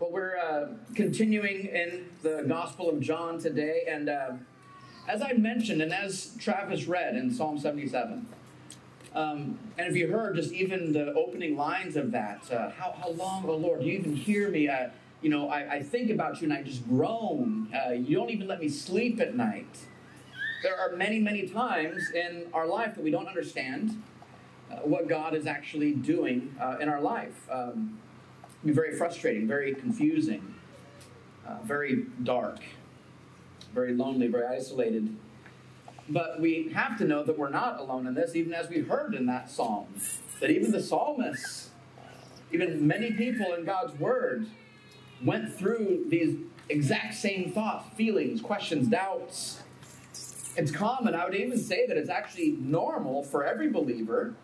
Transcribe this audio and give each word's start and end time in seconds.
Well, 0.00 0.12
we're 0.12 0.38
uh, 0.38 0.68
continuing 0.94 1.66
in 1.66 2.06
the 2.22 2.42
Gospel 2.48 2.88
of 2.88 3.00
John 3.00 3.38
today, 3.38 3.82
and 3.86 4.08
uh, 4.08 4.30
as 5.06 5.20
I 5.20 5.34
mentioned, 5.34 5.82
and 5.82 5.92
as 5.92 6.34
Travis 6.38 6.86
read 6.86 7.16
in 7.16 7.30
Psalm 7.30 7.58
77, 7.58 8.26
um, 9.14 9.58
and 9.76 9.88
if 9.90 9.94
you 9.94 10.10
heard 10.10 10.36
just 10.36 10.54
even 10.54 10.94
the 10.94 11.12
opening 11.12 11.54
lines 11.54 11.96
of 11.96 12.12
that, 12.12 12.50
uh, 12.50 12.70
how, 12.70 12.92
how 12.98 13.10
long, 13.10 13.44
oh 13.46 13.56
Lord, 13.56 13.80
do 13.80 13.88
you 13.88 13.98
even 13.98 14.16
hear 14.16 14.48
me? 14.48 14.70
Uh, 14.70 14.88
you 15.20 15.28
know, 15.28 15.50
I, 15.50 15.74
I, 15.74 15.82
think 15.82 16.10
about 16.10 16.40
you 16.40 16.48
and 16.48 16.54
I 16.54 16.62
just 16.62 16.88
groan. 16.88 17.70
Uh, 17.74 17.90
you 17.90 18.16
don't 18.16 18.30
even 18.30 18.48
let 18.48 18.58
me 18.58 18.70
sleep 18.70 19.20
at 19.20 19.36
night. 19.36 19.84
There 20.62 20.80
are 20.80 20.96
many, 20.96 21.18
many 21.18 21.46
times 21.46 22.10
in 22.12 22.46
our 22.54 22.66
life 22.66 22.94
that 22.94 23.04
we 23.04 23.10
don't 23.10 23.28
understand 23.28 24.02
uh, 24.72 24.76
what 24.76 25.08
God 25.08 25.34
is 25.34 25.46
actually 25.46 25.92
doing 25.92 26.56
in 26.80 26.88
our 26.88 27.02
life. 27.02 27.46
Um, 27.50 27.98
be 28.64 28.72
very 28.72 28.96
frustrating, 28.96 29.46
very 29.46 29.74
confusing, 29.74 30.54
uh, 31.46 31.56
very 31.64 32.06
dark, 32.22 32.60
very 33.74 33.94
lonely, 33.94 34.26
very 34.26 34.46
isolated. 34.46 35.16
But 36.08 36.40
we 36.40 36.70
have 36.74 36.98
to 36.98 37.04
know 37.04 37.22
that 37.22 37.38
we're 37.38 37.50
not 37.50 37.78
alone 37.78 38.06
in 38.06 38.14
this, 38.14 38.34
even 38.34 38.52
as 38.52 38.68
we 38.68 38.80
heard 38.80 39.14
in 39.14 39.26
that 39.26 39.50
psalm. 39.50 39.86
That 40.40 40.50
even 40.50 40.72
the 40.72 40.82
psalmists, 40.82 41.70
even 42.52 42.86
many 42.86 43.12
people 43.12 43.54
in 43.54 43.64
God's 43.64 43.98
Word, 43.98 44.46
went 45.22 45.54
through 45.54 46.06
these 46.08 46.36
exact 46.68 47.14
same 47.14 47.52
thoughts, 47.52 47.94
feelings, 47.96 48.40
questions, 48.40 48.88
doubts. 48.88 49.62
It's 50.56 50.70
common, 50.70 51.14
I 51.14 51.24
would 51.24 51.34
even 51.34 51.58
say 51.58 51.86
that 51.86 51.96
it's 51.96 52.10
actually 52.10 52.52
normal 52.52 53.22
for 53.22 53.44
every 53.44 53.70
believer 53.70 54.34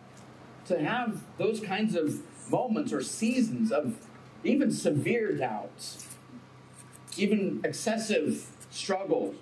to 0.67 0.79
have 0.79 1.21
those 1.37 1.59
kinds 1.59 1.95
of 1.95 2.21
moments 2.49 2.93
or 2.93 3.01
seasons 3.01 3.71
of 3.71 3.95
even 4.43 4.71
severe 4.71 5.33
doubts, 5.33 6.07
even 7.17 7.61
excessive 7.63 8.47
struggle, 8.69 9.35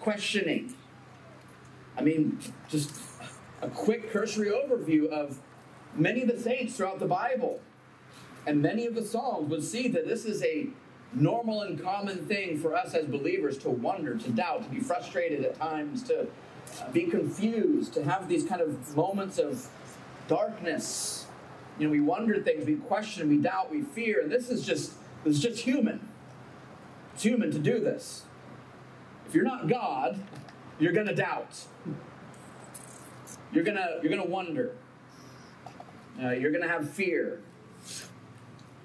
questioning. 0.00 0.74
I 1.96 2.02
mean, 2.02 2.38
just 2.68 2.92
a 3.60 3.68
quick 3.68 4.10
cursory 4.10 4.50
overview 4.50 5.08
of 5.08 5.38
many 5.94 6.22
of 6.22 6.28
the 6.28 6.40
saints 6.40 6.76
throughout 6.76 6.98
the 6.98 7.06
Bible 7.06 7.60
and 8.46 8.60
many 8.60 8.86
of 8.86 8.94
the 8.94 9.04
Psalms 9.04 9.48
would 9.50 9.62
see 9.62 9.88
that 9.88 10.06
this 10.06 10.24
is 10.24 10.42
a 10.42 10.68
normal 11.14 11.62
and 11.62 11.80
common 11.80 12.26
thing 12.26 12.58
for 12.58 12.74
us 12.74 12.94
as 12.94 13.06
believers 13.06 13.58
to 13.58 13.70
wonder, 13.70 14.16
to 14.16 14.30
doubt, 14.30 14.64
to 14.64 14.68
be 14.68 14.80
frustrated 14.80 15.44
at 15.44 15.54
times, 15.54 16.02
to 16.04 16.26
be 16.92 17.04
confused, 17.04 17.92
to 17.94 18.02
have 18.02 18.28
these 18.28 18.44
kind 18.44 18.60
of 18.60 18.96
moments 18.96 19.38
of 19.38 19.68
darkness. 20.26 21.21
You 21.82 21.88
know, 21.88 21.92
we 21.94 22.00
wonder 22.00 22.40
things, 22.40 22.64
we 22.64 22.76
question, 22.76 23.28
we 23.28 23.38
doubt, 23.38 23.68
we 23.68 23.82
fear, 23.82 24.20
and 24.20 24.30
this 24.30 24.50
is 24.50 24.64
just 24.64 24.92
this 25.24 25.34
is 25.34 25.42
just 25.42 25.58
human. 25.58 26.08
It's 27.12 27.24
human 27.24 27.50
to 27.50 27.58
do 27.58 27.80
this. 27.80 28.22
If 29.26 29.34
you're 29.34 29.42
not 29.42 29.66
God, 29.66 30.24
you're 30.78 30.92
gonna 30.92 31.12
doubt. 31.12 31.64
You're 33.52 33.64
gonna 33.64 33.98
you're 34.00 34.10
gonna 34.10 34.30
wonder. 34.30 34.76
Uh, 36.22 36.30
you're 36.30 36.52
gonna 36.52 36.68
have 36.68 36.88
fear. 36.88 37.40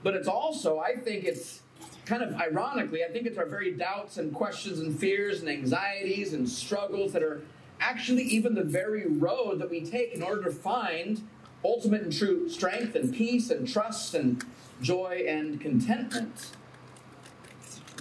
But 0.01 0.15
it's 0.15 0.27
also, 0.27 0.79
I 0.79 0.95
think 0.95 1.23
it's 1.23 1.61
kind 2.05 2.23
of 2.23 2.33
ironically, 2.33 3.03
I 3.03 3.09
think 3.09 3.27
it's 3.27 3.37
our 3.37 3.45
very 3.45 3.73
doubts 3.73 4.17
and 4.17 4.33
questions 4.33 4.79
and 4.79 4.99
fears 4.99 5.41
and 5.41 5.49
anxieties 5.49 6.33
and 6.33 6.49
struggles 6.49 7.13
that 7.13 7.21
are 7.21 7.43
actually 7.79 8.23
even 8.23 8.55
the 8.55 8.63
very 8.63 9.05
road 9.05 9.59
that 9.59 9.69
we 9.69 9.81
take 9.81 10.15
in 10.15 10.23
order 10.23 10.41
to 10.45 10.51
find 10.51 11.21
ultimate 11.67 12.01
and 12.01 12.17
true 12.17 12.49
strength 12.49 12.95
and 12.95 13.13
peace 13.13 13.49
and 13.51 13.67
trust 13.67 14.13
and 14.13 14.43
joy 14.81 15.25
and 15.27 15.59
contentment. 15.59 16.51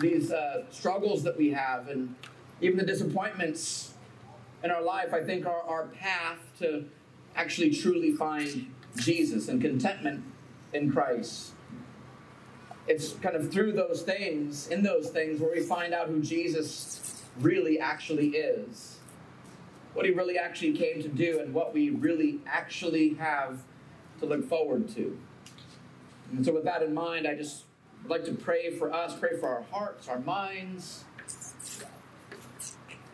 These 0.01 0.31
uh, 0.31 0.65
struggles 0.71 1.25
that 1.25 1.37
we 1.37 1.51
have 1.51 1.89
and 1.89 2.15
even 2.61 2.79
the 2.79 2.87
disappointments 2.87 3.95
in 4.63 4.71
our 4.71 4.83
life, 4.83 5.13
I 5.13 5.23
think, 5.23 5.47
are 5.47 5.63
our 5.63 5.87
path 5.89 6.39
to 6.61 6.85
actually 7.35 7.71
truly 7.71 8.13
find 8.13 8.73
Jesus 8.97 9.49
and 9.49 9.61
contentment 9.61 10.25
in 10.73 10.93
Christ. 10.93 11.53
It's 12.87 13.13
kind 13.15 13.35
of 13.35 13.51
through 13.53 13.73
those 13.73 14.03
things, 14.03 14.69
in 14.69 14.83
those 14.83 15.11
things, 15.11 15.41
where 15.41 15.51
we 15.51 15.61
find 15.61 15.93
out 15.93 16.09
who 16.09 16.21
Jesus 16.23 17.23
really 17.41 17.79
actually 17.81 18.29
is 18.29 18.96
what 19.97 20.05
he 20.05 20.13
really 20.13 20.39
actually 20.39 20.73
came 20.73 21.03
to 21.03 21.09
do 21.09 21.41
and 21.41 21.55
what 21.55 21.73
we 21.73 21.89
really 21.89 22.39
actually 22.47 23.15
have 23.15 23.61
to 24.21 24.27
look 24.27 24.47
forward 24.47 24.89
to. 24.91 25.19
And 26.33 26.45
so, 26.45 26.53
with 26.53 26.65
that 26.65 26.83
in 26.83 26.93
mind, 26.93 27.27
I 27.27 27.35
just 27.35 27.65
would 28.03 28.11
like 28.11 28.25
to 28.27 28.33
pray 28.33 28.71
for 28.77 28.93
us, 28.93 29.19
pray 29.19 29.39
for 29.41 29.49
our 29.49 29.63
hearts, 29.73 30.07
our 30.09 30.19
minds. 30.21 31.05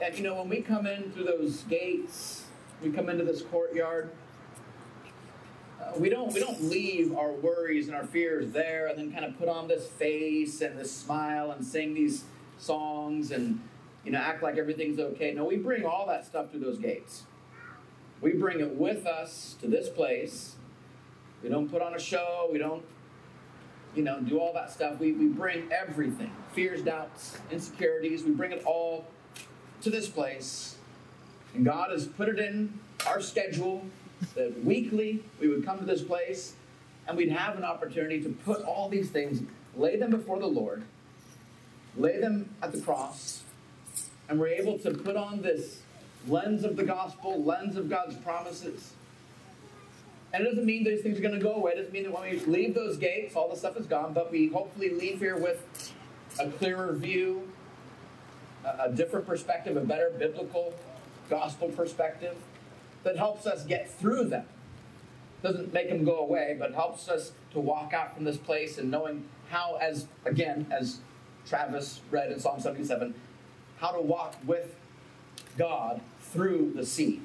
And 0.01 0.17
you 0.19 0.25
know, 0.25 0.35
when 0.35 0.49
we 0.49 0.61
come 0.61 0.87
in 0.87 1.13
through 1.13 1.25
those 1.25 1.63
gates, 1.63 2.47
we 2.83 2.91
come 2.91 3.09
into 3.09 3.23
this 3.23 3.43
courtyard. 3.43 4.11
Uh, 5.81 5.93
we 5.99 6.09
don't 6.09 6.33
we 6.33 6.41
don't 6.41 6.65
leave 6.65 7.17
our 7.17 7.31
worries 7.31 7.87
and 7.87 7.97
our 7.97 8.07
fears 8.07 8.51
there, 8.51 8.89
and 8.89 8.99
then 8.99 9.13
kind 9.13 9.25
of 9.25 9.39
put 9.39 9.49
on 9.49 9.69
this 9.69 9.87
face 9.87 10.61
and 10.61 10.77
this 10.77 10.91
smile 10.91 11.53
and 11.53 11.65
sing 11.65 11.95
these 11.95 12.25
songs 12.59 13.31
and 13.31 13.61
you 14.05 14.13
know, 14.13 14.19
act 14.19 14.43
like 14.43 14.57
everything's 14.57 14.99
okay. 14.99 15.33
No, 15.33 15.45
we 15.45 15.57
bring 15.57 15.85
all 15.85 16.07
that 16.07 16.25
stuff 16.25 16.51
through 16.51 16.61
those 16.61 16.79
gates. 16.79 17.25
We 18.21 18.33
bring 18.33 18.61
it 18.61 18.77
with 18.77 19.07
us 19.07 19.57
to 19.61 19.67
this 19.67 19.89
place. 19.89 20.57
We 21.43 21.49
don't 21.49 21.69
put 21.69 21.83
on 21.83 21.95
a 21.95 21.99
show. 21.99 22.49
We 22.53 22.59
don't, 22.59 22.85
you 23.95 24.03
know, 24.03 24.21
do 24.21 24.39
all 24.39 24.53
that 24.55 24.71
stuff. 24.71 24.99
We, 24.99 25.13
we 25.13 25.27
bring 25.27 25.71
everything 25.73 26.31
fears, 26.53 26.83
doubts, 26.83 27.39
insecurities. 27.51 28.23
We 28.23 28.33
bring 28.33 28.53
it 28.53 28.63
all 28.65 29.07
to 29.83 29.91
this 29.91 30.09
place. 30.09 30.77
And 31.55 31.65
God 31.65 31.91
has 31.91 32.07
put 32.07 32.29
it 32.29 32.39
in 32.39 32.79
our 33.07 33.21
schedule 33.21 33.85
that 34.35 34.65
weekly 34.65 35.23
we 35.41 35.49
would 35.49 35.65
come 35.65 35.79
to 35.79 35.85
this 35.85 36.03
place 36.03 36.55
and 37.07 37.17
we'd 37.17 37.33
have 37.33 37.57
an 37.57 37.65
opportunity 37.65 38.21
to 38.23 38.29
put 38.29 38.63
all 38.63 38.89
these 38.89 39.11
things, 39.11 39.43
lay 39.77 39.97
them 39.97 40.11
before 40.11 40.39
the 40.39 40.47
Lord, 40.47 40.85
lay 41.97 42.21
them 42.21 42.55
at 42.63 42.73
the 42.73 42.81
cross, 42.81 43.43
and 44.33 44.41
we're 44.41 44.49
able 44.49 44.79
to 44.79 44.93
put 44.93 45.15
on 45.15 45.43
this 45.43 45.83
lens 46.27 46.65
of 46.65 46.75
the 46.75 46.85
gospel, 46.85 47.45
lens 47.45 47.77
of 47.77 47.91
God's 47.91 48.17
promises. 48.17 48.95
And 50.33 50.43
it 50.43 50.49
doesn't 50.49 50.65
mean 50.65 50.85
these 50.85 51.03
things 51.03 51.19
are 51.19 51.21
going 51.21 51.35
to 51.35 51.41
go 51.41 51.53
away. 51.53 51.73
It 51.73 51.77
doesn't 51.77 51.93
mean 51.93 52.05
that 52.05 52.13
when 52.13 52.31
we 52.31 52.41
leave 52.47 52.75
those 52.75 52.97
gates, 52.97 53.37
all 53.37 53.51
the 53.51 53.57
stuff 53.57 53.77
is 53.77 53.85
gone, 53.85 54.15
but 54.15 54.33
we 54.33 54.49
hopefully 54.49 54.89
leave 54.89 55.19
here 55.19 55.37
with 55.37 55.93
a 56.41 56.49
clearer 56.49 56.95
view, 56.95 57.47
a, 58.65 58.91
different 58.91 59.27
perspective, 59.27 59.77
a 59.77 59.83
better 59.83 60.11
biblical 60.19 60.73
gospel 61.29 61.69
perspective 61.69 62.35
that 63.05 63.19
helps 63.19 63.45
us 63.45 63.67
get 63.67 63.91
through 63.91 64.25
them. 64.25 64.47
Doesn't 65.43 65.75
make 65.75 65.91
them 65.91 66.07
go 66.07 66.21
away, 66.21 66.57
but 66.59 66.73
helps 66.73 67.07
us 67.11 67.33
to 67.51 67.61
walk 67.61 67.93
out 67.93 68.15
from 68.15 68.25
this 68.25 68.39
place 68.39 68.79
and 68.79 68.91
knowing 68.91 69.29
how, 69.51 69.77
as 69.79 70.07
again, 70.25 70.69
as 70.71 71.01
Travis 71.47 72.01
read 72.11 72.33
in 72.33 72.41
Psalm 72.41 72.61
77, 72.61 73.13
how 73.83 73.91
to 73.91 74.01
walk 74.01 74.37
with 74.47 74.77
God 75.59 76.01
through 76.21 76.73
the 76.77 76.87
sea. 76.87 77.21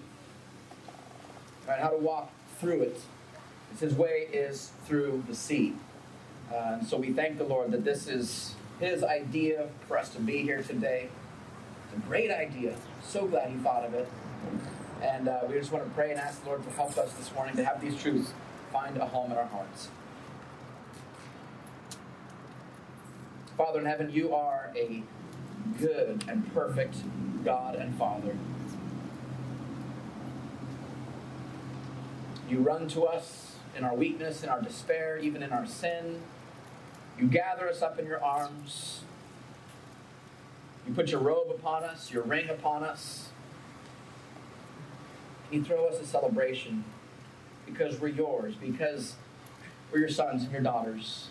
Right? 1.68 1.79
How 1.79 1.90
to 1.90 1.97
walk 1.97 2.31
through 2.59 2.81
it. 2.81 3.00
It's 3.72 3.81
his 3.81 3.94
way 3.94 4.28
is 4.34 4.72
through 4.88 5.23
the 5.28 5.35
sea. 5.35 5.75
So 6.88 6.97
we 6.97 7.13
thank 7.13 7.38
the 7.38 7.44
Lord 7.44 7.72
that 7.72 7.85
this 7.85 8.07
is 8.07 8.56
his 8.79 9.03
idea 9.03 9.67
for 9.88 10.00
us 10.00 10.09
to 10.09 10.19
be 10.19 10.41
here 10.41 10.63
today. 10.63 11.09
It's 11.85 12.03
a 12.03 12.07
great 12.07 12.31
idea. 12.31 12.75
So 13.03 13.28
glad 13.28 13.51
he 13.51 13.57
thought 13.57 13.85
of 13.85 13.94
it. 13.94 14.09
And 15.01 15.28
uh, 15.28 15.41
we 15.47 15.53
just 15.56 15.72
want 15.72 15.85
to 15.85 15.91
pray 15.91 16.09
and 16.09 16.19
ask 16.19 16.41
the 16.41 16.50
Lord 16.50 16.63
to 16.63 16.72
help 16.72 16.97
us 16.97 17.13
this 17.13 17.31
morning 17.35 17.56
to 17.57 17.66
have 17.66 17.79
these 17.81 18.01
truths 18.01 18.34
find 18.73 18.97
a 18.97 19.05
home 19.05 19.31
in 19.31 19.37
our 19.37 19.46
hearts. 19.46 19.90
Father 23.55 23.79
in 23.79 23.85
heaven, 23.85 24.09
you 24.11 24.34
are 24.34 24.72
a 24.76 25.03
good 25.79 26.23
and 26.27 26.53
perfect 26.53 26.97
God 27.43 27.75
and 27.75 27.95
Father. 27.97 28.35
You 32.49 32.59
run 32.59 32.87
to 32.89 33.03
us 33.03 33.55
in 33.75 33.83
our 33.83 33.95
weakness, 33.95 34.43
in 34.43 34.49
our 34.49 34.61
despair, 34.61 35.17
even 35.17 35.43
in 35.43 35.51
our 35.51 35.65
sin. 35.65 36.21
You 37.19 37.27
gather 37.27 37.67
us 37.69 37.81
up 37.81 37.99
in 37.99 38.05
your 38.05 38.23
arms. 38.23 39.01
You 40.87 40.93
put 40.93 41.11
your 41.11 41.19
robe 41.19 41.49
upon 41.49 41.83
us, 41.83 42.11
your 42.11 42.23
ring 42.23 42.49
upon 42.49 42.83
us. 42.83 43.29
You 45.51 45.63
throw 45.63 45.87
us 45.87 45.99
a 45.99 46.05
celebration 46.05 46.85
because 47.65 47.99
we're 47.99 48.07
yours, 48.09 48.55
because 48.55 49.15
we're 49.91 49.99
your 49.99 50.09
sons 50.09 50.43
and 50.43 50.51
your 50.51 50.61
daughters. 50.61 51.29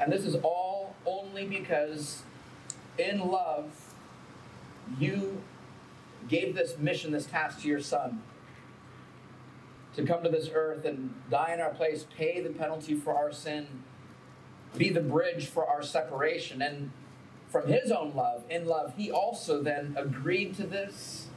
And 0.00 0.12
this 0.12 0.24
is 0.24 0.34
all 0.42 0.96
only 1.06 1.46
because 1.46 2.22
in 2.98 3.20
love, 3.20 3.94
you 4.98 5.42
gave 6.28 6.54
this 6.54 6.78
mission, 6.78 7.12
this 7.12 7.26
task 7.26 7.62
to 7.62 7.68
your 7.68 7.80
son 7.80 8.22
to 9.94 10.04
come 10.04 10.22
to 10.22 10.28
this 10.28 10.48
earth 10.52 10.84
and 10.84 11.14
die 11.30 11.52
in 11.52 11.60
our 11.60 11.70
place, 11.70 12.06
pay 12.16 12.40
the 12.40 12.50
penalty 12.50 12.94
for 12.94 13.14
our 13.14 13.32
sin, 13.32 13.66
be 14.76 14.88
the 14.88 15.00
bridge 15.00 15.46
for 15.46 15.66
our 15.66 15.82
separation. 15.82 16.62
And 16.62 16.90
from 17.48 17.68
his 17.68 17.90
own 17.90 18.14
love, 18.14 18.44
in 18.48 18.66
love, 18.66 18.94
he 18.96 19.10
also 19.10 19.62
then 19.62 19.94
agreed 19.98 20.56
to 20.56 20.66
this. 20.66 21.28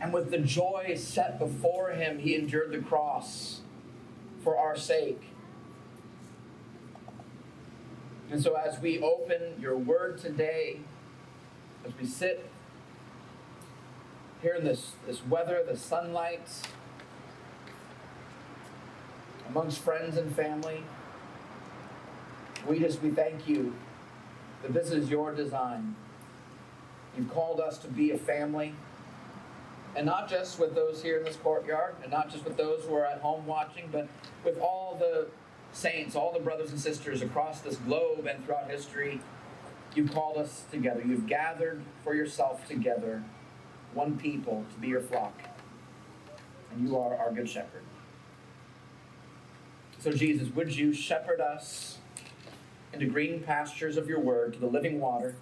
And 0.00 0.12
with 0.12 0.30
the 0.30 0.38
joy 0.38 0.94
set 0.96 1.38
before 1.38 1.90
him, 1.90 2.18
he 2.20 2.36
endured 2.36 2.70
the 2.70 2.78
cross 2.78 3.60
for 4.44 4.56
our 4.56 4.76
sake. 4.76 5.22
And 8.30 8.42
so, 8.42 8.54
as 8.54 8.80
we 8.80 9.00
open 9.00 9.60
your 9.60 9.76
word 9.76 10.18
today, 10.18 10.80
as 11.86 11.92
we 12.00 12.06
sit 12.06 12.48
here 14.42 14.54
in 14.54 14.64
this, 14.64 14.92
this 15.06 15.24
weather, 15.24 15.62
the 15.66 15.76
sunlight, 15.76 16.48
amongst 19.48 19.78
friends 19.78 20.16
and 20.16 20.34
family, 20.34 20.82
we 22.66 22.80
just 22.80 23.00
we 23.00 23.10
thank 23.10 23.48
you 23.48 23.72
that 24.62 24.74
this 24.74 24.90
is 24.90 25.08
your 25.08 25.32
design. 25.32 25.94
You've 27.16 27.30
called 27.30 27.60
us 27.60 27.78
to 27.78 27.88
be 27.88 28.10
a 28.10 28.18
family, 28.18 28.74
and 29.94 30.04
not 30.04 30.28
just 30.28 30.58
with 30.58 30.74
those 30.74 31.00
here 31.00 31.18
in 31.18 31.24
this 31.24 31.36
courtyard, 31.36 31.94
and 32.02 32.10
not 32.10 32.28
just 32.30 32.44
with 32.44 32.56
those 32.56 32.84
who 32.84 32.94
are 32.96 33.06
at 33.06 33.20
home 33.20 33.46
watching, 33.46 33.88
but 33.92 34.08
with 34.44 34.58
all 34.58 34.96
the 34.98 35.28
saints, 35.76 36.16
all 36.16 36.32
the 36.32 36.40
brothers 36.40 36.70
and 36.70 36.80
sisters 36.80 37.20
across 37.20 37.60
this 37.60 37.76
globe 37.76 38.26
and 38.26 38.44
throughout 38.44 38.70
history. 38.70 39.20
You've 39.94 40.12
called 40.12 40.38
us 40.38 40.64
together. 40.70 41.02
You've 41.04 41.26
gathered 41.26 41.82
for 42.02 42.14
yourself 42.14 42.66
together, 42.66 43.22
one 43.92 44.18
people, 44.18 44.64
to 44.72 44.80
be 44.80 44.88
your 44.88 45.00
flock. 45.00 45.38
And 46.72 46.88
you 46.88 46.98
are 46.98 47.16
our 47.16 47.30
good 47.30 47.48
shepherd. 47.48 47.82
So, 49.98 50.12
Jesus, 50.12 50.48
would 50.54 50.74
you 50.74 50.92
shepherd 50.92 51.40
us 51.40 51.98
into 52.92 53.06
green 53.06 53.42
pastures 53.42 53.96
of 53.96 54.08
your 54.08 54.20
word, 54.20 54.54
to 54.54 54.58
the 54.58 54.66
living 54.66 55.00
water? 55.00 55.34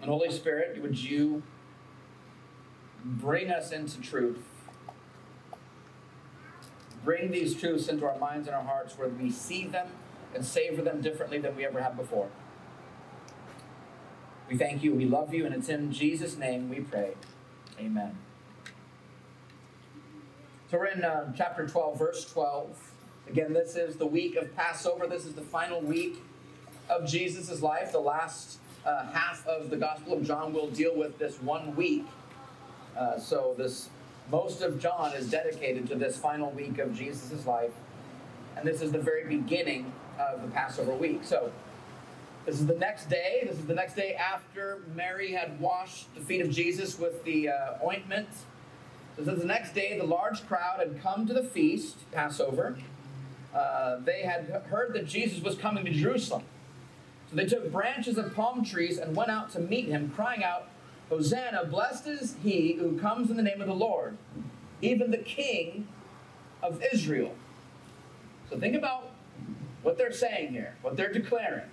And 0.00 0.10
Holy 0.10 0.30
Spirit, 0.30 0.80
would 0.82 0.98
you 0.98 1.42
bring 3.04 3.50
us 3.50 3.70
into 3.70 4.00
truth? 4.00 4.44
Bring 7.04 7.30
these 7.30 7.54
truths 7.54 7.88
into 7.88 8.06
our 8.06 8.18
minds 8.18 8.46
and 8.46 8.56
our 8.56 8.62
hearts 8.62 8.96
where 8.96 9.08
we 9.08 9.30
see 9.30 9.66
them 9.66 9.88
and 10.34 10.44
savor 10.44 10.82
them 10.82 11.00
differently 11.00 11.38
than 11.38 11.56
we 11.56 11.64
ever 11.64 11.82
have 11.82 11.96
before. 11.96 12.28
We 14.48 14.56
thank 14.56 14.82
you, 14.82 14.94
we 14.94 15.04
love 15.04 15.32
you, 15.32 15.46
and 15.46 15.54
it's 15.54 15.68
in 15.68 15.92
Jesus' 15.92 16.36
name 16.36 16.68
we 16.68 16.80
pray. 16.80 17.14
Amen. 17.78 18.18
So 20.70 20.78
we're 20.78 20.86
in 20.86 21.04
uh, 21.04 21.32
chapter 21.36 21.66
12, 21.66 21.98
verse 21.98 22.30
12. 22.30 22.92
Again, 23.28 23.52
this 23.52 23.76
is 23.76 23.96
the 23.96 24.06
week 24.06 24.36
of 24.36 24.54
Passover. 24.56 25.06
This 25.06 25.24
is 25.24 25.34
the 25.34 25.42
final 25.42 25.80
week 25.80 26.22
of 26.88 27.06
Jesus' 27.06 27.62
life. 27.62 27.92
The 27.92 28.00
last 28.00 28.58
uh, 28.84 29.06
half 29.12 29.46
of 29.46 29.70
the 29.70 29.76
Gospel 29.76 30.14
of 30.14 30.24
John 30.24 30.52
will 30.52 30.68
deal 30.68 30.94
with 30.96 31.18
this 31.18 31.40
one 31.40 31.74
week. 31.76 32.06
Uh, 32.96 33.18
so 33.18 33.54
this 33.56 33.88
most 34.30 34.62
of 34.62 34.80
John 34.80 35.12
is 35.14 35.30
dedicated 35.30 35.86
to 35.88 35.94
this 35.94 36.16
final 36.16 36.50
week 36.50 36.78
of 36.78 36.94
Jesus' 36.94 37.46
life. 37.46 37.72
And 38.56 38.66
this 38.66 38.80
is 38.80 38.92
the 38.92 38.98
very 38.98 39.24
beginning 39.26 39.92
of 40.18 40.42
the 40.42 40.48
Passover 40.48 40.94
week. 40.94 41.20
So 41.22 41.52
this 42.46 42.60
is 42.60 42.66
the 42.66 42.74
next 42.74 43.08
day. 43.08 43.44
This 43.46 43.58
is 43.58 43.66
the 43.66 43.74
next 43.74 43.94
day 43.94 44.14
after 44.14 44.82
Mary 44.94 45.32
had 45.32 45.60
washed 45.60 46.14
the 46.14 46.20
feet 46.20 46.40
of 46.40 46.50
Jesus 46.50 46.98
with 46.98 47.24
the 47.24 47.48
uh, 47.48 47.74
ointment. 47.84 48.28
So 49.16 49.22
this 49.22 49.34
is 49.34 49.40
the 49.40 49.46
next 49.46 49.74
day. 49.74 49.98
The 49.98 50.04
large 50.04 50.46
crowd 50.46 50.78
had 50.78 51.02
come 51.02 51.26
to 51.26 51.34
the 51.34 51.44
feast, 51.44 52.10
Passover. 52.10 52.76
Uh, 53.54 53.96
they 54.00 54.22
had 54.22 54.46
heard 54.70 54.94
that 54.94 55.06
Jesus 55.06 55.42
was 55.42 55.56
coming 55.56 55.84
to 55.84 55.92
Jerusalem. 55.92 56.44
So 57.30 57.36
they 57.36 57.46
took 57.46 57.70
branches 57.70 58.18
of 58.18 58.34
palm 58.34 58.64
trees 58.64 58.98
and 58.98 59.14
went 59.14 59.30
out 59.30 59.50
to 59.52 59.58
meet 59.58 59.86
him, 59.86 60.10
crying 60.14 60.42
out, 60.42 60.68
Hosanna, 61.12 61.66
blessed 61.66 62.06
is 62.06 62.36
he 62.42 62.72
who 62.72 62.98
comes 62.98 63.30
in 63.30 63.36
the 63.36 63.42
name 63.42 63.60
of 63.60 63.66
the 63.66 63.74
Lord, 63.74 64.16
even 64.80 65.10
the 65.10 65.18
King 65.18 65.86
of 66.62 66.82
Israel. 66.90 67.34
So 68.48 68.58
think 68.58 68.74
about 68.74 69.10
what 69.82 69.98
they're 69.98 70.10
saying 70.10 70.52
here, 70.52 70.74
what 70.80 70.96
they're 70.96 71.12
declaring. 71.12 71.68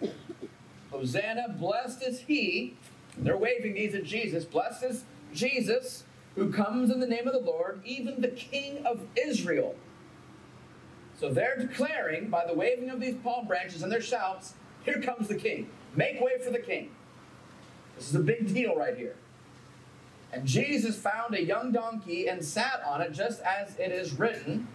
Hosanna, 0.91 1.55
blessed 1.57 2.03
is 2.03 2.19
he. 2.19 2.75
They're 3.17 3.37
waving 3.37 3.75
these 3.75 3.95
at 3.95 4.03
Jesus. 4.03 4.43
Blessed 4.43 4.83
is 4.83 5.03
Jesus 5.33 6.03
who 6.35 6.51
comes 6.51 6.91
in 6.91 6.99
the 6.99 7.07
name 7.07 7.25
of 7.25 7.31
the 7.31 7.39
Lord, 7.39 7.81
even 7.85 8.19
the 8.19 8.27
King 8.27 8.85
of 8.85 9.07
Israel. 9.15 9.73
So 11.17 11.31
they're 11.31 11.55
declaring 11.55 12.29
by 12.29 12.45
the 12.45 12.53
waving 12.53 12.89
of 12.89 12.99
these 12.99 13.15
palm 13.15 13.47
branches 13.47 13.83
and 13.83 13.91
their 13.91 14.01
shouts, 14.01 14.55
Here 14.83 14.99
comes 14.99 15.29
the 15.29 15.35
king. 15.35 15.69
Make 15.95 16.19
way 16.19 16.39
for 16.43 16.51
the 16.51 16.59
king. 16.59 16.89
This 17.95 18.09
is 18.09 18.15
a 18.15 18.19
big 18.19 18.53
deal 18.53 18.75
right 18.75 18.97
here. 18.97 19.15
And 20.31 20.45
Jesus 20.45 20.95
found 20.97 21.33
a 21.33 21.43
young 21.43 21.71
donkey 21.71 22.27
and 22.27 22.43
sat 22.43 22.81
on 22.85 23.01
it, 23.01 23.11
just 23.13 23.41
as 23.41 23.75
it 23.77 23.91
is 23.91 24.13
written 24.13 24.67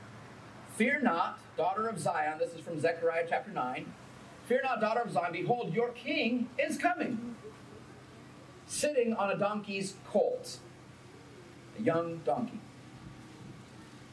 Fear 0.76 1.02
not, 1.02 1.38
daughter 1.56 1.86
of 1.86 2.00
Zion. 2.00 2.38
This 2.40 2.52
is 2.52 2.60
from 2.60 2.80
Zechariah 2.80 3.26
chapter 3.28 3.52
9. 3.52 3.92
Fear 4.46 4.62
not, 4.64 4.80
daughter 4.80 5.00
of 5.00 5.12
Zion. 5.12 5.32
Behold, 5.32 5.72
your 5.72 5.90
king 5.90 6.48
is 6.58 6.76
coming, 6.76 7.36
sitting 8.66 9.14
on 9.14 9.30
a 9.30 9.38
donkey's 9.38 9.94
colt, 10.08 10.58
a 11.78 11.82
young 11.82 12.18
donkey. 12.24 12.58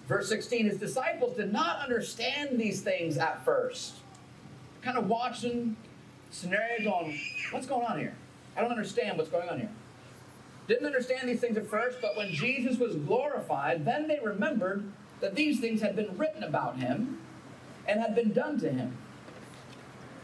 Verse 0.08 0.30
16 0.30 0.66
His 0.66 0.78
disciples 0.78 1.36
did 1.36 1.52
not 1.52 1.80
understand 1.80 2.60
these 2.60 2.82
things 2.82 3.18
at 3.18 3.44
first. 3.44 3.96
Kind 4.84 4.98
of 4.98 5.08
watching 5.08 5.76
scenario 6.30 6.84
going, 6.84 7.20
What's 7.50 7.66
going 7.66 7.88
on 7.88 7.98
here? 7.98 8.16
I 8.56 8.62
don't 8.62 8.72
understand 8.72 9.18
what's 9.18 9.30
going 9.30 9.50
on 9.50 9.60
here. 9.60 9.72
Didn't 10.72 10.86
understand 10.86 11.28
these 11.28 11.42
things 11.42 11.58
at 11.58 11.68
first, 11.68 11.98
but 12.02 12.16
when 12.16 12.32
Jesus 12.32 12.78
was 12.78 12.96
glorified, 12.96 13.84
then 13.84 14.08
they 14.08 14.22
remembered 14.24 14.90
that 15.20 15.36
these 15.36 15.60
things 15.60 15.82
had 15.82 15.98
been 15.98 16.18
written 16.18 16.44
about 16.46 16.80
him 16.80 17.20
and 17.86 18.00
had 18.00 18.16
been 18.16 18.32
done 18.32 18.58
to 18.62 18.72
him. 18.72 18.96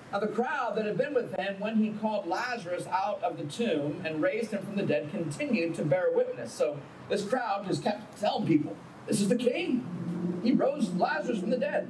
Now, 0.09 0.19
the 0.19 0.27
crowd 0.27 0.77
that 0.77 0.85
had 0.85 0.97
been 0.97 1.13
with 1.13 1.35
him 1.35 1.59
when 1.59 1.83
he 1.83 1.89
called 1.89 2.27
Lazarus 2.27 2.87
out 2.87 3.21
of 3.23 3.37
the 3.37 3.43
tomb 3.43 4.01
and 4.05 4.21
raised 4.21 4.51
him 4.51 4.63
from 4.63 4.77
the 4.77 4.83
dead 4.83 5.11
continued 5.11 5.75
to 5.75 5.83
bear 5.83 6.11
witness. 6.13 6.53
So, 6.53 6.77
this 7.09 7.25
crowd 7.25 7.67
just 7.67 7.83
kept 7.83 8.17
telling 8.17 8.47
people, 8.47 8.73
This 9.05 9.19
is 9.19 9.27
the 9.27 9.35
king. 9.35 10.39
He 10.45 10.53
rose 10.53 10.91
Lazarus 10.91 11.41
from 11.41 11.49
the 11.49 11.57
dead. 11.57 11.89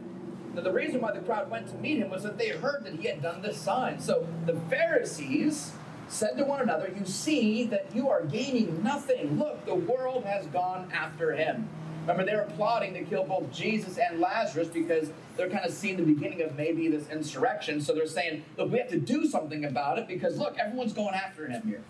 Now, 0.55 0.63
the 0.63 0.73
reason 0.73 0.99
why 0.99 1.11
the 1.11 1.19
crowd 1.19 1.51
went 1.51 1.67
to 1.67 1.75
meet 1.75 1.99
him 1.99 2.09
was 2.09 2.23
that 2.23 2.39
they 2.39 2.49
heard 2.49 2.85
that 2.85 2.95
he 2.95 3.07
had 3.07 3.21
done 3.21 3.43
this 3.43 3.57
sign. 3.57 3.99
So, 3.99 4.27
the 4.47 4.59
Pharisees 4.61 5.73
said 6.07 6.37
to 6.37 6.43
one 6.43 6.61
another, 6.61 6.91
You 6.97 7.05
see 7.05 7.65
that 7.65 7.87
you 7.93 8.09
are 8.09 8.23
gaining 8.23 8.83
nothing. 8.83 9.37
Look, 9.37 9.65
the 9.65 9.75
world 9.75 10.23
has 10.25 10.45
gone 10.47 10.91
after 10.93 11.33
him. 11.33 11.67
Remember, 12.01 12.23
they 12.23 12.37
were 12.37 12.49
plotting 12.55 12.93
to 12.93 13.03
kill 13.03 13.25
both 13.25 13.51
Jesus 13.51 13.97
and 13.97 14.21
Lazarus 14.21 14.69
because 14.69 15.11
they're 15.35 15.49
kind 15.49 15.65
of 15.65 15.73
seeing 15.73 15.97
the 15.97 16.03
beginning 16.03 16.41
of 16.41 16.55
maybe 16.55 16.87
this 16.87 17.09
insurrection. 17.09 17.81
So 17.81 17.93
they're 17.93 18.07
saying, 18.07 18.45
look, 18.57 18.71
we 18.71 18.77
have 18.77 18.89
to 18.89 18.99
do 18.99 19.25
something 19.25 19.65
about 19.65 19.99
it 19.99 20.07
because, 20.07 20.37
look, 20.37 20.57
everyone's 20.57 20.93
going 20.93 21.13
after 21.13 21.47
him 21.47 21.63
here. 21.67 21.81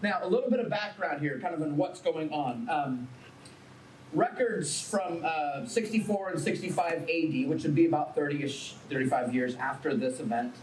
Now, 0.00 0.20
a 0.22 0.28
little 0.28 0.48
bit 0.48 0.60
of 0.60 0.68
background 0.70 1.20
here, 1.20 1.40
kind 1.40 1.54
of 1.54 1.62
on 1.62 1.76
what's 1.76 2.00
going 2.00 2.30
on. 2.32 2.68
Um, 2.70 3.08
records 4.12 4.80
from 4.80 5.22
uh, 5.24 5.66
64 5.66 6.30
and 6.30 6.40
65 6.40 6.92
AD, 7.02 7.48
which 7.48 7.64
would 7.64 7.74
be 7.74 7.86
about 7.86 8.14
30 8.14 8.44
ish, 8.44 8.74
35 8.90 9.34
years 9.34 9.56
after 9.56 9.94
this 9.94 10.20
event, 10.20 10.54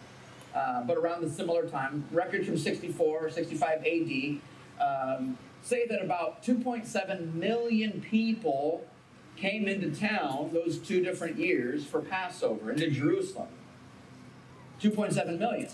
uh, 0.54 0.84
but 0.84 0.98
around 0.98 1.22
the 1.22 1.30
similar 1.30 1.68
time, 1.68 2.06
records 2.12 2.48
from 2.48 2.58
64 2.58 3.26
or 3.26 3.30
65 3.30 3.86
AD 3.86 4.42
um, 4.82 5.38
say 5.62 5.86
that 5.88 6.02
about 6.02 6.44
2.7 6.44 7.34
million 7.34 8.02
people 8.02 8.86
came 9.38 9.68
into 9.68 9.92
town 9.98 10.52
those 10.54 10.78
two 10.78 11.04
different 11.04 11.38
years 11.38 11.86
for 11.86 12.02
Passover 12.02 12.72
into 12.72 12.90
Jerusalem. 12.90 13.48
2.7 14.82 15.38
million. 15.38 15.70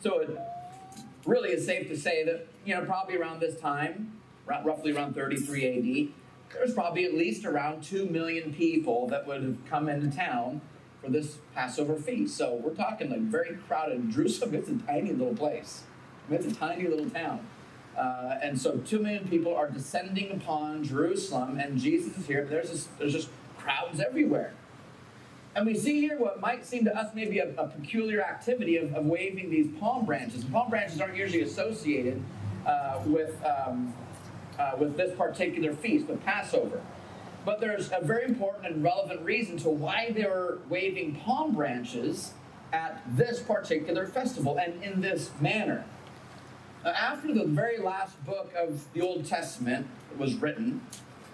So 0.00 0.20
it 0.20 0.38
really 1.24 1.50
is 1.50 1.64
safe 1.64 1.88
to 1.88 1.96
say 1.96 2.24
that, 2.24 2.46
you 2.64 2.74
know, 2.74 2.84
probably 2.84 3.16
around 3.16 3.40
this 3.40 3.58
time, 3.60 4.18
roughly 4.46 4.92
around 4.92 5.14
33 5.14 6.08
AD, 6.08 6.14
there's 6.52 6.74
probably 6.74 7.04
at 7.04 7.14
least 7.14 7.44
around 7.44 7.82
2 7.82 8.06
million 8.06 8.52
people 8.52 9.06
that 9.08 9.26
would 9.26 9.42
have 9.42 9.56
come 9.68 9.88
into 9.88 10.14
town 10.14 10.60
for 11.00 11.10
this 11.10 11.38
Passover 11.54 11.96
feast. 11.96 12.36
So 12.36 12.54
we're 12.54 12.74
talking 12.74 13.10
like 13.10 13.20
very 13.20 13.56
crowded. 13.66 14.10
Jerusalem, 14.10 14.54
it's 14.54 14.68
a 14.68 14.76
tiny 14.76 15.12
little 15.12 15.34
place. 15.34 15.82
It's 16.30 16.46
a 16.46 16.54
tiny 16.54 16.86
little 16.86 17.10
town. 17.10 17.46
Uh, 17.96 18.38
and 18.42 18.60
so 18.60 18.78
two 18.78 19.00
million 19.00 19.26
people 19.28 19.54
are 19.54 19.68
descending 19.68 20.30
upon 20.30 20.84
Jerusalem, 20.84 21.58
and 21.58 21.78
Jesus 21.78 22.16
is 22.16 22.26
here. 22.26 22.44
There's 22.44 22.70
just, 22.70 22.98
there's 22.98 23.12
just 23.12 23.28
crowds 23.58 24.00
everywhere. 24.00 24.54
And 25.56 25.66
we 25.66 25.76
see 25.76 26.00
here 26.00 26.16
what 26.16 26.40
might 26.40 26.64
seem 26.64 26.84
to 26.84 26.96
us 26.96 27.12
maybe 27.14 27.40
a, 27.40 27.50
a 27.58 27.66
peculiar 27.66 28.22
activity 28.22 28.76
of, 28.76 28.94
of, 28.94 29.06
waving 29.06 29.50
these 29.50 29.66
palm 29.80 30.06
branches. 30.06 30.44
Palm 30.44 30.70
branches 30.70 31.00
aren't 31.00 31.16
usually 31.16 31.42
associated 31.42 32.22
uh, 32.64 33.00
with, 33.04 33.44
um, 33.44 33.92
uh, 34.58 34.72
with 34.78 34.96
this 34.96 35.16
particular 35.16 35.74
feast, 35.74 36.06
the 36.06 36.16
Passover. 36.18 36.80
But 37.44 37.60
there's 37.60 37.90
a 37.92 38.04
very 38.04 38.24
important 38.24 38.66
and 38.66 38.82
relevant 38.82 39.22
reason 39.22 39.56
to 39.58 39.70
why 39.70 40.12
they 40.14 40.24
were 40.24 40.58
waving 40.68 41.16
palm 41.16 41.54
branches 41.54 42.34
at 42.72 43.02
this 43.16 43.40
particular 43.40 44.06
festival 44.06 44.58
and 44.58 44.82
in 44.82 45.00
this 45.00 45.30
manner. 45.40 45.84
Now, 46.84 46.90
after 46.90 47.32
the 47.32 47.44
very 47.44 47.78
last 47.78 48.22
book 48.24 48.52
of 48.56 48.92
the 48.92 49.00
Old 49.00 49.26
Testament 49.26 49.86
was 50.18 50.34
written, 50.36 50.82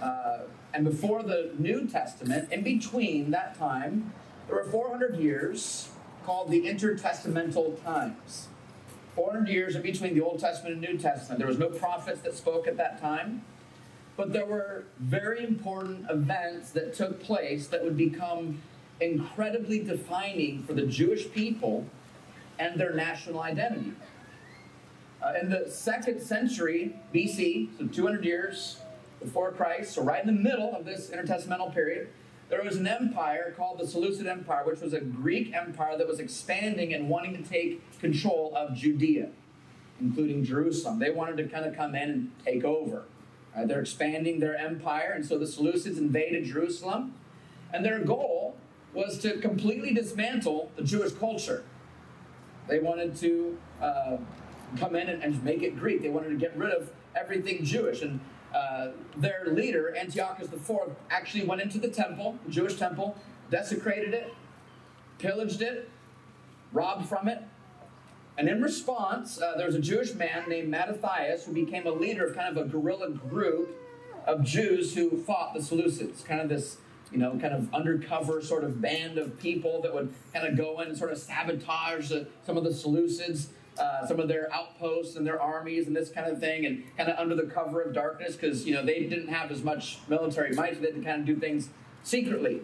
uh, 0.00 0.38
and 0.72 0.84
before 0.84 1.22
the 1.22 1.52
New 1.58 1.86
Testament, 1.86 2.52
in 2.52 2.62
between 2.62 3.30
that 3.30 3.58
time, 3.58 4.12
there 4.46 4.56
were 4.56 4.64
400 4.64 5.16
years 5.16 5.88
called 6.24 6.50
the 6.50 6.62
intertestamental 6.62 7.82
times. 7.84 8.48
400 9.14 9.48
years 9.48 9.76
in 9.76 9.82
between 9.82 10.14
the 10.14 10.20
Old 10.20 10.40
Testament 10.40 10.74
and 10.74 10.82
New 10.82 10.98
Testament. 10.98 11.38
There 11.38 11.48
was 11.48 11.58
no 11.58 11.68
prophets 11.68 12.20
that 12.20 12.34
spoke 12.34 12.66
at 12.66 12.76
that 12.76 13.00
time, 13.00 13.42
but 14.16 14.32
there 14.32 14.46
were 14.46 14.84
very 14.98 15.44
important 15.44 16.06
events 16.10 16.70
that 16.70 16.94
took 16.94 17.22
place 17.22 17.66
that 17.68 17.84
would 17.84 17.96
become 17.96 18.62
incredibly 19.00 19.78
defining 19.80 20.62
for 20.62 20.72
the 20.72 20.86
Jewish 20.86 21.30
people 21.32 21.86
and 22.58 22.80
their 22.80 22.94
national 22.94 23.40
identity. 23.42 23.92
Uh, 25.22 25.34
in 25.40 25.50
the 25.50 25.68
second 25.70 26.20
century 26.20 26.96
BC, 27.14 27.68
so 27.78 27.86
200 27.86 28.24
years 28.24 28.80
before 29.20 29.52
Christ, 29.52 29.94
so 29.94 30.02
right 30.02 30.20
in 30.20 30.26
the 30.26 30.40
middle 30.42 30.74
of 30.74 30.84
this 30.84 31.10
intertestamental 31.10 31.74
period, 31.74 32.08
there 32.48 32.62
was 32.62 32.76
an 32.76 32.86
empire 32.86 33.52
called 33.56 33.78
the 33.78 33.86
Seleucid 33.86 34.26
Empire, 34.26 34.64
which 34.64 34.80
was 34.80 34.92
a 34.92 35.00
Greek 35.00 35.52
empire 35.52 35.98
that 35.98 36.06
was 36.06 36.20
expanding 36.20 36.94
and 36.94 37.08
wanting 37.08 37.42
to 37.42 37.48
take 37.48 37.82
control 37.98 38.52
of 38.54 38.74
Judea, 38.74 39.30
including 40.00 40.44
Jerusalem. 40.44 41.00
They 41.00 41.10
wanted 41.10 41.38
to 41.38 41.48
kind 41.48 41.66
of 41.66 41.74
come 41.74 41.94
in 41.94 42.10
and 42.10 42.30
take 42.44 42.64
over. 42.64 43.04
Uh, 43.56 43.64
they're 43.64 43.80
expanding 43.80 44.40
their 44.40 44.56
empire, 44.56 45.12
and 45.14 45.24
so 45.24 45.38
the 45.38 45.46
Seleucids 45.46 45.98
invaded 45.98 46.44
Jerusalem, 46.44 47.14
and 47.72 47.84
their 47.84 48.00
goal 48.00 48.56
was 48.92 49.18
to 49.18 49.38
completely 49.38 49.94
dismantle 49.94 50.70
the 50.76 50.82
Jewish 50.82 51.12
culture. 51.12 51.64
They 52.68 52.80
wanted 52.80 53.16
to 53.16 53.58
uh, 53.80 54.16
come 54.78 54.96
in 54.96 55.08
and, 55.08 55.22
and 55.22 55.42
make 55.44 55.62
it 55.62 55.78
Greek. 55.78 56.02
They 56.02 56.08
wanted 56.08 56.30
to 56.30 56.36
get 56.36 56.56
rid 56.56 56.72
of 56.72 56.90
everything 57.14 57.64
Jewish. 57.64 58.02
And 58.02 58.20
uh, 58.54 58.88
their 59.16 59.46
leader, 59.46 59.94
Antiochus 59.96 60.52
IV, 60.52 60.96
actually 61.10 61.44
went 61.44 61.60
into 61.60 61.78
the 61.78 61.88
temple, 61.88 62.38
the 62.44 62.52
Jewish 62.52 62.76
temple, 62.76 63.16
desecrated 63.50 64.14
it, 64.14 64.34
pillaged 65.18 65.62
it, 65.62 65.88
robbed 66.72 67.08
from 67.08 67.28
it. 67.28 67.42
And 68.38 68.48
in 68.48 68.60
response, 68.60 69.40
uh, 69.40 69.54
there 69.56 69.66
was 69.66 69.74
a 69.74 69.80
Jewish 69.80 70.14
man 70.14 70.48
named 70.48 70.68
Mattathias 70.68 71.44
who 71.46 71.52
became 71.52 71.86
a 71.86 71.90
leader 71.90 72.26
of 72.26 72.36
kind 72.36 72.56
of 72.56 72.66
a 72.66 72.68
guerrilla 72.68 73.10
group 73.10 73.70
of 74.26 74.44
Jews 74.44 74.94
who 74.94 75.16
fought 75.22 75.54
the 75.54 75.60
Seleucids, 75.60 76.24
kind 76.24 76.40
of 76.40 76.48
this, 76.48 76.78
you 77.10 77.18
know, 77.18 77.30
kind 77.38 77.54
of 77.54 77.72
undercover 77.72 78.42
sort 78.42 78.64
of 78.64 78.80
band 78.80 79.16
of 79.16 79.38
people 79.38 79.80
that 79.82 79.94
would 79.94 80.12
kind 80.34 80.46
of 80.46 80.56
go 80.56 80.80
in 80.80 80.88
and 80.88 80.98
sort 80.98 81.12
of 81.12 81.18
sabotage 81.18 82.12
uh, 82.12 82.24
some 82.44 82.56
of 82.56 82.64
the 82.64 82.70
Seleucids 82.70 83.48
uh, 83.78 84.06
some 84.06 84.18
of 84.18 84.28
their 84.28 84.52
outposts 84.54 85.16
and 85.16 85.26
their 85.26 85.40
armies 85.40 85.86
and 85.86 85.94
this 85.94 86.08
kind 86.08 86.30
of 86.30 86.40
thing, 86.40 86.64
and 86.64 86.82
kind 86.96 87.10
of 87.10 87.18
under 87.18 87.34
the 87.34 87.44
cover 87.44 87.82
of 87.82 87.92
darkness 87.92 88.34
because 88.34 88.66
you 88.66 88.74
know 88.74 88.82
they 88.82 89.00
didn't 89.00 89.28
have 89.28 89.50
as 89.50 89.62
much 89.62 89.98
military 90.08 90.54
might, 90.54 90.74
so 90.74 90.80
they 90.80 90.86
had 90.86 90.94
to 90.96 91.02
kind 91.02 91.20
of 91.20 91.26
do 91.26 91.36
things 91.36 91.68
secretly. 92.02 92.62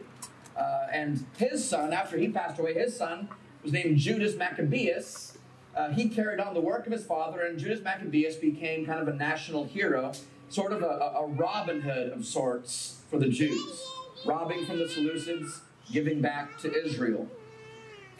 Uh, 0.57 0.87
and 0.93 1.27
his 1.37 1.67
son, 1.67 1.93
after 1.93 2.17
he 2.17 2.29
passed 2.29 2.59
away, 2.59 2.75
his 2.75 2.97
son 2.97 3.29
was 3.63 3.73
named 3.73 3.99
Judas 3.99 4.37
Maccabeus. 4.37 5.32
Uh, 5.75 5.89
he 5.91 6.09
carried 6.09 6.41
on 6.41 6.55
the 6.55 6.61
work 6.61 6.87
of 6.87 6.93
his 6.93 7.05
father, 7.05 7.41
and 7.41 7.59
Judas 7.59 7.83
Maccabeus 7.83 8.37
became 8.37 8.85
kind 8.85 9.01
of 9.01 9.09
a 9.09 9.15
national 9.15 9.65
hero, 9.65 10.13
sort 10.49 10.73
of 10.73 10.83
a, 10.83 11.15
a 11.17 11.27
Robin 11.27 11.81
Hood 11.81 12.13
of 12.13 12.27
sorts 12.27 12.99
for 13.11 13.19
the 13.19 13.29
Jews, 13.29 13.87
robbing 14.27 14.67
from 14.67 14.79
the 14.79 14.85
Seleucids, 14.85 15.61
giving 15.91 16.21
back 16.21 16.59
to 16.59 16.73
Israel. 16.85 17.27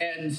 And 0.01 0.35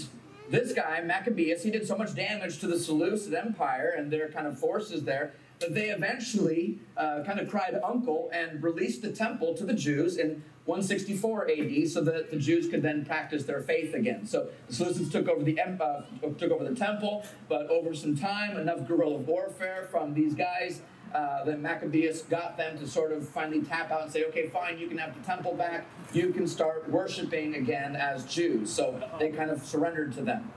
this 0.51 0.73
guy, 0.73 1.01
Maccabeus, 1.03 1.63
he 1.63 1.71
did 1.71 1.87
so 1.87 1.97
much 1.97 2.15
damage 2.15 2.59
to 2.59 2.67
the 2.67 2.79
Seleucid 2.79 3.33
Empire 3.33 3.95
and 3.97 4.13
their 4.13 4.29
kind 4.29 4.47
of 4.47 4.59
forces 4.59 5.05
there 5.05 5.35
that 5.61 5.75
they 5.75 5.87
eventually 5.91 6.79
uh, 6.97 7.23
kind 7.25 7.39
of 7.39 7.49
cried 7.49 7.79
uncle 7.85 8.29
and 8.33 8.63
released 8.63 9.03
the 9.03 9.13
temple 9.13 9.55
to 9.55 9.65
the 9.65 9.73
Jews 9.73 10.17
in 10.17 10.43
164 10.67 11.51
AD 11.51 11.89
so 11.89 12.01
that 12.01 12.31
the 12.31 12.37
Jews 12.37 12.69
could 12.69 12.83
then 12.83 13.05
practice 13.05 13.45
their 13.45 13.61
faith 13.61 13.93
again. 13.93 14.27
So 14.27 14.49
the 14.69 14.75
Seleucids 14.75 15.13
took 15.13 15.29
over 15.29 15.43
the 15.43 15.61
uh, 15.61 16.03
took 16.39 16.51
over 16.51 16.65
the 16.65 16.75
temple, 16.75 17.27
but 17.49 17.69
over 17.69 17.95
some 17.95 18.17
time, 18.17 18.57
enough 18.57 18.87
guerrilla 18.87 19.19
warfare 19.19 19.89
from 19.91 20.15
these 20.15 20.35
guys 20.35 20.81
uh, 21.15 21.45
that 21.45 21.61
Maccabeus 21.61 22.23
got 22.23 22.57
them 22.57 22.79
to 22.79 22.89
sort 22.89 23.13
of 23.13 23.29
finally 23.29 23.63
tap 23.63 23.91
out 23.91 24.03
and 24.03 24.13
say, 24.13 24.25
okay, 24.25 24.49
fine, 24.49 24.79
you 24.79 24.89
can 24.89 24.99
have 24.99 25.15
the 25.15 25.25
temple 25.25 25.55
back. 25.55 25.87
You 26.13 26.33
can 26.33 26.47
start 26.49 26.89
worshiping 26.91 27.55
again 27.55 27.95
as 27.95 28.25
Jews. 28.25 28.73
So 28.73 29.01
they 29.19 29.31
kind 29.31 29.51
of 29.51 29.65
surrendered 29.65 30.13
to 30.15 30.23
them. 30.23 30.51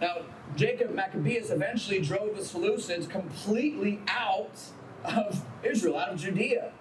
Now, 0.00 0.22
Jacob 0.56 0.92
Maccabeus 0.92 1.50
eventually 1.50 2.00
drove 2.00 2.36
the 2.36 2.42
Seleucids 2.42 3.08
completely 3.08 4.00
out 4.08 4.58
of 5.04 5.44
Israel, 5.62 5.98
out 5.98 6.08
of 6.08 6.20
Judea. 6.20 6.72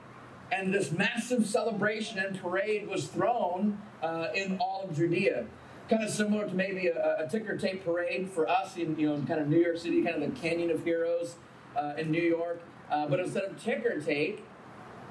And 0.54 0.72
this 0.72 0.92
massive 0.92 1.48
celebration 1.48 2.20
and 2.20 2.40
parade 2.40 2.88
was 2.88 3.08
thrown 3.08 3.80
uh, 4.04 4.28
in 4.36 4.58
all 4.60 4.84
of 4.88 4.96
Judea. 4.96 5.46
Kind 5.90 6.04
of 6.04 6.12
similar 6.12 6.48
to 6.48 6.54
maybe 6.54 6.88
a, 6.88 7.26
a 7.26 7.28
ticker 7.28 7.58
tape 7.58 7.84
parade 7.84 8.30
for 8.30 8.48
us 8.48 8.78
in 8.78 8.98
you 8.98 9.10
know 9.10 9.22
kind 9.26 9.40
of 9.40 9.48
New 9.48 9.60
York 9.60 9.78
City, 9.78 10.04
kind 10.04 10.22
of 10.22 10.34
the 10.34 10.40
Canyon 10.40 10.70
of 10.70 10.84
Heroes 10.84 11.36
uh, 11.76 11.94
in 11.98 12.12
New 12.12 12.22
York. 12.22 12.62
Uh, 12.92 13.08
but 13.08 13.20
instead 13.20 13.44
of 13.44 13.62
ticker 13.62 14.00
tape, 14.00 14.46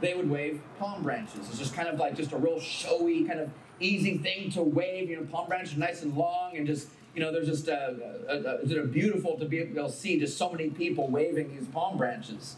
they 0.00 0.14
would 0.14 0.30
wave 0.30 0.60
palm 0.78 1.02
branches. 1.02 1.48
It's 1.48 1.58
just 1.58 1.74
kind 1.74 1.88
of 1.88 1.98
like 1.98 2.16
just 2.16 2.32
a 2.32 2.38
real 2.38 2.60
showy, 2.60 3.24
kind 3.24 3.40
of 3.40 3.50
easy 3.80 4.18
thing 4.18 4.50
to 4.52 4.62
wave. 4.62 5.10
You 5.10 5.16
know, 5.16 5.24
palm 5.24 5.48
branches 5.48 5.76
nice 5.76 6.02
and 6.02 6.16
long, 6.16 6.56
and 6.56 6.66
just 6.66 6.88
you 7.14 7.20
know, 7.20 7.32
there's 7.32 7.48
just 7.48 7.68
uh, 7.68 7.92
uh, 8.28 8.86
beautiful 8.86 9.36
to 9.38 9.44
be 9.44 9.58
able 9.58 9.88
to 9.88 9.92
see 9.92 10.18
just 10.18 10.38
so 10.38 10.50
many 10.50 10.70
people 10.70 11.08
waving 11.08 11.56
these 11.56 11.66
palm 11.66 11.98
branches. 11.98 12.56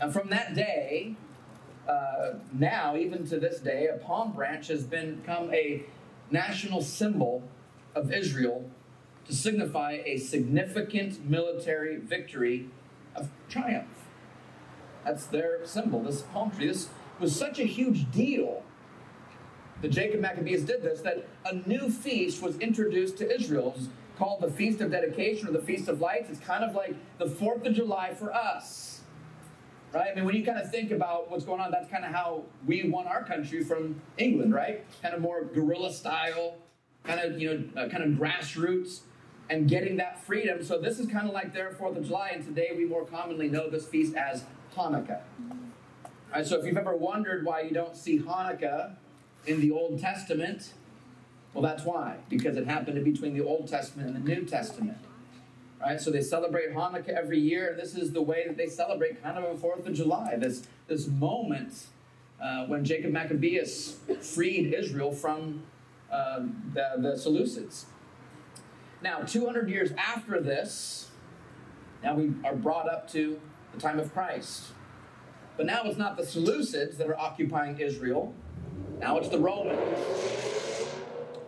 And 0.00 0.12
from 0.12 0.28
that 0.28 0.54
day, 0.54 1.16
uh, 1.88 2.34
now 2.52 2.96
even 2.96 3.26
to 3.28 3.40
this 3.40 3.60
day, 3.60 3.86
a 3.86 3.96
palm 3.96 4.32
branch 4.32 4.68
has 4.68 4.84
become 4.84 5.52
a 5.52 5.84
national 6.30 6.82
symbol 6.82 7.42
of 7.94 8.12
Israel 8.12 8.68
to 9.26 9.34
signify 9.34 10.02
a 10.04 10.18
significant 10.18 11.28
military 11.28 11.96
victory 11.96 12.68
of 13.14 13.30
triumph. 13.48 13.86
That's 15.04 15.26
their 15.26 15.64
symbol, 15.64 16.02
this 16.02 16.22
palm 16.22 16.50
tree. 16.50 16.68
This 16.68 16.88
was 17.18 17.34
such 17.34 17.58
a 17.58 17.64
huge 17.64 18.10
deal 18.10 18.62
that 19.80 19.88
Jacob 19.88 20.20
Maccabeus 20.20 20.62
did 20.62 20.82
this 20.82 21.00
that 21.02 21.26
a 21.44 21.54
new 21.66 21.90
feast 21.90 22.42
was 22.42 22.58
introduced 22.58 23.16
to 23.18 23.34
Israel. 23.34 23.74
It's 23.76 23.88
called 24.18 24.40
the 24.40 24.50
Feast 24.50 24.80
of 24.80 24.90
Dedication 24.90 25.48
or 25.48 25.52
the 25.52 25.62
Feast 25.62 25.88
of 25.88 26.00
Lights. 26.00 26.28
It's 26.30 26.40
kind 26.40 26.64
of 26.64 26.74
like 26.74 26.96
the 27.18 27.26
4th 27.26 27.66
of 27.66 27.74
July 27.74 28.14
for 28.14 28.32
us. 28.34 28.97
Right? 29.92 30.10
I 30.12 30.14
mean, 30.14 30.26
when 30.26 30.34
you 30.36 30.44
kind 30.44 30.58
of 30.58 30.70
think 30.70 30.90
about 30.90 31.30
what's 31.30 31.44
going 31.44 31.60
on, 31.60 31.70
that's 31.70 31.88
kind 31.88 32.04
of 32.04 32.12
how 32.12 32.44
we 32.66 32.88
won 32.88 33.06
our 33.06 33.24
country 33.24 33.64
from 33.64 34.00
England, 34.18 34.52
right? 34.52 34.84
Kind 35.00 35.14
of 35.14 35.22
more 35.22 35.44
guerrilla 35.44 35.92
style, 35.92 36.56
kind 37.04 37.20
of, 37.20 37.40
you 37.40 37.54
know, 37.74 37.82
uh, 37.82 37.88
kind 37.88 38.04
of 38.04 38.10
grassroots 38.10 39.00
and 39.48 39.66
getting 39.66 39.96
that 39.96 40.22
freedom. 40.22 40.62
So 40.62 40.78
this 40.78 40.98
is 40.98 41.06
kind 41.06 41.26
of 41.26 41.32
like 41.32 41.54
their 41.54 41.70
4th 41.70 41.96
of 41.96 42.06
July, 42.06 42.32
and 42.34 42.44
today 42.44 42.72
we 42.76 42.84
more 42.84 43.06
commonly 43.06 43.48
know 43.48 43.70
this 43.70 43.86
feast 43.86 44.14
as 44.14 44.44
Hanukkah. 44.76 45.20
All 46.04 46.10
right, 46.34 46.46
so 46.46 46.58
if 46.58 46.66
you've 46.66 46.76
ever 46.76 46.94
wondered 46.94 47.46
why 47.46 47.62
you 47.62 47.70
don't 47.70 47.96
see 47.96 48.18
Hanukkah 48.18 48.96
in 49.46 49.62
the 49.62 49.70
Old 49.70 49.98
Testament, 50.00 50.74
well, 51.54 51.62
that's 51.62 51.84
why, 51.84 52.16
because 52.28 52.58
it 52.58 52.66
happened 52.66 53.02
between 53.02 53.32
the 53.32 53.42
Old 53.42 53.68
Testament 53.68 54.14
and 54.14 54.26
the 54.26 54.34
New 54.34 54.44
Testament. 54.44 54.98
Right, 55.80 56.00
so 56.00 56.10
they 56.10 56.22
celebrate 56.22 56.74
Hanukkah 56.74 57.10
every 57.10 57.38
year, 57.38 57.70
and 57.70 57.78
this 57.78 57.94
is 57.94 58.12
the 58.12 58.22
way 58.22 58.44
that 58.48 58.56
they 58.56 58.66
celebrate 58.66 59.22
kind 59.22 59.38
of 59.38 59.44
a 59.44 59.56
Fourth 59.56 59.86
of 59.86 59.94
July. 59.94 60.34
This 60.36 60.66
this 60.88 61.06
moment 61.06 61.86
uh, 62.42 62.66
when 62.66 62.84
Jacob 62.84 63.12
Maccabeus 63.12 63.98
freed 64.20 64.74
Israel 64.74 65.12
from 65.12 65.62
uh, 66.10 66.40
the, 66.72 66.94
the 66.98 67.12
Seleucids. 67.12 67.84
Now, 69.02 69.20
200 69.20 69.68
years 69.68 69.90
after 69.96 70.40
this, 70.40 71.10
now 72.02 72.14
we 72.14 72.32
are 72.44 72.56
brought 72.56 72.88
up 72.88 73.08
to 73.12 73.40
the 73.72 73.80
time 73.80 74.00
of 74.00 74.12
Christ. 74.12 74.64
But 75.56 75.66
now 75.66 75.82
it's 75.84 75.98
not 75.98 76.16
the 76.16 76.22
Seleucids 76.22 76.96
that 76.98 77.08
are 77.08 77.18
occupying 77.18 77.78
Israel. 77.78 78.34
Now 78.98 79.18
it's 79.18 79.28
the 79.28 79.38
Romans. 79.38 79.78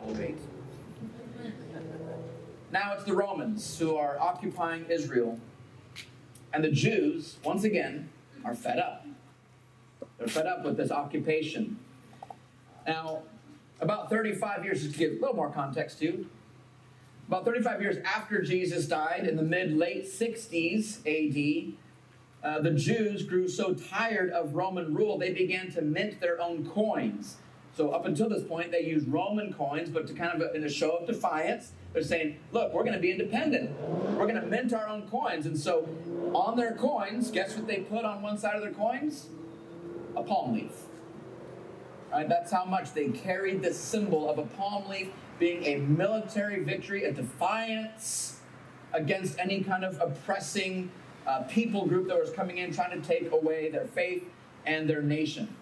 Oh, 0.07 0.13
wait. 0.13 0.37
Now 2.73 2.95
it's 2.95 3.05
the 3.05 3.15
Romans 3.15 3.79
who 3.79 3.97
are 3.97 4.19
occupying 4.21 4.87
Israel. 4.87 5.39
And 6.53 6.63
the 6.63 6.71
Jews, 6.71 7.39
once 7.45 7.65
again, 7.65 8.09
are 8.45 8.55
fed 8.55 8.79
up. 8.79 9.07
They're 10.19 10.29
fed 10.29 10.47
up 10.47 10.65
with 10.65 10.77
this 10.77 10.91
occupation. 10.91 11.79
Now, 12.87 13.23
about 13.81 14.11
35 14.11 14.65
years, 14.65 14.91
to 14.91 14.99
give 14.99 15.13
a 15.13 15.15
little 15.15 15.37
more 15.37 15.51
context 15.51 15.99
to, 16.01 16.27
about 17.27 17.45
35 17.45 17.81
years 17.81 17.97
after 18.05 18.43
Jesus 18.43 18.87
died, 18.87 19.27
in 19.27 19.37
the 19.37 19.43
mid 19.43 19.73
late 19.73 20.05
60s 20.05 20.99
AD, 21.07 21.75
uh, 22.43 22.61
the 22.61 22.73
Jews 22.73 23.23
grew 23.25 23.49
so 23.49 23.75
tired 23.75 24.31
of 24.31 24.55
Roman 24.55 24.95
rule, 24.95 25.19
they 25.19 25.33
began 25.33 25.71
to 25.73 25.83
mint 25.83 26.21
their 26.21 26.41
own 26.41 26.69
coins. 26.69 27.37
So 27.77 27.91
up 27.91 28.05
until 28.05 28.29
this 28.29 28.43
point, 28.43 28.73
they 28.73 28.83
used 28.83 29.09
Roman 29.09 29.53
coins, 29.53 29.91
but 29.91 30.07
to 30.09 30.15
kind 30.15 30.41
of 30.41 30.55
in 30.55 30.65
a 30.65 30.69
show 30.69 30.91
of 30.91 31.07
defiance, 31.07 31.73
they're 31.93 32.03
saying, 32.03 32.39
"Look, 32.53 32.73
we're 32.73 32.85
going 32.85 32.95
to 32.95 33.01
be 33.01 33.11
independent. 33.11 33.79
We're 33.81 34.27
going 34.27 34.41
to 34.41 34.47
mint 34.47 34.73
our 34.73 34.89
own 34.89 35.09
coins." 35.09 35.47
And 35.47 35.59
so, 35.59 35.89
on 36.35 36.57
their 36.57 36.73
coins, 36.73 37.31
guess 37.31 37.57
what 37.57 37.67
they 37.67 37.81
put 37.81 38.05
on 38.05 38.23
one 38.23 38.39
side 38.39 38.55
of 38.55 38.63
their 38.63 38.73
coins? 38.73 39.29
A 40.17 40.23
palm 40.23 40.55
leaf. 40.55 40.73
Right? 42.11 42.29
That's 42.29 42.51
how 42.51 42.65
much 42.65 42.93
they 42.93 43.09
carried 43.09 43.63
the 43.63 43.73
symbol 43.73 44.29
of 44.29 44.39
a 44.39 44.45
palm 44.45 44.89
leaf 44.89 45.09
being 45.39 45.65
a 45.65 45.77
military 45.77 46.63
victory, 46.63 47.05
a 47.05 47.13
defiance 47.13 48.41
against 48.93 49.39
any 49.39 49.63
kind 49.63 49.85
of 49.85 50.01
oppressing 50.01 50.91
uh, 51.27 51.43
people 51.43 51.87
group 51.87 52.09
that 52.09 52.19
was 52.19 52.31
coming 52.31 52.59
in 52.59 52.73
trying 52.73 53.01
to 53.01 53.07
take 53.07 53.31
away 53.33 53.71
their 53.71 53.87
faith 53.87 54.25
and 54.67 54.89
their 54.89 55.03
nation. 55.03 55.55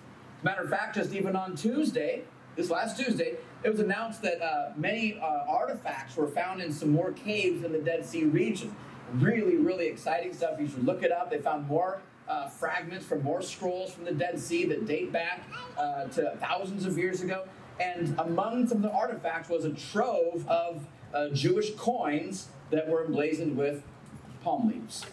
Matter 0.43 0.63
of 0.63 0.71
fact, 0.71 0.95
just 0.97 1.13
even 1.13 1.37
on 1.37 1.57
Tuesday, 1.57 2.23
this 2.57 2.71
last 2.71 2.99
Tuesday, 2.99 3.37
it 3.65 3.71
was 3.71 3.81
announced 3.81 4.23
that 4.23 4.41
uh, 4.43 4.73
many 4.77 5.19
uh, 5.21 5.45
artifacts 5.49 6.17
were 6.17 6.29
found 6.29 6.61
in 6.61 6.73
some 6.73 6.91
more 6.91 7.13
caves 7.13 7.65
in 7.65 7.73
the 7.73 7.79
Dead 7.79 8.07
Sea 8.07 8.25
region. 8.25 8.75
Really, 9.15 9.57
really 9.57 9.87
exciting 9.87 10.33
stuff. 10.33 10.61
You 10.61 10.69
should 10.69 10.85
look 10.85 11.03
it 11.03 11.11
up. 11.11 11.31
They 11.31 11.39
found 11.39 11.67
more 11.67 12.01
uh, 12.29 12.49
fragments 12.49 13.07
from 13.07 13.23
more 13.23 13.43
scrolls 13.43 13.93
from 13.93 14.05
the 14.05 14.13
Dead 14.13 14.39
Sea 14.39 14.65
that 14.67 14.87
date 14.87 15.13
back 15.13 15.43
uh, 15.77 16.05
to 16.09 16.37
thousands 16.41 16.85
of 16.85 16.99
years 16.99 17.23
ago. 17.23 17.45
And 17.81 18.15
among 18.19 18.69
some 18.69 18.79
of 18.79 18.83
the 18.83 18.93
artifacts 18.93 19.49
was 19.49 19.65
a 19.65 19.73
trove 19.73 20.47
of 20.49 20.87
uh, 21.15 21.29
Jewish 21.31 21.75
coins 21.75 22.49
that 22.71 22.89
were 22.89 23.05
emblazoned 23.05 23.57
with 23.57 23.83
palm 24.43 24.69
leaves. 24.69 25.07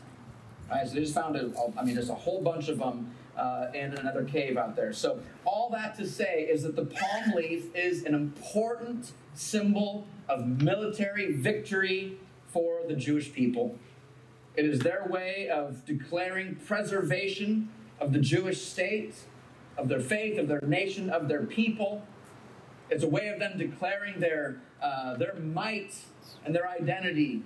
Right, 0.69 0.87
so 0.87 0.95
they 0.95 1.01
just 1.01 1.13
found, 1.13 1.35
a, 1.35 1.51
I 1.77 1.83
mean, 1.83 1.93
there's 1.95 2.09
a 2.09 2.15
whole 2.15 2.41
bunch 2.41 2.69
of 2.69 2.79
them 2.79 3.14
uh, 3.37 3.67
in 3.73 3.93
another 3.93 4.23
cave 4.23 4.57
out 4.57 4.75
there. 4.75 4.93
So, 4.93 5.19
all 5.43 5.69
that 5.71 5.95
to 5.97 6.07
say 6.07 6.43
is 6.43 6.63
that 6.63 6.75
the 6.75 6.85
palm 6.85 7.31
leaf 7.35 7.73
is 7.75 8.03
an 8.03 8.13
important 8.13 9.11
symbol 9.33 10.07
of 10.27 10.61
military 10.61 11.33
victory 11.33 12.17
for 12.47 12.81
the 12.87 12.95
Jewish 12.95 13.31
people. 13.33 13.77
It 14.55 14.65
is 14.65 14.79
their 14.79 15.05
way 15.09 15.49
of 15.49 15.85
declaring 15.85 16.55
preservation 16.55 17.69
of 17.99 18.13
the 18.13 18.19
Jewish 18.19 18.61
state, 18.61 19.15
of 19.77 19.89
their 19.89 19.99
faith, 19.99 20.39
of 20.39 20.47
their 20.47 20.61
nation, 20.61 21.09
of 21.09 21.27
their 21.27 21.43
people. 21.43 22.05
It's 22.89 23.03
a 23.03 23.09
way 23.09 23.27
of 23.27 23.39
them 23.39 23.57
declaring 23.57 24.19
their, 24.19 24.61
uh, 24.81 25.17
their 25.17 25.35
might 25.35 25.95
and 26.45 26.55
their 26.55 26.69
identity 26.69 27.43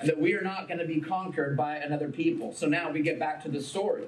and 0.00 0.08
that 0.08 0.18
we 0.18 0.34
are 0.34 0.42
not 0.42 0.66
going 0.66 0.78
to 0.78 0.86
be 0.86 1.00
conquered 1.00 1.56
by 1.56 1.76
another 1.76 2.08
people. 2.08 2.54
So 2.54 2.66
now 2.66 2.90
we 2.90 3.02
get 3.02 3.18
back 3.18 3.42
to 3.44 3.50
the 3.50 3.62
story. 3.62 4.04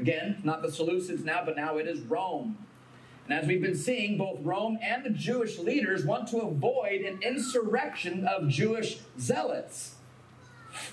Again, 0.00 0.40
not 0.44 0.62
the 0.62 0.68
Seleucids 0.68 1.24
now, 1.24 1.42
but 1.44 1.56
now 1.56 1.76
it 1.76 1.86
is 1.86 2.00
Rome. 2.00 2.56
And 3.26 3.34
as 3.38 3.46
we've 3.46 3.60
been 3.60 3.76
seeing, 3.76 4.16
both 4.16 4.38
Rome 4.40 4.78
and 4.82 5.04
the 5.04 5.10
Jewish 5.10 5.58
leaders 5.58 6.06
want 6.06 6.26
to 6.28 6.38
avoid 6.38 7.02
an 7.02 7.18
insurrection 7.22 8.26
of 8.26 8.48
Jewish 8.48 9.00
zealots. 9.18 9.96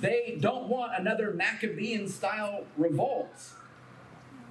They 0.02 0.38
don't 0.42 0.68
want 0.68 0.92
another 1.00 1.32
Maccabean 1.32 2.10
style 2.10 2.66
revolt, 2.76 3.32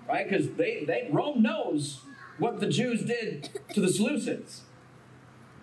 right? 0.08 0.26
Because 0.26 0.48
they, 0.52 0.84
they 0.86 1.10
Rome 1.12 1.42
knows 1.42 2.00
what 2.38 2.58
the 2.58 2.68
Jews 2.68 3.04
did 3.04 3.50
to 3.75 3.80
the 3.82 3.88
Seleucids. 3.88 4.60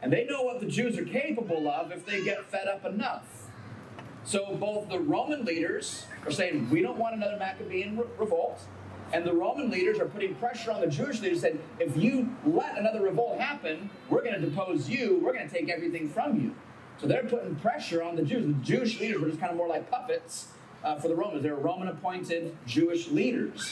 And 0.04 0.14
they 0.14 0.26
know 0.26 0.44
what 0.44 0.60
the 0.60 0.68
Jews 0.68 1.00
are 1.00 1.06
capable 1.06 1.68
of 1.68 1.92
if 1.92 2.06
they 2.06 2.24
get 2.24 2.48
fed 2.52 2.68
up 2.68 2.86
enough. 2.86 3.48
So 4.24 4.56
both 4.56 4.90
the 4.90 5.00
Roman 5.00 5.46
leaders 5.46 6.06
are 6.26 6.32
saying, 6.32 6.70
we 6.70 6.84
don't 6.84 7.00
want 7.00 7.16
another 7.16 7.38
Maccabean 7.38 7.98
re- 7.98 8.06
revolt. 8.20 8.62
And 9.14 9.24
the 9.26 9.34
Roman 9.34 9.70
leaders 9.70 10.00
are 10.00 10.06
putting 10.06 10.34
pressure 10.36 10.72
on 10.72 10.82
the 10.82 10.88
Jewish 10.88 11.22
leaders, 11.22 11.42
saying, 11.42 11.60
if 11.80 11.96
you 11.96 12.36
let 12.46 12.78
another 12.80 13.02
revolt 13.02 13.40
happen, 13.40 13.92
we're 14.10 14.24
going 14.24 14.34
to 14.34 14.42
depose 14.42 14.90
you, 14.90 15.22
we're 15.24 15.34
going 15.34 15.48
to 15.48 15.54
take 15.54 15.70
everything 15.70 16.10
from 16.10 16.42
you. 16.42 16.56
So 17.00 17.06
they're 17.06 17.24
putting 17.24 17.56
pressure 17.58 18.02
on 18.02 18.16
the 18.16 18.24
Jews. 18.24 18.46
The 18.46 18.54
Jewish 18.64 19.00
leaders 19.00 19.22
were 19.22 19.28
just 19.28 19.40
kind 19.40 19.52
of 19.52 19.58
more 19.58 19.68
like 19.68 19.90
puppets 19.90 20.48
uh, 20.84 20.96
for 20.96 21.10
the 21.10 21.16
Romans. 21.16 21.44
They 21.44 21.52
were 21.52 21.58
Roman 21.58 21.90
appointed 21.90 22.58
Jewish 22.66 23.08
leaders. 23.10 23.72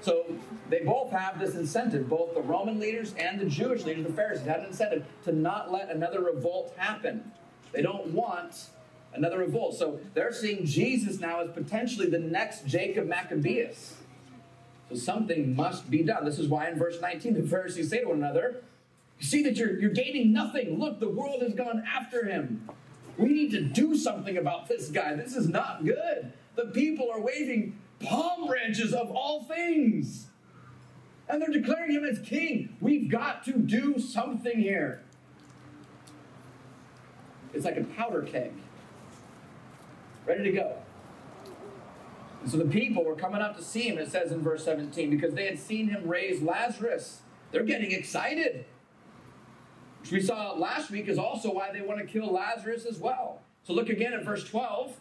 So 0.00 0.24
they 0.68 0.80
both 0.80 1.12
have 1.12 1.38
this 1.38 1.54
incentive, 1.54 2.08
both 2.08 2.34
the 2.34 2.42
Roman 2.42 2.80
leaders 2.80 3.14
and 3.18 3.38
the 3.38 3.46
Jewish 3.46 3.84
leaders, 3.84 4.04
the 4.04 4.12
Pharisees, 4.12 4.46
had 4.46 4.60
an 4.60 4.66
incentive 4.66 5.04
to 5.24 5.32
not 5.32 5.70
let 5.70 5.90
another 5.90 6.22
revolt 6.22 6.74
happen. 6.76 7.30
They 7.72 7.82
don't 7.82 8.08
want 8.08 8.66
another 9.14 9.38
revolt. 9.38 9.76
So 9.76 10.00
they're 10.14 10.32
seeing 10.32 10.66
Jesus 10.66 11.20
now 11.20 11.40
as 11.40 11.50
potentially 11.50 12.08
the 12.08 12.18
next 12.18 12.66
Jacob 12.66 13.06
Maccabeus. 13.06 13.94
So 14.88 14.96
something 14.96 15.54
must 15.54 15.90
be 15.90 16.02
done. 16.02 16.24
This 16.24 16.38
is 16.38 16.48
why 16.48 16.68
in 16.68 16.78
verse 16.78 17.00
19 17.00 17.34
the 17.34 17.48
Pharisees 17.48 17.90
say 17.90 18.00
to 18.00 18.08
one 18.08 18.18
another, 18.18 18.62
You 19.18 19.26
see 19.26 19.42
that 19.42 19.56
you're, 19.56 19.78
you're 19.78 19.90
gaining 19.90 20.32
nothing. 20.32 20.78
Look, 20.78 21.00
the 21.00 21.08
world 21.08 21.42
has 21.42 21.54
gone 21.54 21.84
after 21.86 22.26
him. 22.26 22.68
We 23.18 23.28
need 23.28 23.50
to 23.52 23.62
do 23.62 23.96
something 23.96 24.36
about 24.36 24.68
this 24.68 24.88
guy. 24.90 25.14
This 25.14 25.34
is 25.34 25.48
not 25.48 25.84
good. 25.84 26.32
The 26.54 26.66
people 26.66 27.10
are 27.10 27.20
waving 27.20 27.78
palm 28.00 28.46
branches 28.46 28.92
of 28.92 29.10
all 29.10 29.42
things. 29.44 30.26
And 31.28 31.42
they're 31.42 31.48
declaring 31.48 31.92
him 31.92 32.04
as 32.04 32.20
king. 32.20 32.76
We've 32.80 33.10
got 33.10 33.44
to 33.46 33.52
do 33.54 33.98
something 33.98 34.58
here. 34.58 35.02
It's 37.52 37.64
like 37.64 37.78
a 37.78 37.84
powder 37.84 38.22
keg 38.22 38.52
ready 40.26 40.44
to 40.44 40.52
go. 40.52 40.76
So 42.48 42.58
the 42.58 42.64
people 42.64 43.04
were 43.04 43.16
coming 43.16 43.42
up 43.42 43.56
to 43.56 43.62
see 43.62 43.88
him, 43.88 43.98
it 43.98 44.10
says 44.10 44.30
in 44.30 44.40
verse 44.40 44.64
17, 44.64 45.10
because 45.10 45.34
they 45.34 45.46
had 45.46 45.58
seen 45.58 45.88
him 45.88 46.06
raise 46.06 46.40
Lazarus. 46.40 47.22
They're 47.50 47.64
getting 47.64 47.90
excited. 47.90 48.64
Which 50.00 50.12
we 50.12 50.20
saw 50.20 50.52
last 50.52 50.90
week 50.90 51.08
is 51.08 51.18
also 51.18 51.52
why 51.52 51.72
they 51.72 51.80
want 51.80 51.98
to 51.98 52.06
kill 52.06 52.32
Lazarus 52.32 52.86
as 52.86 52.98
well. 52.98 53.40
So 53.64 53.72
look 53.72 53.88
again 53.88 54.12
at 54.12 54.24
verse 54.24 54.44
12. 54.44 54.96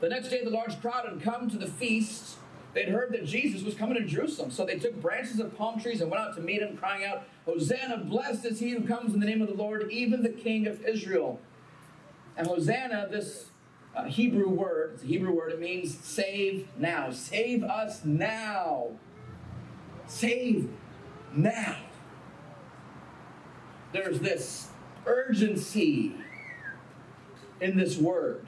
The 0.00 0.08
next 0.08 0.28
day, 0.28 0.44
the 0.44 0.50
large 0.50 0.78
crowd 0.80 1.08
had 1.08 1.22
come 1.22 1.48
to 1.48 1.56
the 1.56 1.66
feast. 1.66 2.36
They'd 2.74 2.88
heard 2.88 3.12
that 3.12 3.24
Jesus 3.24 3.62
was 3.62 3.74
coming 3.74 3.96
to 3.96 4.04
Jerusalem. 4.04 4.50
So 4.50 4.66
they 4.66 4.78
took 4.78 5.00
branches 5.00 5.40
of 5.40 5.56
palm 5.56 5.80
trees 5.80 6.00
and 6.00 6.10
went 6.10 6.22
out 6.22 6.34
to 6.36 6.42
meet 6.42 6.62
him, 6.62 6.76
crying 6.76 7.04
out, 7.04 7.24
Hosanna, 7.46 7.98
blessed 7.98 8.44
is 8.44 8.60
he 8.60 8.70
who 8.70 8.86
comes 8.86 9.14
in 9.14 9.20
the 9.20 9.26
name 9.26 9.40
of 9.40 9.48
the 9.48 9.54
Lord, 9.54 9.90
even 9.90 10.22
the 10.22 10.28
King 10.28 10.66
of 10.66 10.84
Israel. 10.84 11.40
And 12.36 12.46
Hosanna, 12.46 13.08
this 13.10 13.49
uh, 13.96 14.04
Hebrew 14.04 14.48
word. 14.48 14.92
It's 14.94 15.02
a 15.02 15.06
Hebrew 15.06 15.32
word. 15.32 15.52
It 15.52 15.60
means 15.60 15.98
save 15.98 16.68
now. 16.78 17.10
Save 17.10 17.64
us 17.64 18.04
now. 18.04 18.88
Save 20.06 20.70
now. 21.34 21.76
There's 23.92 24.20
this 24.20 24.68
urgency 25.06 26.14
in 27.60 27.76
this 27.76 27.98
word. 27.98 28.46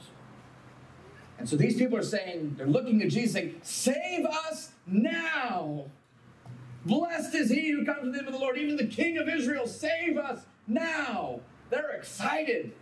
And 1.38 1.48
so 1.48 1.56
these 1.56 1.76
people 1.76 1.98
are 1.98 2.04
saying, 2.04 2.54
they're 2.56 2.66
looking 2.66 3.02
at 3.02 3.08
Jesus 3.08 3.32
saying, 3.32 3.60
Save 3.62 4.24
us 4.26 4.72
now. 4.86 5.86
Blessed 6.84 7.34
is 7.34 7.50
he 7.50 7.70
who 7.70 7.84
comes 7.84 8.02
in 8.02 8.12
the 8.12 8.18
name 8.18 8.26
of 8.26 8.32
the 8.32 8.38
Lord, 8.38 8.58
even 8.58 8.76
the 8.76 8.86
King 8.86 9.18
of 9.18 9.28
Israel, 9.28 9.66
save 9.66 10.16
us 10.16 10.44
now. 10.66 11.40
They're 11.70 11.90
excited. 11.90 12.72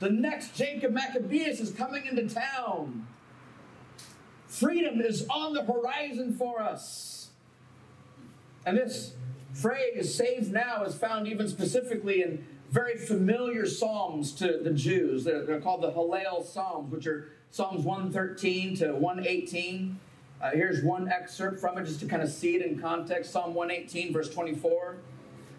The 0.00 0.10
next 0.10 0.56
Jacob 0.56 0.92
Maccabeus 0.92 1.60
is 1.60 1.70
coming 1.70 2.06
into 2.06 2.26
town. 2.26 3.06
Freedom 4.48 5.00
is 5.00 5.26
on 5.28 5.52
the 5.52 5.62
horizon 5.62 6.34
for 6.34 6.60
us. 6.60 7.28
And 8.64 8.76
this 8.76 9.12
phrase, 9.52 10.14
saved 10.14 10.52
now, 10.52 10.84
is 10.84 10.94
found 10.94 11.28
even 11.28 11.48
specifically 11.48 12.22
in 12.22 12.44
very 12.70 12.96
familiar 12.96 13.66
psalms 13.66 14.32
to 14.32 14.58
the 14.62 14.70
Jews. 14.70 15.24
They're, 15.24 15.44
they're 15.44 15.60
called 15.60 15.82
the 15.82 15.92
Hallel 15.92 16.44
Psalms, 16.44 16.90
which 16.90 17.06
are 17.06 17.28
Psalms 17.50 17.84
113 17.84 18.76
to 18.76 18.92
118. 18.92 19.98
Uh, 20.40 20.50
here's 20.52 20.82
one 20.82 21.10
excerpt 21.10 21.60
from 21.60 21.76
it 21.76 21.84
just 21.84 22.00
to 22.00 22.06
kind 22.06 22.22
of 22.22 22.30
see 22.30 22.56
it 22.56 22.64
in 22.64 22.78
context. 22.78 23.32
Psalm 23.32 23.54
118, 23.54 24.12
verse 24.12 24.30
24 24.30 24.96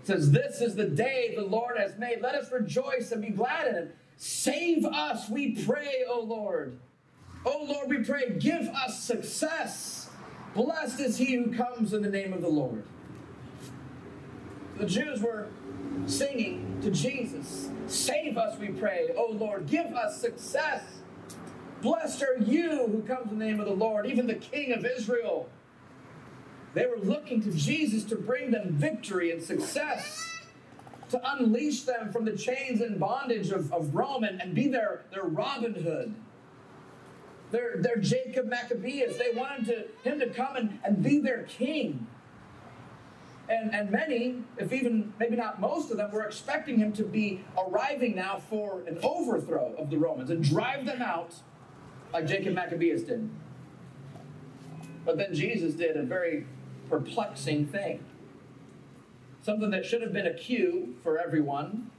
says, 0.03 0.31
This 0.31 0.61
is 0.61 0.75
the 0.75 0.87
day 0.87 1.33
the 1.35 1.43
Lord 1.43 1.77
has 1.77 1.97
made. 1.97 2.21
Let 2.21 2.33
us 2.33 2.51
rejoice 2.51 3.11
and 3.11 3.21
be 3.21 3.29
glad 3.29 3.67
in 3.67 3.75
it. 3.75 3.95
Save 4.23 4.85
us, 4.85 5.31
we 5.31 5.63
pray, 5.65 6.03
O 6.07 6.19
Lord. 6.19 6.77
O 7.43 7.65
Lord, 7.67 7.89
we 7.89 8.03
pray, 8.03 8.29
give 8.37 8.67
us 8.67 8.99
success. 8.99 10.11
Blessed 10.53 10.99
is 10.99 11.17
he 11.17 11.33
who 11.33 11.51
comes 11.51 11.91
in 11.91 12.03
the 12.03 12.09
name 12.09 12.31
of 12.31 12.41
the 12.41 12.47
Lord. 12.47 12.83
The 14.77 14.85
Jews 14.85 15.21
were 15.21 15.47
singing 16.05 16.79
to 16.83 16.91
Jesus, 16.91 17.71
Save 17.87 18.37
us, 18.37 18.59
we 18.59 18.67
pray. 18.67 19.09
O 19.17 19.31
Lord, 19.31 19.65
give 19.65 19.87
us 19.87 20.21
success. 20.21 20.83
Blessed 21.81 22.21
are 22.21 22.37
you 22.37 22.85
who 22.91 23.01
comes 23.01 23.31
in 23.31 23.39
the 23.39 23.45
name 23.45 23.59
of 23.59 23.65
the 23.65 23.73
Lord, 23.73 24.05
even 24.05 24.27
the 24.27 24.35
King 24.35 24.71
of 24.71 24.85
Israel. 24.85 25.49
They 26.75 26.85
were 26.85 26.99
looking 26.99 27.41
to 27.41 27.51
Jesus 27.51 28.03
to 28.03 28.15
bring 28.15 28.51
them 28.51 28.69
victory 28.69 29.31
and 29.31 29.41
success 29.41 30.40
to 31.11 31.21
unleash 31.33 31.83
them 31.83 32.11
from 32.11 32.25
the 32.25 32.35
chains 32.35 32.81
and 32.81 32.99
bondage 32.99 33.49
of, 33.49 33.71
of 33.73 33.93
Rome 33.93 34.23
and, 34.23 34.41
and 34.41 34.55
be 34.55 34.67
their, 34.67 35.03
their 35.11 35.23
Robin 35.23 35.73
Hood. 35.73 36.15
They're, 37.51 37.75
they're 37.77 37.97
Jacob 37.97 38.47
Maccabeus. 38.47 39.17
They 39.17 39.31
wanted 39.37 39.65
to, 39.65 40.09
him 40.09 40.19
to 40.19 40.29
come 40.29 40.55
and, 40.55 40.79
and 40.85 41.03
be 41.03 41.19
their 41.19 41.43
king. 41.43 42.07
And, 43.49 43.75
and 43.75 43.91
many, 43.91 44.37
if 44.57 44.71
even 44.71 45.13
maybe 45.19 45.35
not 45.35 45.59
most 45.59 45.91
of 45.91 45.97
them, 45.97 46.11
were 46.11 46.23
expecting 46.23 46.77
him 46.77 46.93
to 46.93 47.03
be 47.03 47.43
arriving 47.57 48.15
now 48.15 48.41
for 48.49 48.81
an 48.87 48.97
overthrow 49.03 49.73
of 49.77 49.89
the 49.89 49.97
Romans 49.97 50.29
and 50.29 50.41
drive 50.41 50.85
them 50.85 51.01
out 51.01 51.33
like 52.13 52.25
Jacob 52.27 52.53
Maccabeus 52.53 53.03
did. 53.03 53.29
But 55.03 55.17
then 55.17 55.33
Jesus 55.33 55.73
did 55.73 55.97
a 55.97 56.03
very 56.03 56.45
perplexing 56.89 57.67
thing. 57.67 58.05
Something 59.41 59.71
that 59.71 59.85
should 59.85 60.01
have 60.01 60.13
been 60.13 60.27
a 60.27 60.33
cue 60.33 60.95
for 61.03 61.17
everyone. 61.17 61.89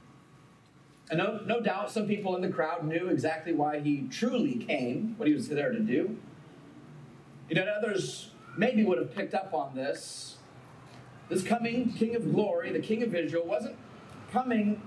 And 1.09 1.17
no, 1.17 1.41
no 1.45 1.59
doubt 1.59 1.91
some 1.91 2.07
people 2.07 2.35
in 2.35 2.41
the 2.41 2.49
crowd 2.49 2.85
knew 2.85 3.09
exactly 3.09 3.53
why 3.53 3.79
he 3.79 4.07
truly 4.09 4.55
came, 4.55 5.15
what 5.17 5.27
he 5.27 5.33
was 5.33 5.49
there 5.49 5.71
to 5.71 5.79
do. 5.79 6.17
You 7.49 7.55
know, 7.55 7.65
others 7.65 8.31
maybe 8.57 8.83
would 8.83 8.97
have 8.97 9.13
picked 9.13 9.33
up 9.33 9.53
on 9.53 9.75
this. 9.75 10.37
This 11.29 11.43
coming 11.43 11.91
King 11.93 12.15
of 12.15 12.33
glory, 12.33 12.71
the 12.71 12.79
King 12.79 13.03
of 13.03 13.13
Israel, 13.13 13.45
wasn't 13.45 13.75
coming 14.31 14.81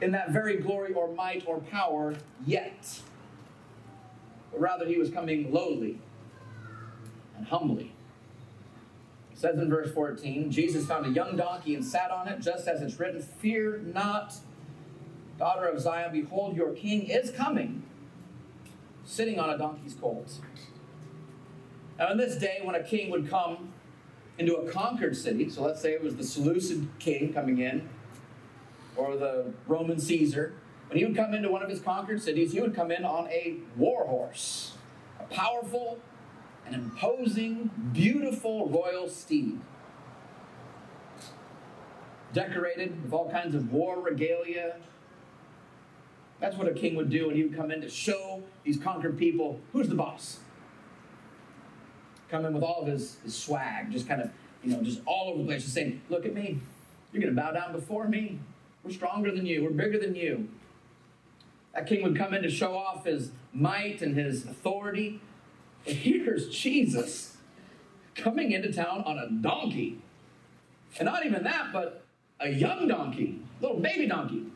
in 0.00 0.12
that 0.12 0.30
very 0.30 0.56
glory 0.56 0.92
or 0.92 1.12
might 1.12 1.44
or 1.46 1.58
power 1.58 2.14
yet. 2.46 3.00
But 4.52 4.60
rather, 4.60 4.86
he 4.86 4.96
was 4.96 5.10
coming 5.10 5.52
lowly 5.52 5.98
and 7.36 7.46
humbly. 7.46 7.92
Says 9.40 9.58
in 9.58 9.70
verse 9.70 9.90
14 9.90 10.50
Jesus 10.50 10.84
found 10.84 11.06
a 11.06 11.08
young 11.08 11.34
donkey 11.34 11.74
and 11.74 11.82
sat 11.82 12.10
on 12.10 12.28
it, 12.28 12.40
just 12.40 12.68
as 12.68 12.82
it's 12.82 13.00
written, 13.00 13.22
Fear 13.22 13.78
not, 13.94 14.34
daughter 15.38 15.64
of 15.66 15.80
Zion, 15.80 16.12
behold, 16.12 16.54
your 16.54 16.74
king 16.74 17.06
is 17.06 17.30
coming, 17.30 17.82
sitting 19.06 19.40
on 19.40 19.48
a 19.48 19.56
donkey's 19.56 19.94
colt. 19.94 20.30
Now, 21.98 22.10
in 22.10 22.18
this 22.18 22.36
day, 22.36 22.58
when 22.62 22.74
a 22.74 22.82
king 22.82 23.10
would 23.10 23.30
come 23.30 23.72
into 24.36 24.56
a 24.56 24.70
conquered 24.70 25.16
city, 25.16 25.48
so 25.48 25.62
let's 25.62 25.80
say 25.80 25.94
it 25.94 26.02
was 26.02 26.16
the 26.16 26.24
Seleucid 26.24 26.88
king 26.98 27.32
coming 27.32 27.60
in, 27.60 27.88
or 28.94 29.16
the 29.16 29.54
Roman 29.66 29.98
Caesar, 29.98 30.52
when 30.88 30.98
he 30.98 31.04
would 31.06 31.16
come 31.16 31.32
into 31.32 31.50
one 31.50 31.62
of 31.62 31.70
his 31.70 31.80
conquered 31.80 32.20
cities, 32.20 32.52
he 32.52 32.60
would 32.60 32.74
come 32.74 32.90
in 32.90 33.06
on 33.06 33.26
a 33.28 33.56
war 33.74 34.04
horse, 34.04 34.74
a 35.18 35.24
powerful 35.24 35.98
an 36.70 36.74
imposing, 36.74 37.70
beautiful 37.92 38.68
royal 38.68 39.08
steed. 39.08 39.58
Decorated 42.32 43.02
with 43.02 43.12
all 43.12 43.28
kinds 43.30 43.54
of 43.54 43.72
war 43.72 44.00
regalia. 44.00 44.76
That's 46.38 46.56
what 46.56 46.68
a 46.68 46.72
king 46.72 46.94
would 46.94 47.10
do, 47.10 47.28
and 47.28 47.36
he 47.36 47.42
would 47.42 47.56
come 47.56 47.70
in 47.70 47.80
to 47.80 47.90
show 47.90 48.42
these 48.64 48.78
conquered 48.78 49.18
people 49.18 49.60
who's 49.72 49.88
the 49.88 49.96
boss. 49.96 50.38
Come 52.30 52.44
in 52.46 52.54
with 52.54 52.62
all 52.62 52.82
of 52.82 52.86
his, 52.86 53.16
his 53.24 53.36
swag, 53.36 53.90
just 53.90 54.06
kind 54.06 54.22
of, 54.22 54.30
you 54.62 54.70
know, 54.70 54.80
just 54.82 55.00
all 55.06 55.30
over 55.30 55.38
the 55.38 55.44
place, 55.44 55.62
just 55.62 55.74
saying, 55.74 56.00
Look 56.08 56.24
at 56.24 56.32
me. 56.32 56.60
You're 57.12 57.20
going 57.20 57.34
to 57.34 57.40
bow 57.40 57.50
down 57.50 57.72
before 57.72 58.06
me. 58.06 58.38
We're 58.84 58.92
stronger 58.92 59.32
than 59.32 59.44
you. 59.44 59.64
We're 59.64 59.70
bigger 59.70 59.98
than 59.98 60.14
you. 60.14 60.48
That 61.74 61.88
king 61.88 62.02
would 62.04 62.16
come 62.16 62.32
in 62.32 62.42
to 62.42 62.50
show 62.50 62.76
off 62.76 63.04
his 63.04 63.32
might 63.52 64.00
and 64.00 64.16
his 64.16 64.44
authority. 64.44 65.20
And 65.86 65.96
here's 65.96 66.48
Jesus 66.48 67.36
coming 68.14 68.52
into 68.52 68.72
town 68.72 69.02
on 69.06 69.18
a 69.18 69.30
donkey. 69.30 69.98
And 70.98 71.06
not 71.06 71.24
even 71.24 71.42
that, 71.44 71.72
but 71.72 72.04
a 72.40 72.48
young 72.48 72.88
donkey, 72.88 73.40
a 73.58 73.62
little 73.62 73.80
baby 73.80 74.06
donkey. 74.06 74.46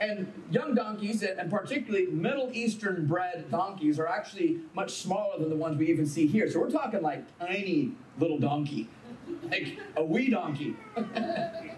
And 0.00 0.32
young 0.50 0.74
donkeys, 0.74 1.22
and 1.22 1.50
particularly 1.50 2.06
Middle 2.06 2.50
Eastern 2.52 3.06
bred 3.06 3.50
donkeys, 3.50 3.98
are 3.98 4.06
actually 4.06 4.60
much 4.72 4.92
smaller 4.92 5.38
than 5.38 5.50
the 5.50 5.56
ones 5.56 5.76
we 5.76 5.88
even 5.88 6.06
see 6.06 6.26
here. 6.26 6.48
So 6.48 6.60
we're 6.60 6.70
talking 6.70 7.02
like 7.02 7.24
tiny 7.40 7.92
little 8.18 8.38
donkey, 8.38 8.88
like 9.50 9.76
a 9.96 10.04
wee 10.04 10.30
donkey. 10.30 10.76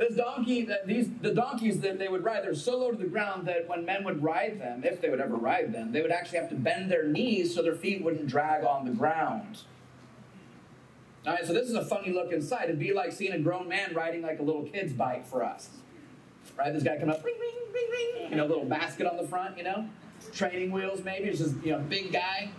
This 0.00 0.14
donkey, 0.14 0.66
uh, 0.66 0.76
these 0.86 1.10
the 1.20 1.34
donkeys 1.34 1.80
that 1.80 1.98
they 1.98 2.08
would 2.08 2.24
ride, 2.24 2.42
they're 2.42 2.54
so 2.54 2.78
low 2.78 2.90
to 2.90 2.96
the 2.96 3.04
ground 3.04 3.46
that 3.46 3.68
when 3.68 3.84
men 3.84 4.02
would 4.04 4.22
ride 4.22 4.58
them, 4.58 4.82
if 4.82 5.02
they 5.02 5.10
would 5.10 5.20
ever 5.20 5.36
ride 5.36 5.74
them, 5.74 5.92
they 5.92 6.00
would 6.00 6.10
actually 6.10 6.38
have 6.38 6.48
to 6.48 6.54
bend 6.54 6.90
their 6.90 7.06
knees 7.06 7.54
so 7.54 7.60
their 7.60 7.74
feet 7.74 8.02
wouldn't 8.02 8.26
drag 8.26 8.64
on 8.64 8.86
the 8.86 8.92
ground. 8.92 9.58
All 11.26 11.34
right, 11.34 11.46
so 11.46 11.52
this 11.52 11.68
is 11.68 11.74
a 11.74 11.84
funny 11.84 12.14
look 12.14 12.32
inside. 12.32 12.64
It'd 12.64 12.78
be 12.78 12.94
like 12.94 13.12
seeing 13.12 13.32
a 13.32 13.38
grown 13.38 13.68
man 13.68 13.92
riding 13.94 14.22
like 14.22 14.38
a 14.38 14.42
little 14.42 14.62
kid's 14.62 14.94
bike 14.94 15.26
for 15.26 15.44
us. 15.44 15.68
Right? 16.56 16.72
This 16.72 16.82
guy 16.82 16.96
coming 16.96 17.14
up, 17.14 17.22
ring, 17.22 17.36
ring, 17.38 17.54
ring, 17.70 17.90
ring. 17.90 18.30
You 18.30 18.36
know, 18.38 18.46
little 18.46 18.64
basket 18.64 19.06
on 19.06 19.18
the 19.18 19.28
front, 19.28 19.58
you 19.58 19.64
know? 19.64 19.86
Training 20.32 20.70
wheels, 20.70 21.04
maybe. 21.04 21.28
It's 21.28 21.40
just, 21.40 21.56
you 21.62 21.72
know, 21.72 21.78
big 21.78 22.10
guy. 22.10 22.52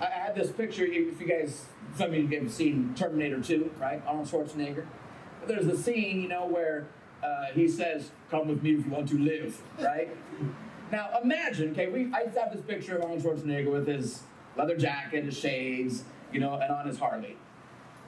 I 0.00 0.06
had 0.06 0.34
this 0.34 0.50
picture, 0.50 0.86
if 0.86 1.20
you 1.20 1.26
guys, 1.26 1.66
some 1.98 2.08
of 2.08 2.14
you 2.14 2.26
have 2.40 2.50
seen 2.50 2.94
Terminator 2.96 3.42
2, 3.42 3.72
right? 3.78 4.02
Arnold 4.06 4.26
Schwarzenegger 4.26 4.86
there's 5.46 5.66
the 5.66 5.76
scene, 5.76 6.22
you 6.22 6.28
know, 6.28 6.46
where 6.46 6.86
uh, 7.22 7.46
he 7.54 7.68
says, 7.68 8.10
"Come 8.30 8.48
with 8.48 8.62
me 8.62 8.74
if 8.74 8.84
you 8.84 8.90
want 8.90 9.08
to 9.08 9.18
live," 9.18 9.60
right? 9.80 10.08
now 10.92 11.08
imagine, 11.22 11.70
okay, 11.72 11.88
we 11.88 12.12
I 12.12 12.24
have 12.38 12.52
this 12.52 12.60
picture 12.66 12.96
of 12.96 13.02
Arnold 13.02 13.22
Schwarzenegger 13.22 13.72
with 13.72 13.86
his 13.86 14.22
leather 14.56 14.76
jacket, 14.76 15.24
his 15.24 15.36
shades, 15.36 16.04
you 16.32 16.38
know, 16.38 16.54
and 16.54 16.70
on 16.70 16.86
his 16.86 16.98
Harley. 16.98 17.36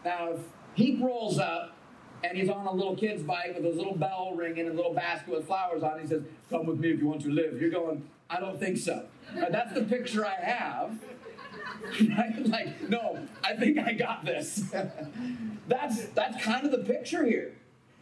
Now 0.05 0.33
if 0.33 0.41
he 0.75 0.97
rolls 1.03 1.39
up 1.39 1.77
and 2.23 2.37
he's 2.37 2.51
on 2.51 2.67
a 2.67 2.73
little 2.73 2.95
kid's 2.95 3.23
bike 3.23 3.55
with 3.55 3.65
his 3.65 3.77
little 3.77 3.97
bell 3.97 4.35
ringing 4.37 4.67
and 4.67 4.71
a 4.71 4.77
little 4.77 4.95
basket 4.95 5.35
with 5.35 5.47
flowers 5.47 5.83
on, 5.83 6.01
he 6.01 6.07
says, 6.07 6.23
"Come 6.51 6.67
with 6.67 6.79
me 6.79 6.91
if 6.91 7.01
you 7.01 7.09
want 7.09 7.23
to 7.23 7.31
live." 7.31 7.61
You're 7.61 7.71
going, 7.71 8.09
"I 8.29 8.39
don't 8.39 8.61
think 8.61 8.77
so." 8.77 9.07
Right, 9.35 9.51
that's 9.51 9.73
the 9.73 9.85
picture 9.85 10.25
I 10.25 10.35
have. 10.35 10.99
Like, 12.45 12.89
no, 12.89 13.19
I 13.43 13.55
think 13.55 13.79
I 13.79 13.93
got 13.93 14.25
this. 14.25 14.65
that's 15.69 16.07
that's 16.07 16.43
kind 16.43 16.65
of 16.65 16.73
the 16.73 16.79
picture 16.79 17.25
here. 17.25 17.53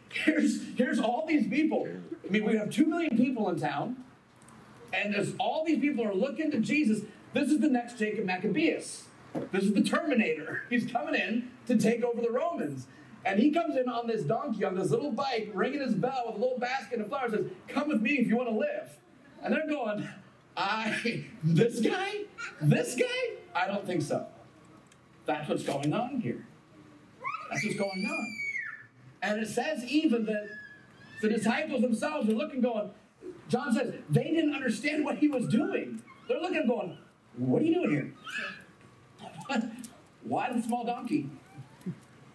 Here's 0.09 0.61
here's 0.75 0.99
all 0.99 1.25
these 1.27 1.47
people. 1.47 1.87
I 2.27 2.31
mean, 2.31 2.45
we 2.45 2.55
have 2.57 2.69
two 2.69 2.85
million 2.85 3.17
people 3.17 3.49
in 3.49 3.59
town, 3.59 4.03
and 4.91 5.15
as 5.15 5.33
all 5.39 5.63
these 5.65 5.79
people 5.79 6.05
are 6.05 6.13
looking 6.13 6.51
to 6.51 6.59
Jesus, 6.59 7.01
this 7.33 7.49
is 7.49 7.59
the 7.59 7.69
next 7.69 7.97
Jacob 7.97 8.25
Maccabeus. 8.25 9.05
This 9.51 9.63
is 9.63 9.73
the 9.73 9.83
Terminator. 9.83 10.63
He's 10.69 10.89
coming 10.89 11.15
in 11.15 11.49
to 11.67 11.77
take 11.77 12.03
over 12.03 12.21
the 12.21 12.31
Romans. 12.31 12.87
And 13.25 13.39
he 13.39 13.51
comes 13.51 13.77
in 13.77 13.87
on 13.87 14.05
this 14.05 14.23
donkey, 14.23 14.65
on 14.65 14.75
this 14.75 14.91
little 14.91 15.11
bike, 15.11 15.49
ringing 15.53 15.79
his 15.79 15.95
bell 15.95 16.23
with 16.25 16.35
a 16.35 16.39
little 16.39 16.59
basket 16.59 16.99
of 16.99 17.07
flowers, 17.07 17.31
says, 17.31 17.45
Come 17.69 17.87
with 17.87 18.01
me 18.01 18.15
if 18.15 18.27
you 18.27 18.35
want 18.35 18.49
to 18.49 18.55
live. 18.55 18.97
And 19.41 19.53
they're 19.53 19.67
going, 19.67 20.07
I, 20.57 21.25
this 21.41 21.79
guy? 21.79 22.23
This 22.61 22.95
guy? 22.95 23.42
I 23.55 23.67
don't 23.67 23.85
think 23.85 24.01
so. 24.01 24.25
That's 25.25 25.47
what's 25.47 25.63
going 25.63 25.93
on 25.93 26.19
here. 26.19 26.45
That's 27.49 27.63
what's 27.65 27.77
going 27.77 28.05
on. 28.05 28.35
And 29.21 29.41
it 29.41 29.47
says 29.47 29.83
even 29.85 30.25
that 30.25 30.49
the 31.21 31.29
disciples 31.29 31.81
themselves 31.81 32.27
are 32.29 32.33
looking, 32.33 32.61
going, 32.61 32.91
John 33.47 33.73
says, 33.73 33.93
they 34.09 34.25
didn't 34.25 34.53
understand 34.53 35.05
what 35.05 35.17
he 35.17 35.27
was 35.27 35.47
doing. 35.47 36.01
They're 36.27 36.41
looking, 36.41 36.67
going, 36.67 36.97
What 37.37 37.61
are 37.61 37.65
you 37.65 37.75
doing 37.75 37.91
here? 39.49 39.61
Why 40.23 40.51
the 40.51 40.61
small 40.61 40.85
donkey? 40.85 41.29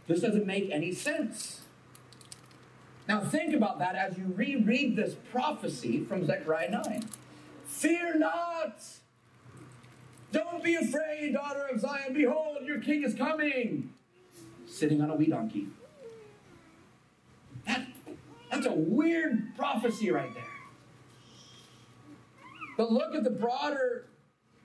This 0.07 0.21
doesn't 0.21 0.47
make 0.47 0.71
any 0.71 0.93
sense. 0.93 1.63
Now, 3.07 3.21
think 3.21 3.55
about 3.55 3.79
that 3.79 3.95
as 3.95 4.19
you 4.19 4.33
reread 4.35 4.97
this 4.97 5.17
prophecy 5.31 6.05
from 6.05 6.27
Zechariah 6.27 6.71
9. 6.71 7.09
Fear 7.67 8.19
not. 8.19 8.83
Don't 10.33 10.63
be 10.63 10.75
afraid, 10.75 11.33
daughter 11.33 11.67
of 11.73 11.81
Zion. 11.81 12.13
Behold, 12.13 12.59
your 12.65 12.81
king 12.81 13.03
is 13.03 13.15
coming, 13.15 13.93
sitting 14.67 15.01
on 15.01 15.11
a 15.11 15.15
wee 15.15 15.27
donkey. 15.27 15.69
That, 17.67 17.87
that's 18.51 18.67
a 18.67 18.73
weird 18.73 19.57
prophecy 19.57 20.11
right 20.11 20.33
there. 20.35 20.45
But 22.77 22.93
look 22.93 23.15
at 23.15 23.25
the 23.25 23.31
broader 23.31 24.07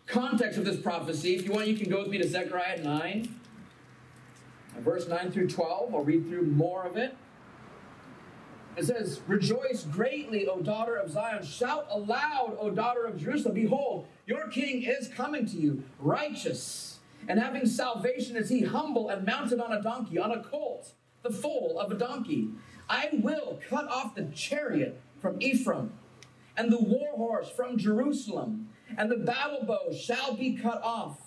context 0.06 0.58
of 0.60 0.66
this 0.66 0.80
prophecy. 0.80 1.36
If 1.36 1.46
you 1.46 1.52
want, 1.52 1.68
you 1.68 1.76
can 1.76 1.90
go 1.90 2.00
with 2.00 2.10
me 2.10 2.18
to 2.20 2.28
Zechariah 2.28 2.84
9, 2.84 3.40
verse 4.80 5.08
9 5.08 5.32
through 5.32 5.50
12. 5.50 5.96
I'll 5.96 6.04
read 6.04 6.28
through 6.28 6.46
more 6.46 6.86
of 6.86 6.98
it. 6.98 7.16
It 8.76 8.86
says, 8.86 9.22
Rejoice 9.28 9.84
greatly, 9.84 10.48
O 10.48 10.60
daughter 10.62 10.96
of 10.96 11.12
Zion. 11.12 11.44
Shout 11.44 11.88
aloud, 11.90 12.58
O 12.60 12.70
daughter 12.72 13.06
of 13.06 13.20
Jerusalem. 13.20 13.56
Behold, 13.56 14.08
your 14.26 14.48
king 14.48 14.84
is 14.84 15.08
coming 15.08 15.46
to 15.48 15.58
you, 15.58 15.84
righteous, 16.00 17.00
and 17.28 17.40
having 17.40 17.66
salvation 17.66 18.36
is 18.36 18.50
he 18.50 18.64
humble 18.64 19.10
and 19.10 19.26
mounted 19.26 19.60
on 19.60 19.72
a 19.72 19.82
donkey, 19.82 20.18
on 20.18 20.32
a 20.32 20.44
colt, 20.44 20.94
the 21.22 21.32
foal 21.32 21.80
of 21.80 21.92
a 21.92 21.96
donkey. 21.96 22.50
I 22.90 23.10
will 23.14 23.60
cut 23.70 23.88
off 23.88 24.16
the 24.16 24.26
chariot 24.26 25.00
from 25.22 25.42
Ephraim, 25.42 25.94
and 26.58 26.72
the 26.72 26.82
war 26.82 27.16
horse 27.16 27.50
from 27.50 27.78
Jerusalem, 27.78 28.70
and 28.98 29.10
the 29.10 29.18
battle 29.18 29.64
bow 29.66 29.94
shall 29.94 30.36
be 30.36 30.58
cut 30.58 30.82
off 30.84 31.24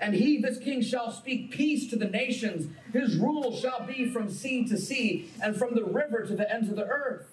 and 0.00 0.14
he, 0.14 0.40
this 0.40 0.58
king, 0.58 0.80
shall 0.80 1.12
speak 1.12 1.50
peace 1.50 1.88
to 1.90 1.96
the 1.96 2.06
nations. 2.06 2.72
His 2.92 3.16
rule 3.16 3.54
shall 3.54 3.86
be 3.86 4.10
from 4.10 4.30
sea 4.30 4.66
to 4.68 4.78
sea, 4.78 5.30
and 5.42 5.56
from 5.56 5.74
the 5.74 5.84
river 5.84 6.24
to 6.24 6.34
the 6.34 6.50
ends 6.52 6.70
of 6.70 6.76
the 6.76 6.86
earth. 6.86 7.26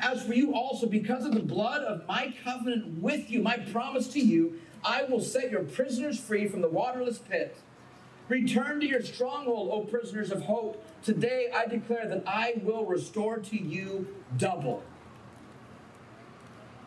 As 0.00 0.24
for 0.24 0.34
you 0.34 0.54
also, 0.54 0.86
because 0.86 1.24
of 1.24 1.32
the 1.32 1.40
blood 1.40 1.82
of 1.82 2.06
my 2.06 2.34
covenant 2.44 3.02
with 3.02 3.30
you, 3.30 3.42
my 3.42 3.56
promise 3.56 4.08
to 4.08 4.20
you, 4.20 4.60
I 4.84 5.02
will 5.04 5.20
set 5.20 5.50
your 5.50 5.64
prisoners 5.64 6.20
free 6.20 6.46
from 6.46 6.60
the 6.60 6.68
waterless 6.68 7.18
pit. 7.18 7.56
Return 8.28 8.80
to 8.80 8.86
your 8.86 9.02
stronghold, 9.02 9.70
O 9.72 9.80
prisoners 9.80 10.30
of 10.30 10.42
hope. 10.42 10.84
Today 11.02 11.50
I 11.54 11.66
declare 11.66 12.06
that 12.06 12.22
I 12.26 12.60
will 12.62 12.84
restore 12.84 13.38
to 13.38 13.56
you 13.56 14.06
double. 14.36 14.82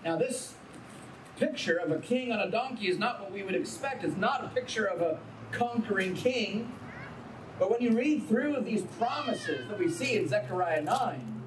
Now, 0.06 0.16
this 0.16 0.54
picture 1.38 1.78
of 1.78 1.92
a 1.92 2.00
king 2.00 2.32
on 2.32 2.40
a 2.40 2.50
donkey 2.50 2.88
is 2.88 2.98
not 2.98 3.20
what 3.20 3.32
we 3.32 3.44
would 3.44 3.56
expect. 3.56 4.04
It's 4.04 4.18
not 4.18 4.44
a 4.44 4.48
picture 4.50 4.86
of 4.86 5.02
a 5.02 5.20
conquering 5.52 6.16
king. 6.16 6.72
But 7.60 7.70
when 7.70 7.82
you 7.82 7.98
read 7.98 8.28
through 8.28 8.62
these 8.62 8.84
promises 8.84 9.68
that 9.68 9.78
we 9.78 9.90
see 9.90 10.16
in 10.16 10.28
Zechariah 10.28 10.82
9, 10.82 11.41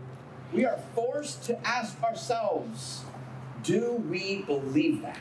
we 0.55 0.64
are 0.64 0.79
forced 0.95 1.43
to 1.45 1.67
ask 1.67 2.01
ourselves 2.03 3.05
do 3.64 3.95
we 4.09 4.43
believe 4.43 5.03
that? 5.03 5.19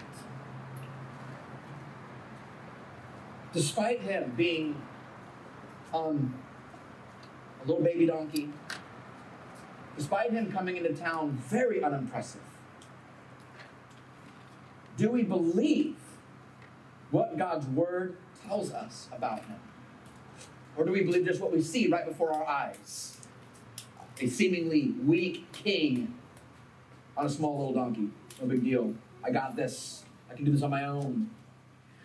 Despite 3.54 4.02
him 4.02 4.34
being 4.36 4.82
on 5.94 6.34
a 7.64 7.68
little 7.68 7.84
baby 7.84 8.06
donkey, 8.06 8.50
despite 9.96 10.32
him 10.32 10.52
coming 10.52 10.76
into 10.78 10.94
town 10.94 11.32
very 11.32 11.82
unimpressive, 11.82 12.42
do 14.98 15.10
we 15.10 15.24
believe 15.24 15.96
what 17.12 17.38
God's 17.38 17.66
word 17.68 18.18
tells 18.46 18.74
us 18.74 19.08
about 19.12 19.46
him? 19.46 19.60
Or 20.76 20.84
do 20.84 20.92
we 20.92 21.04
believe 21.04 21.26
just 21.26 21.40
what 21.40 21.52
we 21.52 21.62
see 21.62 21.88
right 21.88 22.06
before 22.06 22.34
our 22.34 22.46
eyes? 22.46 23.23
A 24.24 24.28
seemingly 24.30 24.94
weak 25.06 25.52
king 25.52 26.14
on 27.18 27.26
a 27.26 27.30
small 27.30 27.58
little 27.58 27.74
donkey. 27.74 28.08
No 28.40 28.48
big 28.48 28.64
deal. 28.64 28.94
I 29.22 29.32
got 29.32 29.58
this. 29.58 30.06
I 30.32 30.36
can 30.36 30.46
do 30.46 30.52
this 30.52 30.62
on 30.62 30.70
my 30.70 30.86
own. 30.86 31.30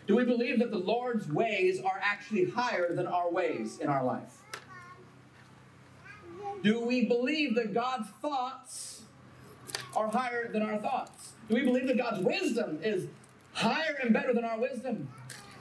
Do 0.09 0.17
we 0.17 0.25
believe 0.25 0.59
that 0.59 0.73
the 0.73 0.79
Lord's 0.79 1.29
ways 1.29 1.81
are 1.81 2.01
actually 2.03 2.51
higher 2.51 2.93
than 2.93 3.07
our 3.07 3.31
ways 3.31 3.79
in 3.79 3.87
our 3.87 4.03
life? 4.03 4.43
Do 6.65 6.85
we 6.85 7.05
believe 7.05 7.55
that 7.55 7.73
God's 7.73 8.09
thoughts 8.21 9.03
are 9.95 10.09
higher 10.09 10.51
than 10.51 10.63
our 10.63 10.79
thoughts? 10.79 11.35
Do 11.49 11.55
we 11.55 11.63
believe 11.63 11.87
that 11.87 11.99
God's 11.99 12.25
wisdom 12.25 12.81
is 12.83 13.07
higher 13.53 13.97
and 14.03 14.13
better 14.13 14.35
than 14.35 14.45
our 14.45 14.59
wisdom? 14.59 15.09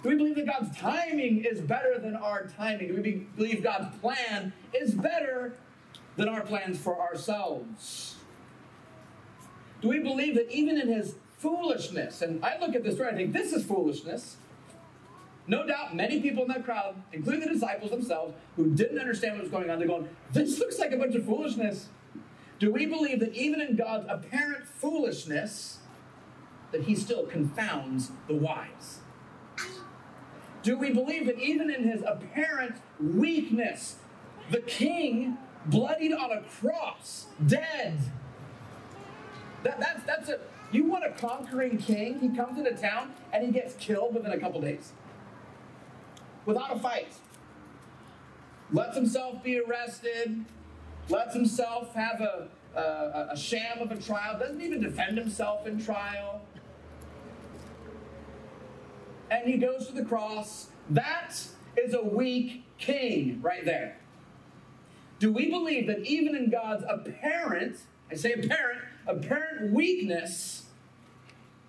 Do 0.02 0.10
we 0.10 0.15
believe 0.15 0.36
that 0.38 0.48
God's 0.48 0.76
timing 0.76 1.46
is 1.46 1.62
better 1.62 2.00
than 2.00 2.15
our 2.15 2.48
timing? 2.48 2.88
Do 2.88 3.00
we 3.00 3.28
believe 3.36 3.62
God's 3.62 3.96
plan 4.00 4.54
is 4.74 4.96
better 4.96 5.54
than 6.17 6.27
our 6.27 6.41
plans 6.41 6.77
for 6.77 6.99
ourselves? 6.99 8.15
Do 9.82 9.89
we 9.89 9.99
believe 9.99 10.36
that 10.36 10.51
even 10.51 10.80
in 10.80 10.88
his 10.89 11.15
foolishness, 11.38 12.21
and 12.21 12.43
I 12.43 12.58
look 12.60 12.75
at 12.75 12.84
this 12.84 12.99
right, 12.99 13.13
I 13.13 13.15
think 13.15 13.32
this 13.32 13.53
is 13.53 13.65
foolishness. 13.65 14.38
No 15.47 15.65
doubt 15.65 15.95
many 15.95 16.19
people 16.19 16.43
in 16.43 16.49
that 16.49 16.65
crowd, 16.65 16.95
including 17.13 17.41
the 17.41 17.53
disciples 17.53 17.91
themselves, 17.91 18.34
who 18.56 18.71
didn't 18.71 18.99
understand 18.99 19.36
what 19.36 19.43
was 19.43 19.51
going 19.51 19.69
on, 19.69 19.80
they're 19.80 19.88
going, 19.88 20.10
This 20.34 20.60
looks 20.60 20.77
like 20.77 20.91
a 20.91 20.97
bunch 20.97 21.15
of 21.15 21.25
foolishness. 21.25 21.88
Do 22.60 22.71
we 22.73 22.86
believe 22.88 23.19
that 23.19 23.34
even 23.34 23.62
in 23.62 23.75
God's 23.75 24.08
apparent 24.10 24.67
foolishness, 24.67 25.77
that 26.71 26.82
he 26.82 26.95
still 26.95 27.25
confounds 27.25 28.12
the 28.27 28.34
wise? 28.34 28.99
Do 30.63 30.77
we 30.77 30.91
believe 30.91 31.27
that 31.27 31.39
even 31.39 31.69
in 31.69 31.88
his 31.88 32.01
apparent 32.06 32.75
weakness, 32.99 33.97
the 34.51 34.60
king 34.60 35.38
bloodied 35.67 36.13
on 36.13 36.32
a 36.32 36.41
cross, 36.41 37.27
dead? 37.45 37.99
That, 39.63 39.80
that's, 39.80 40.03
that's 40.03 40.30
a, 40.30 40.39
you 40.71 40.86
want 40.86 41.06
a 41.06 41.12
conquering 41.12 41.77
king? 41.77 42.19
He 42.19 42.30
comes 42.30 42.58
into 42.58 42.71
town 42.71 43.13
and 43.34 43.45
he 43.45 43.51
gets 43.51 43.75
killed 43.75 44.13
within 44.13 44.32
a 44.32 44.39
couple 44.39 44.62
days 44.62 44.91
without 46.47 46.75
a 46.75 46.80
fight. 46.80 47.13
Lets 48.71 48.95
himself 48.95 49.43
be 49.43 49.60
arrested, 49.60 50.45
lets 51.10 51.34
himself 51.34 51.93
have 51.93 52.21
a, 52.21 52.47
a, 52.75 53.30
a 53.32 53.38
sham 53.38 53.80
of 53.80 53.91
a 53.91 53.97
trial, 54.01 54.39
doesn't 54.39 54.62
even 54.62 54.82
defend 54.82 55.17
himself 55.17 55.67
in 55.67 55.84
trial. 55.84 56.41
And 59.30 59.47
he 59.47 59.58
goes 59.58 59.88
to 59.88 59.93
the 59.93 60.06
cross. 60.06 60.67
That 60.89 61.36
is 61.77 61.93
a 61.93 62.01
weak 62.01 62.63
king 62.77 63.39
right 63.41 63.63
there. 63.63 63.99
Do 65.19 65.32
we 65.32 65.49
believe 65.49 65.88
that 65.88 66.06
even 66.06 66.36
in 66.36 66.49
God's 66.49 66.84
apparent, 66.88 67.77
I 68.12 68.15
say 68.15 68.34
apparent, 68.34 68.82
apparent 69.08 69.73
weakness, 69.73 70.63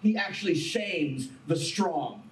he 0.01 0.17
actually 0.17 0.55
shames 0.55 1.31
the 1.47 1.57
strong? 1.57 2.23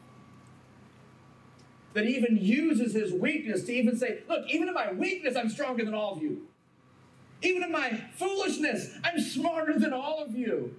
That 1.95 2.05
even 2.05 2.37
uses 2.37 2.93
his 2.93 3.13
weakness 3.13 3.65
to 3.65 3.73
even 3.73 3.97
say, 3.97 4.19
Look, 4.29 4.47
even 4.49 4.69
in 4.69 4.75
my 4.75 4.93
weakness, 4.93 5.35
I'm 5.37 5.49
stronger 5.49 5.85
than 5.85 5.95
all 5.95 6.13
of 6.13 6.23
you. 6.23 6.47
Even 7.41 7.63
in 7.63 7.73
my 7.73 7.99
foolishness, 8.17 8.91
I'm 9.03 9.19
smarter 9.19 9.79
than 9.79 9.95
all 9.95 10.23
of 10.23 10.37
you. 10.37 10.75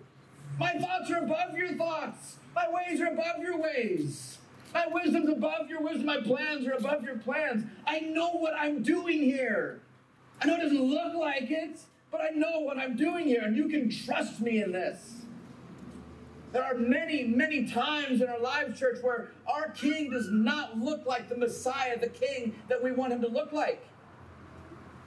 My 0.60 0.74
thoughts 0.74 1.10
are 1.12 1.24
above 1.24 1.56
your 1.56 1.74
thoughts. 1.74 2.38
My 2.56 2.68
ways 2.70 3.02
are 3.02 3.08
above 3.08 3.42
your 3.42 3.58
ways. 3.58 4.38
My 4.74 4.86
wisdom's 4.88 5.30
above 5.30 5.70
your 5.70 5.82
wisdom. 5.82 6.06
My 6.06 6.22
plans 6.22 6.68
are 6.68 6.74
above 6.74 7.04
your 7.04 7.18
plans. 7.18 7.66
I 7.86 8.00
know 8.02 8.32
what 8.32 8.54
I'm 8.54 8.84
doing 8.84 9.24
here. 9.24 9.82
I 10.42 10.48
know 10.48 10.56
it 10.56 10.62
doesn't 10.62 10.84
look 10.84 11.16
like 11.16 11.50
it, 11.50 11.80
but 12.12 12.22
I 12.22 12.30
know 12.30 12.60
what 12.60 12.78
I'm 12.78 12.96
doing 12.96 13.26
here, 13.26 13.42
and 13.44 13.56
you 13.56 13.68
can 13.68 13.90
trust 13.90 14.40
me 14.40 14.62
in 14.62 14.72
this. 14.72 15.24
There 16.54 16.64
are 16.64 16.76
many, 16.76 17.24
many 17.24 17.68
times 17.70 18.22
in 18.22 18.30
our 18.30 18.40
lives, 18.40 18.80
church, 18.80 19.00
where 19.02 19.32
our 19.48 19.70
king 19.70 20.10
does 20.10 20.30
not 20.32 20.80
look 20.80 21.06
like 21.06 21.30
the 21.30 21.38
Messiah, 21.38 22.00
the 22.00 22.08
king 22.08 22.56
that 22.70 22.82
we 22.82 22.92
want 22.92 23.12
him 23.12 23.22
to 23.22 23.28
look 23.28 23.52
like 23.52 23.84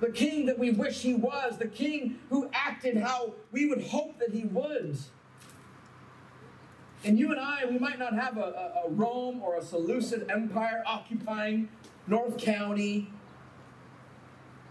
the 0.01 0.11
king 0.11 0.47
that 0.47 0.59
we 0.59 0.71
wish 0.71 1.03
he 1.03 1.15
was, 1.15 1.59
the 1.59 1.69
king 1.69 2.19
who 2.31 2.51
acted 2.53 2.97
how 2.97 3.35
we 3.53 3.67
would 3.67 3.83
hope 3.85 4.19
that 4.19 4.33
he 4.33 4.45
would. 4.45 4.99
And 7.05 7.19
you 7.19 7.31
and 7.31 7.41
I, 7.41 7.65
we 7.67 7.79
might 7.79 7.99
not 7.99 8.15
have 8.15 8.37
a, 8.37 8.41
a, 8.85 8.87
a 8.87 8.91
Rome 8.91 9.43
or 9.43 9.57
a 9.57 9.63
Seleucid 9.63 10.31
empire 10.31 10.83
occupying 10.87 11.69
North 12.07 12.39
County. 12.39 13.09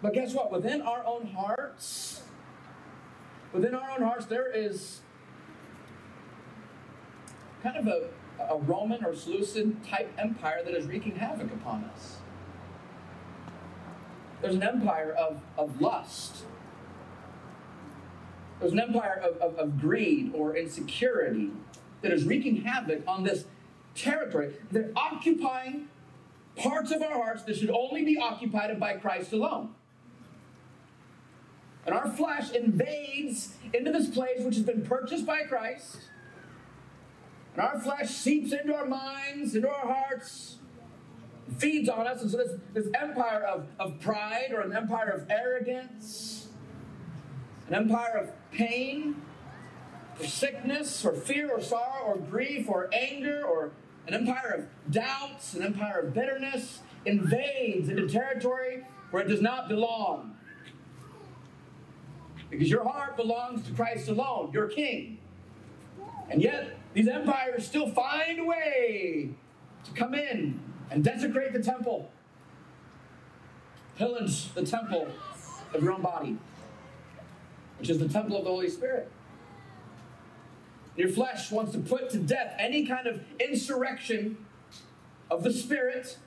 But 0.02 0.14
guess 0.14 0.34
what? 0.34 0.52
Within 0.52 0.82
our 0.82 1.06
own 1.06 1.28
hearts, 1.28 2.22
within 3.52 3.76
our 3.76 3.92
own 3.92 4.02
hearts, 4.02 4.26
there 4.26 4.50
is 4.50 5.02
kind 7.62 7.76
of 7.76 7.88
a, 7.88 8.10
a 8.50 8.58
Roman 8.58 9.04
or 9.04 9.14
Seleucid 9.14 9.84
type 9.86 10.12
empire 10.18 10.62
that 10.64 10.74
is 10.74 10.86
wreaking 10.86 11.18
havoc 11.18 11.52
upon 11.52 11.84
us. 11.86 12.18
There's 14.42 14.56
an 14.56 14.64
empire 14.64 15.12
of, 15.12 15.42
of 15.58 15.82
lust. 15.82 16.44
There's 18.60 18.72
an 18.72 18.80
empire 18.80 19.22
of, 19.22 19.38
of, 19.38 19.58
of 19.58 19.80
greed 19.80 20.32
or 20.34 20.56
insecurity 20.56 21.52
that 22.02 22.14
is 22.14 22.24
wreaking 22.24 22.62
havoc 22.64 23.04
on 23.06 23.24
this 23.24 23.46
territory. 23.96 24.54
They're 24.72 24.92
occupying 24.96 25.90
parts 26.56 26.92
of 26.92 27.02
our 27.02 27.16
hearts 27.16 27.44
that 27.44 27.58
should 27.58 27.70
only 27.70 28.06
be 28.06 28.18
occupied 28.18 28.78
by 28.80 28.94
Christ 28.94 29.34
alone. 29.34 29.76
And 31.90 31.98
our 31.98 32.12
flesh 32.12 32.52
invades 32.52 33.56
into 33.74 33.92
this 33.92 34.08
place 34.10 34.42
which 34.42 34.54
has 34.58 34.64
been 34.64 34.86
purchased 34.86 35.26
by 35.26 35.42
Christ. 35.42 35.98
And 37.56 37.64
our 37.64 37.80
flesh 37.80 38.12
seeps 38.12 38.54
into 38.54 38.76
our 38.76 38.86
minds, 38.86 39.56
into 39.56 39.68
our 39.68 39.92
hearts, 39.92 40.58
feeds 41.58 41.90
on 41.90 42.06
us. 42.06 42.22
And 42.22 42.30
so 42.30 42.38
this, 42.38 42.52
this 42.76 42.88
empire 42.94 43.42
of, 43.44 43.66
of 43.80 44.00
pride 44.02 44.52
or 44.52 44.62
an 44.62 44.72
empire 44.72 45.10
of 45.10 45.32
arrogance, 45.32 46.50
an 47.68 47.74
empire 47.74 48.18
of 48.18 48.52
pain, 48.52 49.24
or 50.20 50.28
sickness, 50.28 51.04
or 51.04 51.14
fear, 51.14 51.50
or 51.50 51.60
sorrow, 51.60 52.04
or 52.06 52.18
grief, 52.18 52.70
or 52.70 52.88
anger, 52.94 53.42
or 53.44 53.72
an 54.08 54.14
empire 54.14 54.52
of 54.60 54.94
doubts, 54.94 55.56
an 55.56 55.64
empire 55.64 56.02
of 56.02 56.14
bitterness 56.14 56.82
invades 57.04 57.90
into 57.90 58.08
territory 58.08 58.86
where 59.10 59.24
it 59.24 59.28
does 59.28 59.42
not 59.42 59.68
belong. 59.68 60.36
Because 62.50 62.70
your 62.70 62.84
heart 62.84 63.16
belongs 63.16 63.66
to 63.68 63.74
Christ 63.74 64.10
alone, 64.10 64.52
your 64.54 64.68
king. 64.68 65.20
And 66.30 66.42
yet, 66.42 66.78
these 66.94 67.08
empires 67.08 67.66
still 67.66 67.90
find 67.90 68.40
a 68.40 68.44
way 68.44 69.30
to 69.84 69.92
come 69.94 70.14
in 70.14 70.60
and 70.92 71.04
desecrate 71.04 71.54
the 71.54 71.62
temple, 71.62 72.12
pillage 73.98 74.54
the 74.54 74.66
temple 74.66 75.08
of 75.74 75.84
your 75.84 75.94
own 75.94 76.02
body, 76.02 76.38
which 77.78 77.90
is 77.90 78.00
the 78.00 78.10
temple 78.10 78.38
of 78.38 78.44
the 78.44 78.50
Holy 78.50 78.70
Spirit. 78.70 79.12
Your 80.96 81.10
flesh 81.10 81.52
wants 81.52 81.72
to 81.74 81.80
put 81.80 82.10
to 82.10 82.18
death 82.18 82.56
any 82.60 82.86
kind 82.86 83.08
of 83.08 83.22
insurrection 83.40 84.38
of 85.32 85.44
the 85.44 85.54
spirit. 85.54 86.18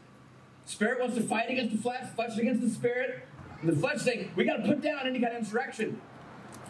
Spirit 0.64 1.00
wants 1.00 1.16
to 1.16 1.22
fight 1.22 1.50
against 1.50 1.76
the 1.76 1.82
flesh, 1.82 2.08
flesh 2.14 2.38
against 2.38 2.62
the 2.62 2.70
spirit. 2.70 3.26
And 3.60 3.70
the 3.70 3.76
flesh 3.76 4.00
saying, 4.00 4.30
we 4.34 4.44
got 4.44 4.58
to 4.58 4.62
put 4.62 4.80
down 4.80 5.06
any 5.06 5.20
kind 5.20 5.34
of 5.34 5.40
insurrection. 5.40 6.00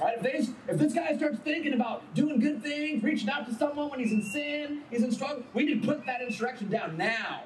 Right? 0.00 0.16
If, 0.16 0.22
they, 0.22 0.72
if 0.72 0.78
this 0.78 0.94
guy 0.94 1.16
starts 1.16 1.38
thinking 1.40 1.74
about 1.74 2.14
doing 2.14 2.40
good 2.40 2.62
things, 2.62 3.02
reaching 3.02 3.28
out 3.28 3.46
to 3.46 3.54
someone 3.54 3.90
when 3.90 4.00
he's 4.00 4.12
in 4.12 4.22
sin, 4.22 4.82
he's 4.90 5.02
in 5.02 5.12
struggle, 5.12 5.44
we 5.54 5.64
need 5.64 5.82
to 5.82 5.88
put 5.88 6.04
that 6.06 6.22
insurrection 6.22 6.68
down 6.68 6.96
now. 6.96 7.42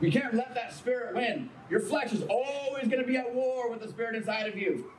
You 0.00 0.10
can't 0.10 0.34
let 0.34 0.54
that 0.54 0.72
spirit 0.74 1.14
win. 1.14 1.50
Your 1.70 1.80
flesh 1.80 2.12
is 2.12 2.22
always 2.22 2.88
going 2.88 3.00
to 3.00 3.06
be 3.06 3.16
at 3.16 3.32
war 3.32 3.70
with 3.70 3.80
the 3.80 3.88
spirit 3.88 4.16
inside 4.16 4.48
of 4.48 4.58
you. 4.58 4.90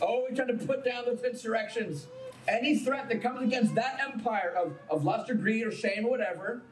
Always 0.00 0.36
trying 0.36 0.48
to 0.48 0.66
put 0.66 0.84
down 0.84 1.04
those 1.06 1.22
insurrections. 1.22 2.06
Any 2.46 2.78
threat 2.78 3.08
that 3.08 3.22
comes 3.22 3.42
against 3.42 3.74
that 3.74 4.00
empire 4.06 4.54
of, 4.56 4.74
of 4.90 5.04
lust 5.04 5.30
or 5.30 5.34
greed 5.34 5.66
or 5.66 5.70
shame 5.70 6.04
or 6.04 6.10
whatever, 6.10 6.62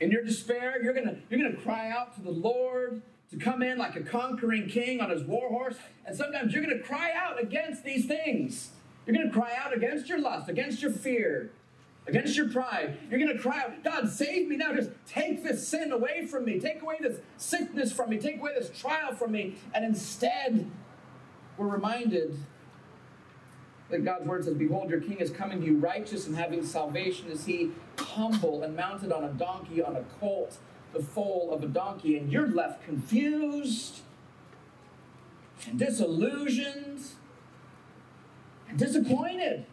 in 0.00 0.10
your 0.10 0.22
despair, 0.22 0.82
you're 0.82 0.92
gonna 0.92 1.16
you're 1.30 1.40
gonna 1.40 1.60
cry 1.62 1.90
out 1.90 2.14
to 2.16 2.20
the 2.20 2.30
Lord 2.30 3.02
to 3.30 3.36
come 3.36 3.62
in 3.62 3.78
like 3.78 3.96
a 3.96 4.02
conquering 4.02 4.68
king 4.68 5.00
on 5.00 5.10
his 5.10 5.22
war 5.22 5.48
horse. 5.48 5.76
And 6.04 6.16
sometimes 6.16 6.52
you're 6.52 6.62
gonna 6.62 6.78
cry 6.78 7.12
out 7.14 7.42
against 7.42 7.84
these 7.84 8.06
things. 8.06 8.70
You're 9.06 9.16
gonna 9.16 9.32
cry 9.32 9.52
out 9.56 9.74
against 9.74 10.08
your 10.08 10.20
lust, 10.20 10.48
against 10.48 10.82
your 10.82 10.92
fear, 10.92 11.50
against 12.06 12.36
your 12.36 12.48
pride. 12.48 12.98
You're 13.10 13.18
going 13.18 13.34
to 13.36 13.42
cry 13.42 13.62
out, 13.62 13.82
God, 13.82 14.08
save 14.08 14.48
me 14.48 14.56
now. 14.56 14.74
Just 14.74 14.90
take 15.06 15.42
this 15.42 15.66
sin 15.66 15.92
away 15.92 16.26
from 16.26 16.44
me. 16.44 16.60
Take 16.60 16.82
away 16.82 16.96
this 17.00 17.20
sickness 17.36 17.92
from 17.92 18.10
me. 18.10 18.18
Take 18.18 18.38
away 18.38 18.52
this 18.58 18.70
trial 18.78 19.14
from 19.14 19.32
me. 19.32 19.56
And 19.74 19.84
instead, 19.84 20.70
we're 21.56 21.68
reminded 21.68 22.38
that 23.90 24.04
God's 24.04 24.26
word 24.26 24.44
says, 24.44 24.54
Behold, 24.54 24.90
your 24.90 25.00
king 25.00 25.18
is 25.18 25.30
coming 25.30 25.60
to 25.60 25.66
you 25.66 25.78
righteous 25.78 26.26
and 26.26 26.36
having 26.36 26.64
salvation. 26.64 27.30
Is 27.30 27.46
he 27.46 27.72
humble 27.98 28.62
and 28.62 28.76
mounted 28.76 29.12
on 29.12 29.24
a 29.24 29.28
donkey, 29.30 29.82
on 29.82 29.96
a 29.96 30.02
colt, 30.20 30.58
the 30.92 31.02
foal 31.02 31.50
of 31.52 31.62
a 31.62 31.66
donkey? 31.66 32.16
And 32.16 32.32
you're 32.32 32.48
left 32.48 32.84
confused 32.84 34.00
and 35.66 35.78
disillusioned 35.78 37.04
and 38.68 38.78
disappointed. 38.78 39.66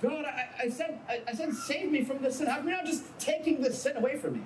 God, 0.00 0.24
I, 0.24 0.64
I 0.64 0.68
said, 0.68 0.98
I, 1.08 1.20
I, 1.28 1.34
said, 1.34 1.54
save 1.54 1.90
me 1.90 2.02
from 2.02 2.22
this 2.22 2.38
sin. 2.38 2.48
How 2.48 2.56
come 2.56 2.68
you're 2.68 2.76
not 2.76 2.86
just 2.86 3.04
taking 3.20 3.62
this 3.62 3.80
sin 3.80 3.96
away 3.96 4.18
from 4.18 4.34
me? 4.34 4.40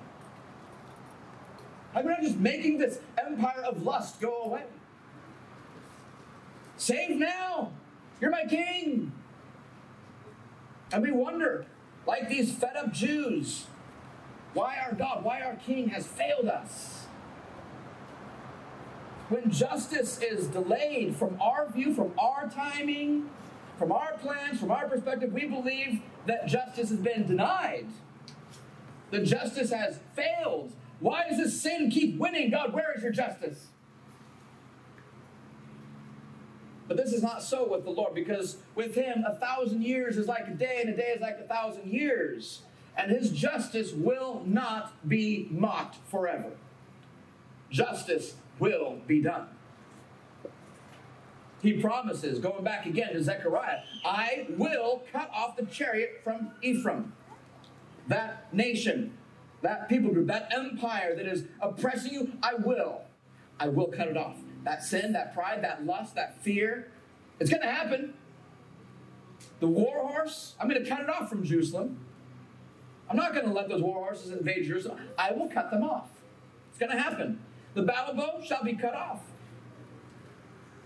How 1.93 2.01
come 2.01 2.09
you're 2.09 2.17
not 2.17 2.23
just 2.23 2.37
making 2.37 2.77
this 2.77 2.99
empire 3.17 3.63
of 3.63 3.81
lust 3.81 4.21
go 4.21 4.43
away? 4.43 4.63
Save 6.77 7.17
now. 7.17 7.71
You're 8.21 8.29
my 8.29 8.45
king. 8.45 9.11
And 10.91 11.01
we 11.01 11.11
wonder, 11.11 11.65
like 12.05 12.29
these 12.29 12.53
fed 12.53 12.75
up 12.77 12.93
Jews, 12.93 13.65
why 14.57 14.75
our 14.83 14.93
God, 14.95 15.23
why 15.23 15.41
our 15.41 15.55
king 15.55 15.89
has 15.89 16.07
failed 16.07 16.47
us. 16.47 17.05
When 19.29 19.51
justice 19.51 20.19
is 20.19 20.47
delayed 20.47 21.15
from 21.15 21.39
our 21.39 21.69
view, 21.69 21.93
from 21.93 22.11
our 22.17 22.49
timing, 22.49 23.29
from 23.77 23.91
our 23.91 24.13
plans, 24.13 24.59
from 24.59 24.71
our 24.71 24.87
perspective, 24.87 25.31
we 25.31 25.45
believe 25.45 26.01
that 26.25 26.47
justice 26.47 26.89
has 26.89 26.99
been 26.99 27.27
denied. 27.27 27.85
The 29.11 29.19
justice 29.19 29.69
has 29.71 29.99
failed. 30.15 30.73
Why 31.01 31.27
does 31.29 31.37
this 31.37 31.61
sin 31.61 31.91
keep 31.91 32.17
winning? 32.17 32.49
God, 32.49 32.73
where 32.73 32.93
is 32.95 33.03
your 33.03 33.11
justice? 33.11 33.67
But 36.87 36.97
this 36.97 37.13
is 37.13 37.21
not 37.21 37.43
so 37.43 37.67
with 37.69 37.83
the 37.83 37.91
Lord, 37.91 38.15
because 38.15 38.57
with 38.73 38.95
Him, 38.95 39.23
a 39.27 39.35
thousand 39.35 39.83
years 39.83 40.17
is 40.17 40.27
like 40.27 40.47
a 40.47 40.53
day, 40.53 40.79
and 40.81 40.89
a 40.89 40.97
day 40.97 41.11
is 41.13 41.21
like 41.21 41.37
a 41.37 41.47
thousand 41.47 41.85
years. 41.85 42.63
And 42.97 43.11
His 43.11 43.31
justice 43.31 43.93
will 43.93 44.43
not 44.45 45.07
be 45.07 45.47
mocked 45.51 45.97
forever. 46.09 46.51
Justice 47.69 48.35
will 48.59 48.99
be 49.07 49.21
done 49.21 49.47
he 51.61 51.73
promises, 51.73 52.39
going 52.39 52.63
back 52.63 52.85
again 52.85 53.13
to 53.13 53.23
Zechariah, 53.23 53.79
I 54.05 54.45
will 54.49 55.03
cut 55.11 55.29
off 55.33 55.57
the 55.57 55.65
chariot 55.65 56.21
from 56.23 56.51
Ephraim. 56.61 57.13
That 58.07 58.53
nation, 58.53 59.17
that 59.61 59.89
people 59.89 60.11
group, 60.11 60.27
that 60.27 60.51
empire 60.53 61.15
that 61.15 61.25
is 61.25 61.45
oppressing 61.59 62.13
you, 62.13 62.33
I 62.43 62.55
will. 62.55 63.01
I 63.59 63.69
will 63.69 63.87
cut 63.87 64.07
it 64.07 64.17
off. 64.17 64.37
That 64.63 64.83
sin, 64.83 65.13
that 65.13 65.33
pride, 65.33 65.63
that 65.63 65.85
lust, 65.85 66.15
that 66.15 66.41
fear, 66.41 66.91
it's 67.39 67.49
going 67.49 67.63
to 67.63 67.71
happen. 67.71 68.13
The 69.59 69.67
war 69.67 70.07
horse, 70.07 70.55
I'm 70.59 70.69
going 70.69 70.83
to 70.83 70.89
cut 70.89 71.01
it 71.01 71.09
off 71.09 71.29
from 71.29 71.43
Jerusalem. 71.43 71.99
I'm 73.09 73.15
not 73.15 73.33
going 73.33 73.45
to 73.45 73.53
let 73.53 73.69
those 73.69 73.81
war 73.81 74.03
horses 74.03 74.31
invade 74.31 74.65
Jerusalem. 74.65 74.99
I 75.17 75.31
will 75.31 75.47
cut 75.47 75.71
them 75.71 75.83
off. 75.83 76.09
It's 76.69 76.79
going 76.79 76.91
to 76.91 77.01
happen. 77.01 77.39
The 77.73 77.83
battle 77.83 78.15
bow 78.15 78.41
shall 78.43 78.63
be 78.63 78.73
cut 78.73 78.93
off. 78.93 79.21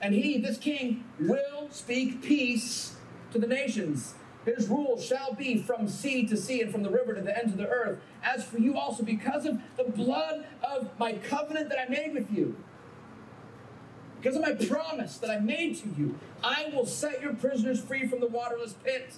And 0.02 0.14
he, 0.14 0.38
this 0.38 0.58
king, 0.58 1.04
will 1.20 1.70
speak 1.72 2.22
peace 2.22 2.96
to 3.32 3.40
the 3.40 3.48
nations. 3.48 4.16
His 4.46 4.68
rule 4.68 5.00
shall 5.00 5.34
be 5.34 5.62
from 5.62 5.88
sea 5.88 6.26
to 6.28 6.36
sea 6.36 6.62
and 6.62 6.72
from 6.72 6.82
the 6.82 6.90
river 6.90 7.14
to 7.14 7.22
the 7.22 7.38
ends 7.38 7.54
of 7.54 7.60
the 7.60 7.68
earth. 7.68 8.00
As 8.24 8.44
for 8.44 8.58
you 8.58 8.78
also, 8.78 9.04
because 9.04 9.46
of 9.46 9.60
the 9.78 9.84
blood 9.84 10.48
of 10.64 10.90
my 10.98 11.14
covenant 11.14 11.70
that 11.70 11.80
I 11.80 11.88
made 11.88 12.14
with 12.14 12.32
you, 12.32 12.56
because 14.20 14.36
of 14.36 14.42
my 14.42 14.54
promise 14.54 15.18
that 15.18 15.30
I 15.30 15.40
made 15.40 15.78
to 15.78 15.90
you, 15.98 16.20
I 16.44 16.72
will 16.74 16.86
set 16.86 17.22
your 17.22 17.34
prisoners 17.34 17.82
free 17.82 18.08
from 18.08 18.20
the 18.20 18.28
waterless 18.28 18.74
pit. 18.74 19.14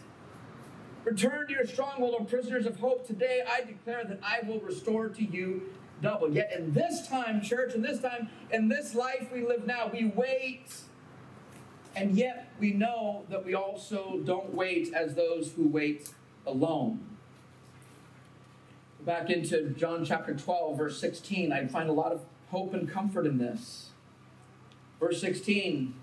Return 1.03 1.47
to 1.47 1.53
your 1.53 1.65
stronghold, 1.65 2.15
O 2.17 2.23
prisoners 2.23 2.65
of 2.65 2.79
hope. 2.79 3.05
Today 3.05 3.43
I 3.49 3.61
declare 3.61 4.05
that 4.05 4.19
I 4.23 4.45
will 4.47 4.61
restore 4.61 5.09
to 5.09 5.23
you 5.23 5.63
double. 6.01 6.33
Yet 6.33 6.53
in 6.57 6.73
this 6.73 7.07
time, 7.07 7.41
church, 7.41 7.73
in 7.73 7.81
this 7.81 7.99
time, 7.99 8.29
in 8.51 8.69
this 8.69 8.95
life 8.95 9.27
we 9.33 9.45
live 9.45 9.65
now, 9.65 9.89
we 9.91 10.05
wait. 10.05 10.73
And 11.95 12.15
yet 12.15 12.51
we 12.59 12.71
know 12.71 13.25
that 13.29 13.45
we 13.45 13.53
also 13.53 14.21
don't 14.23 14.53
wait 14.53 14.93
as 14.93 15.15
those 15.15 15.51
who 15.51 15.67
wait 15.67 16.13
alone. 16.47 17.05
Back 19.01 19.29
into 19.29 19.69
John 19.71 20.05
chapter 20.05 20.33
12, 20.33 20.77
verse 20.77 20.99
16, 20.99 21.51
I 21.51 21.67
find 21.67 21.89
a 21.89 21.93
lot 21.93 22.13
of 22.13 22.21
hope 22.49 22.73
and 22.73 22.89
comfort 22.89 23.25
in 23.25 23.37
this. 23.37 23.89
Verse 25.01 25.19
16 25.19 25.93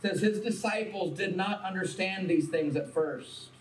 says, 0.00 0.20
His 0.20 0.38
disciples 0.38 1.18
did 1.18 1.36
not 1.36 1.64
understand 1.64 2.30
these 2.30 2.48
things 2.48 2.76
at 2.76 2.92
first. 2.94 3.51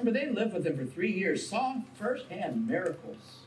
Remember, 0.00 0.18
they 0.18 0.30
lived 0.32 0.54
with 0.54 0.66
him 0.66 0.78
for 0.78 0.86
three 0.86 1.12
years, 1.12 1.46
saw 1.46 1.76
firsthand 1.94 2.66
miracles. 2.66 3.40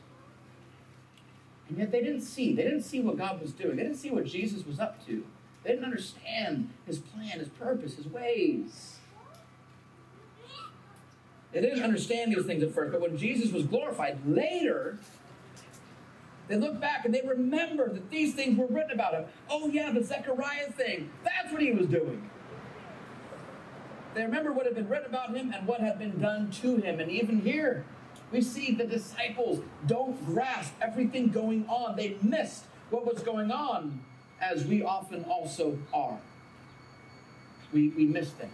And 1.68 1.78
yet 1.78 1.90
they 1.90 2.00
didn't 2.00 2.20
see. 2.20 2.54
They 2.54 2.62
didn't 2.62 2.82
see 2.82 3.00
what 3.00 3.16
God 3.16 3.40
was 3.40 3.52
doing. 3.52 3.76
They 3.76 3.82
didn't 3.82 3.98
see 3.98 4.10
what 4.10 4.24
Jesus 4.24 4.64
was 4.64 4.78
up 4.78 5.04
to. 5.06 5.24
They 5.64 5.70
didn't 5.70 5.84
understand 5.84 6.70
his 6.86 6.98
plan, 7.00 7.40
his 7.40 7.48
purpose, 7.48 7.96
his 7.96 8.06
ways. 8.06 8.98
They 11.52 11.60
didn't 11.60 11.82
understand 11.82 12.32
these 12.32 12.44
things 12.44 12.62
at 12.62 12.72
first, 12.72 12.92
but 12.92 13.00
when 13.00 13.16
Jesus 13.16 13.50
was 13.50 13.64
glorified 13.64 14.18
later, 14.24 14.98
they 16.46 16.56
look 16.56 16.80
back 16.80 17.04
and 17.04 17.12
they 17.12 17.22
remember 17.22 17.92
that 17.92 18.10
these 18.10 18.34
things 18.34 18.56
were 18.56 18.66
written 18.66 18.92
about 18.92 19.14
him. 19.14 19.24
Oh, 19.50 19.68
yeah, 19.68 19.90
the 19.90 20.04
Zechariah 20.04 20.70
thing. 20.70 21.10
That's 21.24 21.52
what 21.52 21.62
he 21.62 21.72
was 21.72 21.86
doing. 21.86 22.30
They 24.14 24.22
remember 24.22 24.52
what 24.52 24.66
had 24.66 24.76
been 24.76 24.88
written 24.88 25.08
about 25.08 25.34
him 25.34 25.52
and 25.52 25.66
what 25.66 25.80
had 25.80 25.98
been 25.98 26.20
done 26.20 26.50
to 26.62 26.76
him. 26.76 27.00
And 27.00 27.10
even 27.10 27.40
here, 27.40 27.84
we 28.30 28.40
see 28.42 28.72
the 28.72 28.84
disciples 28.84 29.60
don't 29.86 30.24
grasp 30.24 30.72
everything 30.80 31.28
going 31.28 31.66
on. 31.68 31.96
They 31.96 32.16
missed 32.22 32.64
what 32.90 33.04
was 33.04 33.22
going 33.22 33.50
on, 33.50 34.00
as 34.40 34.64
we 34.64 34.82
often 34.82 35.24
also 35.24 35.78
are. 35.92 36.18
We, 37.72 37.88
we 37.88 38.04
miss 38.04 38.30
things. 38.30 38.52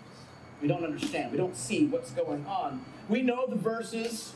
We 0.62 0.68
don't 0.68 0.84
understand. 0.84 1.32
We 1.32 1.38
don't 1.38 1.56
see 1.56 1.86
what's 1.86 2.10
going 2.10 2.46
on. 2.46 2.84
We 3.08 3.22
know 3.22 3.46
the 3.46 3.56
verses, 3.56 4.34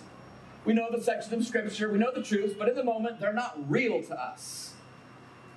we 0.64 0.74
know 0.74 0.88
the 0.90 1.02
sections 1.02 1.32
of 1.32 1.46
Scripture, 1.46 1.90
we 1.90 1.98
know 1.98 2.12
the 2.14 2.22
truths, 2.22 2.54
but 2.58 2.68
in 2.68 2.74
the 2.74 2.84
moment, 2.84 3.20
they're 3.20 3.32
not 3.32 3.58
real 3.70 4.02
to 4.02 4.20
us. 4.20 4.74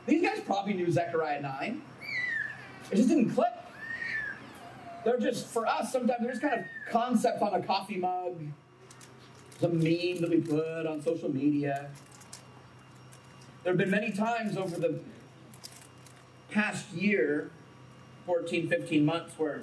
These 0.05 0.21
guys 0.21 0.39
probably 0.45 0.73
knew 0.73 0.89
Zechariah 0.91 1.41
9. 1.41 1.81
It 2.91 2.95
just 2.95 3.09
didn't 3.09 3.31
click. 3.31 3.56
They're 5.07 5.17
just, 5.17 5.47
for 5.47 5.65
us, 5.65 5.93
sometimes 5.93 6.19
they're 6.19 6.31
just 6.31 6.41
kind 6.41 6.59
of 6.59 6.65
concepts 6.91 7.41
on 7.41 7.53
a 7.53 7.63
coffee 7.63 7.95
mug 7.95 8.41
the 9.61 9.69
meme 9.69 10.19
that 10.19 10.29
we 10.29 10.41
put 10.41 10.85
on 10.85 11.01
social 11.01 11.33
media. 11.33 11.89
There 13.63 13.71
have 13.71 13.77
been 13.77 13.89
many 13.89 14.11
times 14.11 14.57
over 14.57 14.77
the 14.77 14.99
past 16.51 16.91
year, 16.91 17.51
14, 18.25 18.67
15 18.67 19.05
months, 19.05 19.39
where 19.39 19.61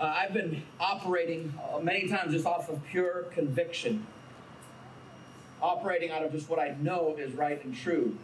uh, 0.00 0.04
I've 0.04 0.32
been 0.32 0.62
operating 0.80 1.52
uh, 1.70 1.80
many 1.80 2.08
times 2.08 2.32
just 2.32 2.46
off 2.46 2.70
of 2.70 2.82
pure 2.86 3.24
conviction, 3.34 4.06
operating 5.60 6.10
out 6.10 6.22
of 6.22 6.32
just 6.32 6.48
what 6.48 6.58
I 6.58 6.74
know 6.80 7.16
is 7.18 7.34
right 7.34 7.62
and 7.62 7.76
true. 7.76 8.16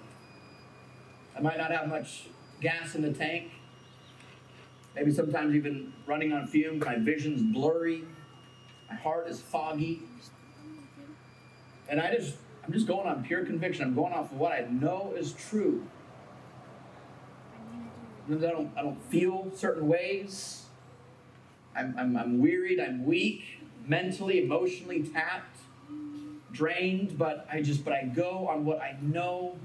I 1.37 1.41
might 1.41 1.59
not 1.59 1.71
have 1.71 1.87
much 1.87 2.29
gas 2.63 2.95
in 2.95 3.03
the 3.03 3.13
tank, 3.13 3.51
maybe 4.95 5.13
sometimes 5.13 5.55
even 5.55 5.93
running 6.07 6.33
on 6.33 6.47
fumes, 6.47 6.85
my 6.85 6.97
vision's 6.97 7.43
blurry, 7.43 8.05
my 8.89 8.97
heart 8.97 9.29
is 9.29 9.41
foggy. 9.41 10.03
And 11.89 12.01
I 12.01 12.15
just, 12.15 12.37
I'm 12.65 12.73
just 12.73 12.87
going 12.87 13.07
on 13.07 13.25
pure 13.25 13.45
conviction. 13.45 13.85
I'm 13.85 13.95
going 13.95 14.13
off 14.13 14.33
of 14.33 14.39
what 14.39 14.53
I 14.53 14.67
know 14.71 15.13
is 15.17 15.33
true. 15.33 15.87
I 18.31 18.35
don't, 18.35 18.71
I 18.77 18.83
don't 18.83 19.03
feel 19.05 19.51
certain 19.55 19.87
ways. 19.87 20.65
I'm, 21.77 21.95
I'm, 21.99 22.17
I'm 22.17 22.39
wearied, 22.39 22.81
I'm 22.81 23.05
weak, 23.05 23.43
mentally, 23.87 24.43
emotionally 24.43 25.03
tapped, 25.03 25.59
drained, 26.53 27.19
but 27.19 27.47
I 27.53 27.61
just, 27.61 27.85
but 27.85 27.93
I 27.93 28.05
go 28.05 28.49
on 28.49 28.65
what 28.65 28.81
I 28.81 28.97
know 29.03 29.59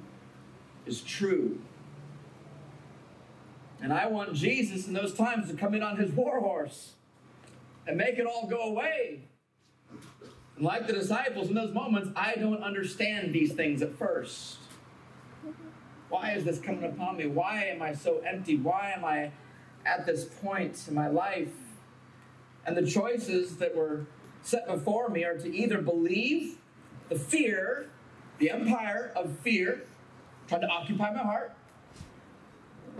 is 0.85 1.01
true. 1.01 1.61
And 3.81 3.93
I 3.93 4.07
want 4.07 4.33
Jesus 4.33 4.87
in 4.87 4.93
those 4.93 5.13
times 5.13 5.49
to 5.49 5.55
come 5.55 5.73
in 5.73 5.83
on 5.83 5.97
his 5.97 6.11
war 6.11 6.39
horse 6.39 6.93
and 7.87 7.97
make 7.97 8.17
it 8.17 8.25
all 8.25 8.47
go 8.47 8.61
away. 8.61 9.21
And 10.55 10.65
like 10.65 10.87
the 10.87 10.93
disciples 10.93 11.47
in 11.47 11.55
those 11.55 11.73
moments, 11.73 12.09
I 12.15 12.35
don't 12.35 12.61
understand 12.61 13.33
these 13.33 13.53
things 13.53 13.81
at 13.81 13.97
first. 13.97 14.57
Why 16.09 16.31
is 16.31 16.43
this 16.43 16.59
coming 16.59 16.83
upon 16.83 17.17
me? 17.17 17.27
Why 17.27 17.65
am 17.65 17.81
I 17.81 17.93
so 17.93 18.19
empty? 18.19 18.57
Why 18.57 18.93
am 18.95 19.05
I 19.05 19.31
at 19.85 20.05
this 20.05 20.25
point 20.25 20.85
in 20.87 20.95
my 20.95 21.07
life? 21.07 21.53
And 22.65 22.75
the 22.75 22.85
choices 22.85 23.57
that 23.57 23.75
were 23.75 24.05
set 24.41 24.67
before 24.67 25.09
me 25.09 25.23
are 25.23 25.37
to 25.37 25.55
either 25.55 25.81
believe 25.81 26.57
the 27.07 27.17
fear, 27.17 27.89
the 28.39 28.51
empire 28.51 29.11
of 29.15 29.37
fear, 29.39 29.83
trying 30.47 30.61
to 30.61 30.67
occupy 30.67 31.11
my 31.11 31.23
heart, 31.23 31.55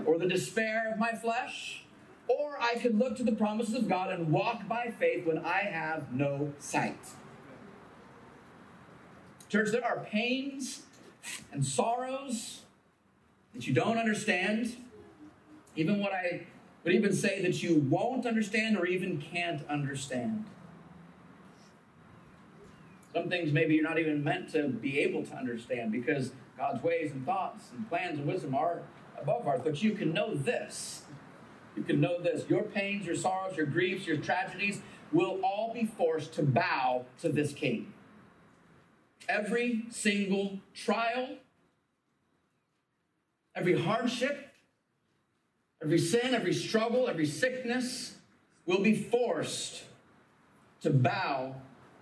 or 0.06 0.18
the 0.18 0.28
despair 0.28 0.91
of 0.91 1.00
my 1.00 1.14
flesh, 1.14 1.84
or 2.28 2.58
I 2.62 2.76
could 2.76 2.97
look 2.97 3.18
to 3.18 3.24
the 3.24 3.32
promises 3.32 3.76
of 3.76 3.88
God 3.88 4.12
and 4.12 4.32
walk 4.32 4.68
by 4.68 4.91
faith 4.97 5.26
when 5.26 5.39
I 5.39 5.60
have 5.60 6.14
no 6.14 6.54
sight. 6.60 7.00
Church, 9.50 9.72
there 9.72 9.84
are 9.84 10.00
pains 10.00 10.84
and 11.52 11.66
sorrows 11.66 12.62
that 13.54 13.68
you 13.68 13.74
don't 13.74 13.97
understand, 13.97 14.76
even 15.76 16.00
what 16.00 16.14
I 16.14 16.45
would 16.84 16.93
even 16.93 17.14
say 17.14 17.41
that 17.41 17.62
you 17.64 17.76
won't 17.76 18.26
understand 18.26 18.78
or 18.78 18.86
even 18.86 19.20
can't 19.20 19.68
understand. 19.68 20.45
Some 23.14 23.28
things 23.28 23.52
maybe 23.52 23.74
you're 23.74 23.84
not 23.84 23.97
even 23.97 24.24
meant 24.24 24.52
to 24.54 24.68
be 24.68 25.00
able 25.00 25.26
to 25.26 25.36
understand 25.36 25.91
because 25.91 26.32
God's 26.58 26.84
ways 26.84 27.12
and 27.12 27.26
thoughts 27.26 27.66
and 27.76 27.89
plans 27.89 28.20
and 28.20 28.28
wisdom 28.28 28.54
are 28.54 28.82
above 29.22 29.84
you 29.84 29.91
can 29.93 30.13
know 30.13 30.34
this. 30.34 31.03
You 31.76 31.84
can 31.84 32.01
know 32.01 32.22
this. 32.22 32.49
Your 32.49 32.63
pains, 32.63 33.05
your 33.05 33.15
sorrows, 33.15 33.55
your 33.55 33.65
griefs, 33.65 34.05
your 34.05 34.17
tragedies 34.17 34.82
will 35.11 35.39
all 35.43 35.74
be 35.74 35.86
forced 35.86 36.34
to 36.34 36.43
bow 36.43 37.05
to 37.22 37.30
this 37.30 37.53
king. 37.53 37.93
Every 39.28 39.86
single 39.89 40.59
trial, 40.74 41.38
every 43.55 43.80
hardship, 43.80 44.49
every 45.82 45.99
sin, 45.99 46.34
every 46.34 46.53
struggle, 46.53 47.07
every 47.07 47.26
sickness 47.26 48.17
will 48.65 48.82
be 48.82 48.95
forced 48.95 49.84
to 50.82 50.89
bow 50.89 51.55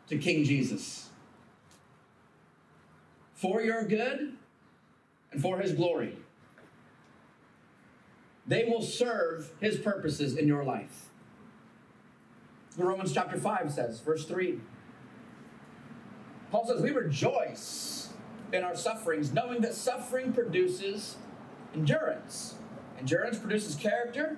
to 0.07 0.17
King 0.17 0.43
Jesus. 0.43 1.09
For 3.33 3.61
your 3.61 3.83
good 3.83 4.33
and 5.31 5.41
for 5.41 5.59
his 5.59 5.73
glory. 5.73 6.17
They 8.47 8.63
will 8.63 8.81
serve 8.81 9.51
his 9.59 9.77
purposes 9.77 10.37
in 10.37 10.47
your 10.47 10.63
life. 10.63 11.07
Romans 12.77 13.11
chapter 13.11 13.37
5 13.37 13.71
says, 13.73 13.99
verse 13.99 14.25
3. 14.25 14.59
Paul 16.51 16.67
says, 16.67 16.81
We 16.81 16.91
rejoice 16.91 18.09
in 18.53 18.63
our 18.63 18.75
sufferings, 18.75 19.33
knowing 19.33 19.61
that 19.61 19.73
suffering 19.73 20.31
produces 20.31 21.17
endurance. 21.73 22.55
Endurance 22.99 23.37
produces 23.37 23.75
character. 23.75 24.37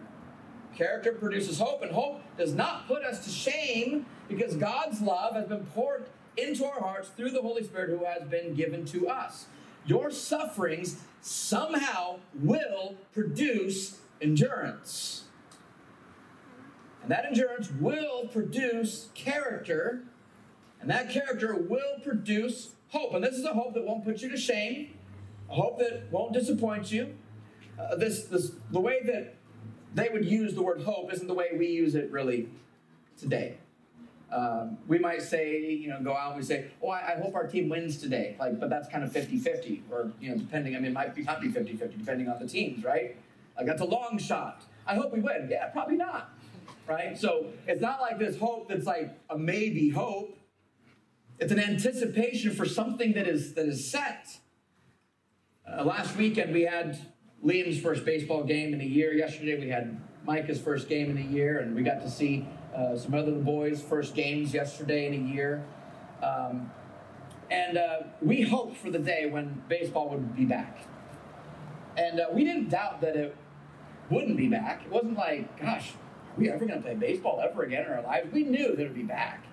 Character 0.75 1.11
produces 1.11 1.59
hope, 1.59 1.81
and 1.81 1.91
hope 1.91 2.21
does 2.37 2.53
not 2.53 2.87
put 2.87 3.03
us 3.03 3.23
to 3.25 3.29
shame 3.29 4.05
because 4.27 4.55
God's 4.55 5.01
love 5.01 5.35
has 5.35 5.47
been 5.47 5.65
poured 5.67 6.05
into 6.37 6.65
our 6.65 6.79
hearts 6.79 7.09
through 7.09 7.31
the 7.31 7.41
Holy 7.41 7.63
Spirit 7.63 7.89
who 7.89 8.05
has 8.05 8.23
been 8.23 8.53
given 8.55 8.85
to 8.85 9.09
us. 9.09 9.47
Your 9.89 10.11
sufferings 10.11 10.97
somehow 11.19 12.19
will 12.35 12.95
produce 13.11 13.97
endurance. 14.21 15.23
And 17.01 17.09
that 17.09 17.25
endurance 17.25 17.71
will 17.71 18.27
produce 18.27 19.09
character, 19.15 20.03
and 20.79 20.91
that 20.91 21.09
character 21.09 21.55
will 21.55 21.99
produce 22.03 22.75
hope. 22.89 23.15
And 23.15 23.23
this 23.23 23.33
is 23.33 23.43
a 23.43 23.53
hope 23.53 23.73
that 23.73 23.83
won't 23.83 24.05
put 24.05 24.21
you 24.21 24.29
to 24.29 24.37
shame, 24.37 24.93
a 25.49 25.55
hope 25.55 25.79
that 25.79 26.03
won't 26.11 26.33
disappoint 26.33 26.91
you. 26.91 27.15
Uh, 27.79 27.95
this, 27.95 28.25
this, 28.25 28.51
the 28.71 28.79
way 28.79 29.01
that 29.07 29.37
they 29.95 30.09
would 30.09 30.25
use 30.25 30.53
the 30.53 30.61
word 30.61 30.83
hope 30.83 31.11
isn't 31.11 31.25
the 31.25 31.33
way 31.33 31.47
we 31.57 31.65
use 31.65 31.95
it 31.95 32.11
really 32.11 32.47
today. 33.17 33.57
Um, 34.31 34.77
we 34.87 34.99
might 34.99 35.23
say, 35.23 35.59
you 35.59 35.89
know, 35.89 35.99
go 36.03 36.15
out 36.15 36.31
and 36.31 36.37
we 36.39 36.45
say, 36.45 36.69
oh, 36.83 36.89
I, 36.89 37.13
I, 37.13 37.19
hope 37.19 37.33
our 37.33 37.47
team 37.47 37.67
wins 37.67 37.97
today. 37.97 38.35
Like, 38.39 38.59
but 38.59 38.69
that's 38.69 38.87
kind 38.87 39.03
of 39.03 39.11
50 39.11 39.39
50, 39.39 39.83
or, 39.89 40.11
you 40.21 40.29
know, 40.29 40.37
depending, 40.37 40.75
I 40.75 40.79
mean, 40.79 40.91
it 40.91 40.93
might 40.93 41.15
be, 41.15 41.23
not 41.23 41.41
be 41.41 41.49
50 41.49 41.75
50, 41.75 41.97
depending 41.97 42.29
on 42.29 42.39
the 42.39 42.47
teams, 42.47 42.83
right? 42.83 43.17
Like, 43.57 43.65
that's 43.65 43.81
a 43.81 43.85
long 43.85 44.19
shot. 44.19 44.63
I 44.85 44.95
hope 44.95 45.11
we 45.11 45.19
win. 45.19 45.47
Yeah, 45.49 45.67
probably 45.67 45.97
not, 45.97 46.31
right? 46.87 47.17
So 47.17 47.47
it's 47.67 47.81
not 47.81 48.01
like 48.01 48.19
this 48.19 48.37
hope 48.37 48.69
that's 48.69 48.85
like 48.85 49.17
a 49.29 49.37
maybe 49.37 49.89
hope. 49.89 50.37
It's 51.39 51.51
an 51.51 51.59
anticipation 51.59 52.51
for 52.51 52.65
something 52.65 53.13
that 53.13 53.27
is 53.27 53.53
that 53.53 53.67
is 53.67 53.89
set. 53.89 54.39
Uh, 55.67 55.83
last 55.83 56.15
weekend 56.17 56.53
we 56.53 56.63
had 56.63 56.99
Liam's 57.45 57.79
first 57.79 58.03
baseball 58.03 58.43
game 58.43 58.73
in 58.73 58.81
a 58.81 58.85
year. 58.85 59.13
Yesterday 59.13 59.59
we 59.59 59.69
had 59.69 59.99
Micah's 60.25 60.59
first 60.59 60.89
game 60.89 61.11
in 61.11 61.17
a 61.17 61.27
year, 61.29 61.59
and 61.59 61.75
we 61.75 61.83
got 61.83 62.01
to 62.01 62.09
see 62.09 62.45
uh, 62.79 62.97
some 62.97 63.13
other 63.13 63.31
boys' 63.31 63.81
first 63.81 64.15
games 64.15 64.53
yesterday 64.53 65.07
in 65.07 65.13
a 65.13 65.33
year. 65.33 65.65
Um, 66.23 66.71
and 67.51 67.77
uh, 67.77 67.99
we 68.21 68.43
hoped 68.43 68.77
for 68.77 68.89
the 68.89 68.99
day 68.99 69.25
when 69.29 69.63
baseball 69.67 70.09
would 70.09 70.35
be 70.35 70.45
back. 70.45 70.85
And 71.97 72.19
uh, 72.19 72.27
we 72.31 72.43
didn't 72.43 72.69
doubt 72.69 73.01
that 73.01 73.15
it 73.15 73.35
wouldn't 74.09 74.37
be 74.37 74.47
back. 74.47 74.83
It 74.85 74.91
wasn't 74.91 75.17
like, 75.17 75.59
gosh, 75.59 75.91
are 75.91 76.39
we 76.39 76.49
ever 76.49 76.65
going 76.65 76.81
to 76.81 76.81
play 76.81 76.95
baseball 76.95 77.41
ever 77.43 77.63
again 77.63 77.85
in 77.85 77.91
our 77.91 78.01
lives? 78.01 78.31
We 78.31 78.43
knew 78.43 78.75
that 78.75 78.79
it 78.79 78.83
would 78.83 78.95
be 78.95 79.03
back. 79.03 79.43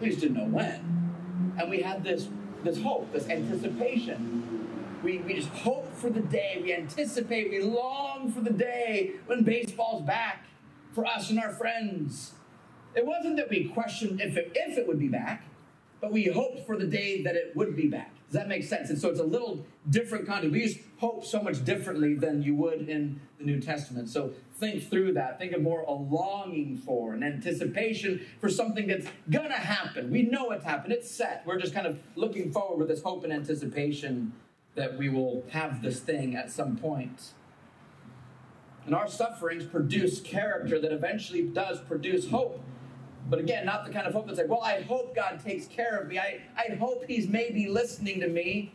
We 0.00 0.08
just 0.08 0.20
didn't 0.20 0.36
know 0.36 0.46
when. 0.46 1.54
And 1.58 1.70
we 1.70 1.82
had 1.82 2.02
this, 2.02 2.28
this 2.64 2.80
hope, 2.80 3.12
this 3.12 3.28
anticipation. 3.28 4.98
We, 5.02 5.18
we 5.18 5.34
just 5.34 5.50
hope 5.50 5.94
for 5.94 6.10
the 6.10 6.20
day. 6.20 6.58
We 6.62 6.74
anticipate, 6.74 7.50
we 7.50 7.60
long 7.60 8.32
for 8.32 8.40
the 8.40 8.50
day 8.50 9.12
when 9.26 9.44
baseball's 9.44 10.02
back 10.02 10.46
for 10.92 11.06
us 11.06 11.30
and 11.30 11.38
our 11.38 11.52
friends. 11.52 12.33
It 12.94 13.04
wasn't 13.04 13.36
that 13.36 13.50
we 13.50 13.68
questioned 13.68 14.20
if 14.20 14.36
it, 14.36 14.52
if 14.54 14.78
it 14.78 14.86
would 14.86 14.98
be 14.98 15.08
back, 15.08 15.44
but 16.00 16.12
we 16.12 16.26
hoped 16.26 16.66
for 16.66 16.76
the 16.76 16.86
day 16.86 17.22
that 17.22 17.34
it 17.34 17.52
would 17.56 17.76
be 17.76 17.88
back. 17.88 18.12
Does 18.26 18.34
that 18.34 18.48
make 18.48 18.64
sense? 18.64 18.90
And 18.90 18.98
so 18.98 19.10
it's 19.10 19.20
a 19.20 19.24
little 19.24 19.64
different 19.90 20.26
kind 20.26 20.44
of, 20.44 20.52
we 20.52 20.62
use 20.62 20.78
hope 20.98 21.24
so 21.24 21.42
much 21.42 21.64
differently 21.64 22.14
than 22.14 22.42
you 22.42 22.54
would 22.56 22.88
in 22.88 23.20
the 23.38 23.44
New 23.44 23.60
Testament. 23.60 24.08
So 24.08 24.32
think 24.58 24.88
through 24.88 25.12
that. 25.14 25.38
Think 25.38 25.52
of 25.52 25.62
more 25.62 25.82
a 25.82 25.92
longing 25.92 26.76
for, 26.78 27.14
an 27.14 27.22
anticipation 27.22 28.24
for 28.40 28.48
something 28.48 28.86
that's 28.86 29.06
gonna 29.30 29.54
happen. 29.54 30.10
We 30.10 30.22
know 30.22 30.50
it's 30.50 30.64
happened, 30.64 30.92
it's 30.92 31.10
set. 31.10 31.42
We're 31.46 31.60
just 31.60 31.74
kind 31.74 31.86
of 31.86 31.98
looking 32.16 32.52
forward 32.52 32.78
with 32.78 32.88
this 32.88 33.02
hope 33.02 33.24
and 33.24 33.32
anticipation 33.32 34.32
that 34.74 34.96
we 34.96 35.08
will 35.08 35.44
have 35.50 35.82
this 35.82 36.00
thing 36.00 36.34
at 36.34 36.50
some 36.50 36.76
point. 36.76 37.32
And 38.86 38.94
our 38.94 39.08
sufferings 39.08 39.64
produce 39.64 40.20
character 40.20 40.80
that 40.80 40.92
eventually 40.92 41.42
does 41.42 41.80
produce 41.80 42.30
hope. 42.30 42.62
But 43.28 43.38
again, 43.38 43.64
not 43.64 43.86
the 43.86 43.92
kind 43.92 44.06
of 44.06 44.12
hope 44.12 44.26
that's 44.26 44.38
like, 44.38 44.48
well, 44.48 44.62
I 44.62 44.82
hope 44.82 45.14
God 45.14 45.40
takes 45.44 45.66
care 45.66 45.96
of 45.96 46.08
me. 46.08 46.18
I, 46.18 46.40
I 46.56 46.74
hope 46.74 47.04
He's 47.06 47.26
maybe 47.26 47.68
listening 47.68 48.20
to 48.20 48.28
me. 48.28 48.72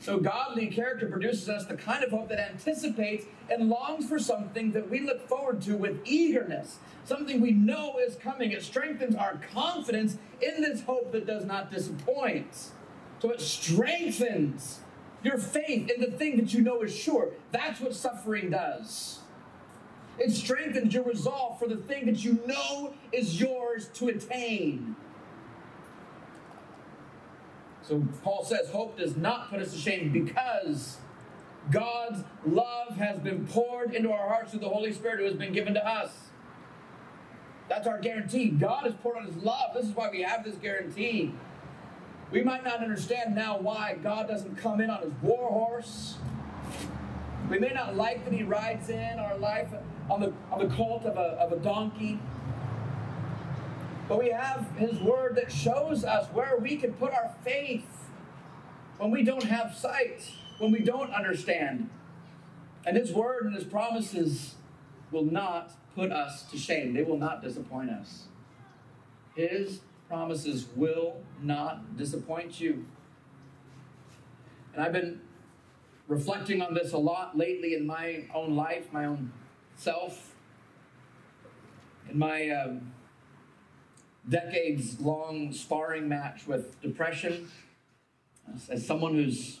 So, 0.00 0.18
godly 0.18 0.68
character 0.68 1.08
produces 1.08 1.48
us 1.48 1.66
the 1.66 1.74
kind 1.74 2.04
of 2.04 2.10
hope 2.10 2.28
that 2.28 2.38
anticipates 2.38 3.24
and 3.50 3.68
longs 3.68 4.08
for 4.08 4.20
something 4.20 4.70
that 4.70 4.88
we 4.88 5.00
look 5.00 5.26
forward 5.28 5.60
to 5.62 5.76
with 5.76 6.00
eagerness, 6.04 6.78
something 7.04 7.40
we 7.40 7.50
know 7.50 7.98
is 7.98 8.14
coming. 8.14 8.52
It 8.52 8.62
strengthens 8.62 9.16
our 9.16 9.40
confidence 9.52 10.18
in 10.40 10.62
this 10.62 10.82
hope 10.82 11.10
that 11.10 11.26
does 11.26 11.44
not 11.44 11.72
disappoint. 11.72 12.70
So, 13.20 13.30
it 13.30 13.40
strengthens 13.40 14.78
your 15.24 15.38
faith 15.38 15.90
in 15.90 16.00
the 16.00 16.16
thing 16.16 16.36
that 16.36 16.54
you 16.54 16.62
know 16.62 16.82
is 16.82 16.94
sure. 16.94 17.30
That's 17.50 17.80
what 17.80 17.94
suffering 17.94 18.50
does. 18.50 19.17
It 20.18 20.32
strengthens 20.32 20.92
your 20.92 21.04
resolve 21.04 21.58
for 21.58 21.68
the 21.68 21.76
thing 21.76 22.06
that 22.06 22.24
you 22.24 22.40
know 22.46 22.94
is 23.12 23.40
yours 23.40 23.88
to 23.94 24.08
attain. 24.08 24.96
So 27.82 28.02
Paul 28.22 28.44
says, 28.44 28.68
hope 28.70 28.98
does 28.98 29.16
not 29.16 29.48
put 29.48 29.60
us 29.60 29.72
to 29.72 29.78
shame 29.78 30.12
because 30.12 30.98
God's 31.70 32.22
love 32.44 32.96
has 32.96 33.18
been 33.18 33.46
poured 33.46 33.94
into 33.94 34.10
our 34.10 34.28
hearts 34.28 34.50
through 34.50 34.60
the 34.60 34.68
Holy 34.68 34.92
Spirit 34.92 35.20
who 35.20 35.24
has 35.24 35.34
been 35.34 35.52
given 35.52 35.74
to 35.74 35.86
us. 35.86 36.10
That's 37.68 37.86
our 37.86 37.98
guarantee. 37.98 38.48
God 38.48 38.84
has 38.84 38.94
poured 38.94 39.18
out 39.18 39.26
his 39.26 39.36
love. 39.36 39.74
This 39.74 39.86
is 39.86 39.94
why 39.94 40.10
we 40.10 40.22
have 40.22 40.44
this 40.44 40.56
guarantee. 40.56 41.34
We 42.30 42.42
might 42.42 42.64
not 42.64 42.82
understand 42.82 43.34
now 43.34 43.58
why 43.58 43.98
God 44.02 44.28
doesn't 44.28 44.56
come 44.56 44.80
in 44.80 44.90
on 44.90 45.02
his 45.02 45.12
war 45.22 45.48
horse 45.48 46.16
We 47.48 47.58
may 47.58 47.70
not 47.70 47.96
like 47.96 48.24
that 48.24 48.32
he 48.32 48.42
rides 48.42 48.90
in 48.90 49.18
our 49.18 49.36
life 49.38 49.68
on 50.10 50.20
the, 50.20 50.32
on 50.52 50.58
the 50.58 50.74
colt 50.74 51.04
of 51.04 51.16
a, 51.16 51.40
of 51.40 51.52
a 51.52 51.56
donkey. 51.56 52.20
But 54.06 54.18
we 54.18 54.30
have 54.30 54.68
his 54.76 54.98
word 55.00 55.36
that 55.36 55.50
shows 55.50 56.04
us 56.04 56.28
where 56.32 56.56
we 56.58 56.76
can 56.76 56.92
put 56.94 57.12
our 57.12 57.34
faith 57.42 57.86
when 58.98 59.10
we 59.10 59.22
don't 59.22 59.44
have 59.44 59.74
sight, 59.74 60.30
when 60.58 60.72
we 60.72 60.80
don't 60.80 61.12
understand. 61.12 61.88
And 62.86 62.96
his 62.96 63.12
word 63.12 63.46
and 63.46 63.54
his 63.54 63.64
promises 63.64 64.56
will 65.10 65.24
not 65.24 65.72
put 65.94 66.12
us 66.12 66.42
to 66.50 66.58
shame, 66.58 66.92
they 66.94 67.02
will 67.02 67.18
not 67.18 67.42
disappoint 67.42 67.90
us. 67.90 68.24
His 69.34 69.80
promises 70.08 70.66
will 70.76 71.16
not 71.42 71.96
disappoint 71.96 72.60
you. 72.60 72.86
And 74.74 74.82
I've 74.82 74.92
been 74.92 75.20
reflecting 76.08 76.62
on 76.62 76.74
this 76.74 76.92
a 76.92 76.98
lot 76.98 77.36
lately 77.36 77.74
in 77.74 77.86
my 77.86 78.24
own 78.34 78.56
life, 78.56 78.92
my 78.92 79.04
own 79.04 79.30
self, 79.76 80.34
in 82.10 82.18
my 82.18 82.48
um, 82.48 82.92
decades 84.28 84.98
long 85.00 85.52
sparring 85.52 86.08
match 86.08 86.46
with 86.46 86.80
depression. 86.80 87.50
As 88.70 88.84
someone 88.84 89.12
who's 89.12 89.60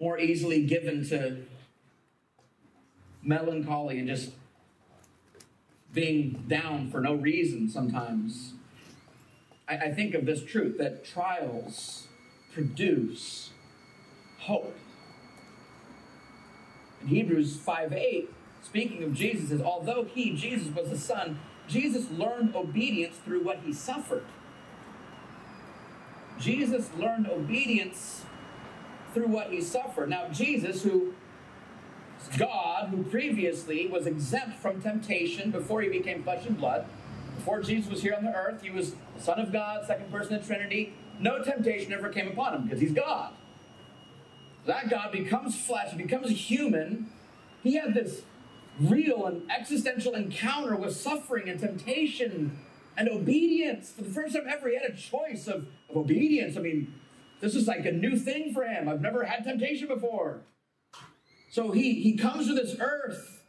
more 0.00 0.18
easily 0.18 0.66
given 0.66 1.08
to 1.08 1.44
melancholy 3.22 4.00
and 4.00 4.08
just 4.08 4.32
being 5.94 6.44
down 6.48 6.90
for 6.90 7.00
no 7.00 7.14
reason 7.14 7.68
sometimes, 7.68 8.54
I, 9.68 9.76
I 9.76 9.92
think 9.92 10.14
of 10.14 10.26
this 10.26 10.44
truth 10.44 10.78
that 10.78 11.04
trials 11.04 12.08
produce 12.52 13.50
hope. 14.40 14.76
Hebrews 17.06 17.56
5 17.56 17.92
8, 17.92 18.32
speaking 18.62 19.02
of 19.02 19.14
Jesus, 19.14 19.50
says, 19.50 19.62
although 19.62 20.04
he, 20.04 20.32
Jesus, 20.32 20.74
was 20.74 20.90
the 20.90 20.98
Son, 20.98 21.38
Jesus 21.68 22.10
learned 22.10 22.54
obedience 22.54 23.16
through 23.24 23.42
what 23.42 23.60
he 23.64 23.72
suffered. 23.72 24.24
Jesus 26.38 26.90
learned 26.98 27.28
obedience 27.28 28.24
through 29.14 29.28
what 29.28 29.50
he 29.50 29.60
suffered. 29.60 30.10
Now, 30.10 30.28
Jesus, 30.28 30.82
who 30.82 31.14
God, 32.38 32.88
who 32.88 33.02
previously 33.04 33.86
was 33.86 34.06
exempt 34.06 34.58
from 34.60 34.80
temptation 34.80 35.50
before 35.50 35.82
he 35.82 35.88
became 35.88 36.22
flesh 36.22 36.46
and 36.46 36.56
blood, 36.56 36.86
before 37.36 37.62
Jesus 37.62 37.90
was 37.90 38.02
here 38.02 38.14
on 38.14 38.24
the 38.24 38.34
earth, 38.34 38.62
he 38.62 38.70
was 38.70 38.94
the 39.16 39.22
Son 39.22 39.38
of 39.38 39.52
God, 39.52 39.86
second 39.86 40.10
person 40.10 40.34
of 40.34 40.42
the 40.42 40.46
Trinity. 40.46 40.94
No 41.18 41.42
temptation 41.42 41.92
ever 41.92 42.08
came 42.08 42.28
upon 42.28 42.54
him 42.54 42.62
because 42.64 42.80
he's 42.80 42.92
God. 42.92 43.32
That 44.66 44.90
God 44.90 45.12
becomes 45.12 45.58
flesh, 45.58 45.94
becomes 45.94 46.30
human. 46.30 47.10
He 47.62 47.74
had 47.74 47.94
this 47.94 48.22
real 48.80 49.26
and 49.26 49.50
existential 49.50 50.14
encounter 50.14 50.76
with 50.76 50.96
suffering 50.96 51.48
and 51.48 51.58
temptation 51.58 52.58
and 52.96 53.08
obedience. 53.08 53.92
For 53.92 54.02
the 54.02 54.10
first 54.10 54.34
time 54.34 54.46
ever, 54.48 54.68
he 54.68 54.74
had 54.74 54.90
a 54.90 54.96
choice 54.96 55.46
of, 55.46 55.66
of 55.88 55.96
obedience. 55.96 56.56
I 56.56 56.60
mean, 56.60 56.94
this 57.40 57.54
is 57.54 57.66
like 57.66 57.86
a 57.86 57.92
new 57.92 58.18
thing 58.18 58.52
for 58.52 58.64
him. 58.64 58.88
I've 58.88 59.00
never 59.00 59.24
had 59.24 59.44
temptation 59.44 59.88
before. 59.88 60.40
So 61.50 61.72
he, 61.72 61.94
he 62.02 62.16
comes 62.16 62.48
to 62.48 62.54
this 62.54 62.76
earth 62.80 63.44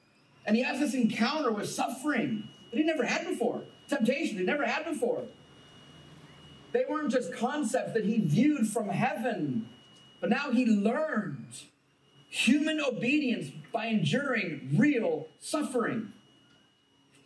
and 0.45 0.55
he 0.55 0.63
has 0.63 0.79
this 0.79 0.93
encounter 0.93 1.51
with 1.51 1.69
suffering 1.69 2.47
that 2.71 2.77
he 2.77 2.83
never 2.83 3.05
had 3.05 3.27
before, 3.27 3.63
temptation 3.89 4.37
he 4.37 4.43
never 4.43 4.65
had 4.65 4.85
before. 4.85 5.23
They 6.71 6.85
weren't 6.87 7.11
just 7.11 7.33
concepts 7.33 7.93
that 7.93 8.05
he 8.05 8.19
viewed 8.19 8.67
from 8.67 8.89
heaven, 8.89 9.67
but 10.19 10.29
now 10.29 10.51
he 10.51 10.65
learned 10.65 11.63
human 12.29 12.81
obedience 12.81 13.51
by 13.71 13.87
enduring 13.87 14.75
real 14.77 15.27
suffering. 15.39 16.11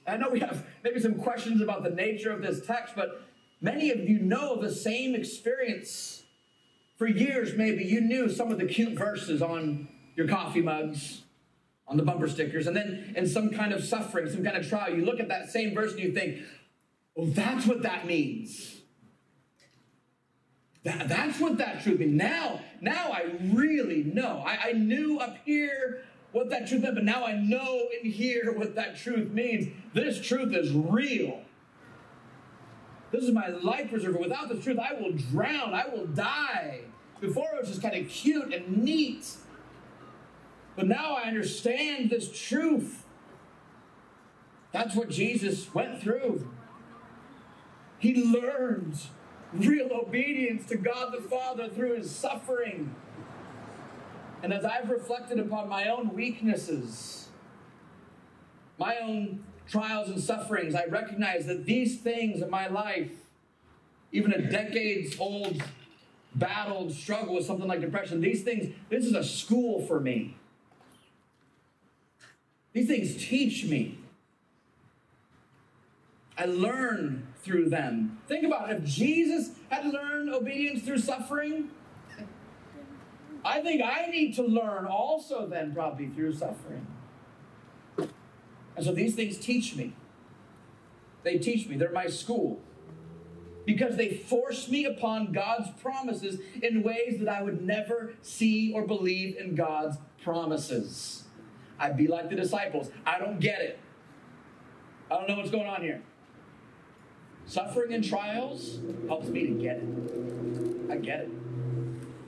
I 0.08 0.18
know 0.18 0.30
we 0.30 0.40
have 0.40 0.66
maybe 0.84 1.00
some 1.00 1.16
questions 1.16 1.62
about 1.62 1.84
the 1.84 1.90
nature 1.90 2.32
of 2.32 2.42
this 2.42 2.66
text, 2.66 2.96
but 2.96 3.22
many 3.62 3.92
of 3.92 4.00
you 4.10 4.20
know 4.20 4.60
the 4.62 4.74
same 4.74 5.16
experience. 5.16 6.24
For 6.98 7.08
years, 7.08 7.56
maybe 7.56 7.84
you 7.84 8.02
knew 8.02 8.30
some 8.30 8.52
of 8.52 8.60
the 8.60 8.66
cute 8.66 8.98
verses 8.98 9.42
on 9.42 9.88
your 10.16 10.28
coffee 10.28 10.62
mugs, 10.62 11.22
on 11.88 11.98
the 11.98 12.04
bumper 12.04 12.28
stickers, 12.28 12.68
and 12.68 12.76
then 12.76 13.14
in 13.16 13.28
some 13.28 13.50
kind 13.50 13.74
of 13.74 13.84
suffering, 13.84 14.30
some 14.30 14.44
kind 14.44 14.58
of 14.58 14.68
trial, 14.68 14.96
you 14.96 15.04
look 15.04 15.20
at 15.20 15.28
that 15.30 15.50
same 15.50 15.74
verse 15.74 15.92
and 15.92 16.02
you 16.02 16.12
think, 16.12 16.40
oh, 17.18 17.26
that's 17.28 17.66
what 17.66 17.82
that 17.82 18.06
means. 18.06 18.81
That, 20.84 21.10
that's 21.10 21.40
what 21.40 21.58
that 21.60 21.84
truth 21.84 22.00
means. 22.00 22.14
Now, 22.14 22.60
now 22.80 23.12
I 23.12 23.26
really 23.54 24.04
know. 24.04 24.44
I, 24.46 24.70
I 24.70 24.72
knew 24.72 25.20
up 25.20 25.38
here 25.46 26.04
what 26.32 26.50
that 26.50 26.68
truth 26.68 26.82
meant, 26.82 26.96
but 26.96 27.04
now 27.04 27.26
I 27.26 27.34
know 27.34 27.88
in 28.02 28.10
here 28.10 28.52
what 28.54 28.76
that 28.76 28.98
truth 28.98 29.32
means. 29.32 29.68
This 29.94 30.20
truth 30.26 30.56
is 30.56 30.72
real. 30.72 31.42
This 33.12 33.24
is 33.24 33.32
my 33.32 33.50
life 33.50 33.90
preserver. 33.90 34.18
Without 34.18 34.50
this 34.50 34.64
truth, 34.64 34.80
I 34.80 34.94
will 34.94 35.12
drown. 35.12 35.74
I 35.74 35.88
will 35.88 36.08
die. 36.08 36.82
Before 37.20 37.48
it 37.54 37.60
was 37.60 37.70
just 37.70 37.82
kind 37.82 37.96
of 37.96 38.10
cute 38.10 38.54
and 38.54 38.84
neat. 38.84 39.36
But 40.76 40.88
now 40.88 41.16
I 41.16 41.24
understand 41.24 42.10
this 42.10 42.32
truth. 42.32 43.04
That's 44.72 44.96
what 44.96 45.10
Jesus 45.10 45.72
went 45.74 46.02
through. 46.02 46.50
He 48.00 48.24
learned 48.24 48.96
real 49.54 49.90
obedience 49.92 50.68
to 50.68 50.78
God 50.78 51.14
the 51.14 51.22
Father 51.22 51.68
through 51.70 51.98
his 51.98 52.10
suffering. 52.10 52.96
And 54.44 54.54
as 54.54 54.66
I've 54.66 54.90
reflected 54.90 55.40
upon 55.40 55.70
my 55.70 55.88
own 55.90 56.14
weaknesses, 56.16 57.28
my 58.78 58.98
own 58.98 59.44
trials 59.68 60.10
and 60.10 60.20
sufferings, 60.20 60.74
I 60.74 60.86
recognize 60.86 61.46
that 61.46 61.66
these 61.66 62.00
things 62.00 62.42
in 62.42 62.50
my 62.50 62.68
life, 62.68 63.12
even 64.12 64.34
a 64.34 64.50
decades 64.50 65.20
old 65.20 65.62
battled 66.34 66.94
struggle 66.94 67.36
with 67.36 67.46
something 67.46 67.68
like 67.68 67.82
depression, 67.82 68.22
these 68.22 68.44
things, 68.44 68.74
this 68.90 69.06
is 69.06 69.14
a 69.14 69.24
school 69.24 69.86
for 69.86 70.00
me. 70.00 70.36
These 72.74 72.88
things 72.88 73.28
teach 73.28 73.66
me. 73.66 73.98
I 76.38 76.46
learn 76.46 77.28
through 77.44 77.70
them. 77.70 78.20
Think 78.28 78.46
about 78.46 78.70
it. 78.70 78.78
If 78.78 78.86
Jesus 78.86 79.52
had 79.70 79.86
learned 79.86 80.30
obedience 80.34 80.84
through 80.84 81.00
suffering, 81.00 81.70
I 83.44 83.62
think 83.62 83.82
I 83.82 84.08
need 84.08 84.36
to 84.36 84.44
learn 84.44 84.86
also 84.86 85.48
then, 85.48 85.74
probably 85.74 86.08
through 86.08 86.34
suffering. 86.34 86.86
And 87.98 88.86
so 88.86 88.94
these 88.94 89.16
things 89.16 89.38
teach 89.38 89.76
me. 89.76 89.94
They 91.24 91.38
teach 91.38 91.68
me. 91.68 91.78
They're 91.78 91.92
my 91.92 92.08
school. 92.08 92.62
Because 93.66 93.96
they 93.96 94.10
force 94.10 94.70
me 94.70 94.86
upon 94.86 95.32
God's 95.32 95.70
promises 95.82 96.40
in 96.62 96.84
ways 96.84 97.20
that 97.20 97.28
I 97.28 97.42
would 97.44 97.62
never 97.62 98.14
see 98.22 98.74
or 98.74 98.86
believe 98.88 99.38
in 99.38 99.56
God's 99.56 99.98
promises. 100.24 101.24
I'd 101.80 101.98
be 101.98 102.08
like 102.08 102.30
the 102.30 102.36
disciples. 102.36 102.92
I 103.06 103.20
don't 103.20 103.40
get 103.40 103.62
it. 103.62 103.80
I 105.10 105.16
don't 105.16 105.28
know 105.28 105.38
what's 105.38 105.52
going 105.52 105.68
on 105.68 105.82
here. 105.82 106.02
Suffering 107.52 107.94
and 107.94 108.02
trials 108.02 108.80
helps 109.10 109.28
me 109.28 109.46
to 109.46 109.52
get 109.52 109.76
it. 109.76 110.90
I 110.90 110.96
get 110.96 111.20
it. 111.20 111.32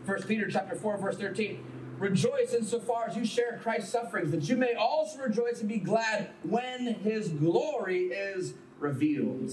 First 0.06 0.28
Peter 0.28 0.50
chapter 0.52 0.76
4, 0.76 0.98
verse 0.98 1.16
13. 1.16 1.64
Rejoice 1.98 2.54
insofar 2.54 3.06
as 3.08 3.16
you 3.16 3.24
share 3.26 3.58
Christ's 3.64 3.90
sufferings, 3.90 4.32
that 4.32 4.50
you 4.50 4.58
may 4.58 4.74
also 4.74 5.20
rejoice 5.20 5.62
and 5.62 5.70
be 5.70 5.78
glad 5.78 6.32
when 6.44 6.96
his 6.96 7.30
glory 7.30 8.08
is 8.08 8.56
revealed. 8.80 9.50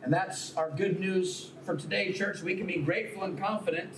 And 0.00 0.12
that's 0.12 0.54
our 0.54 0.70
good 0.70 1.00
news 1.00 1.50
for 1.66 1.74
today, 1.74 2.12
church. 2.12 2.42
We 2.42 2.54
can 2.54 2.68
be 2.68 2.76
grateful 2.76 3.24
and 3.24 3.36
confident 3.36 3.92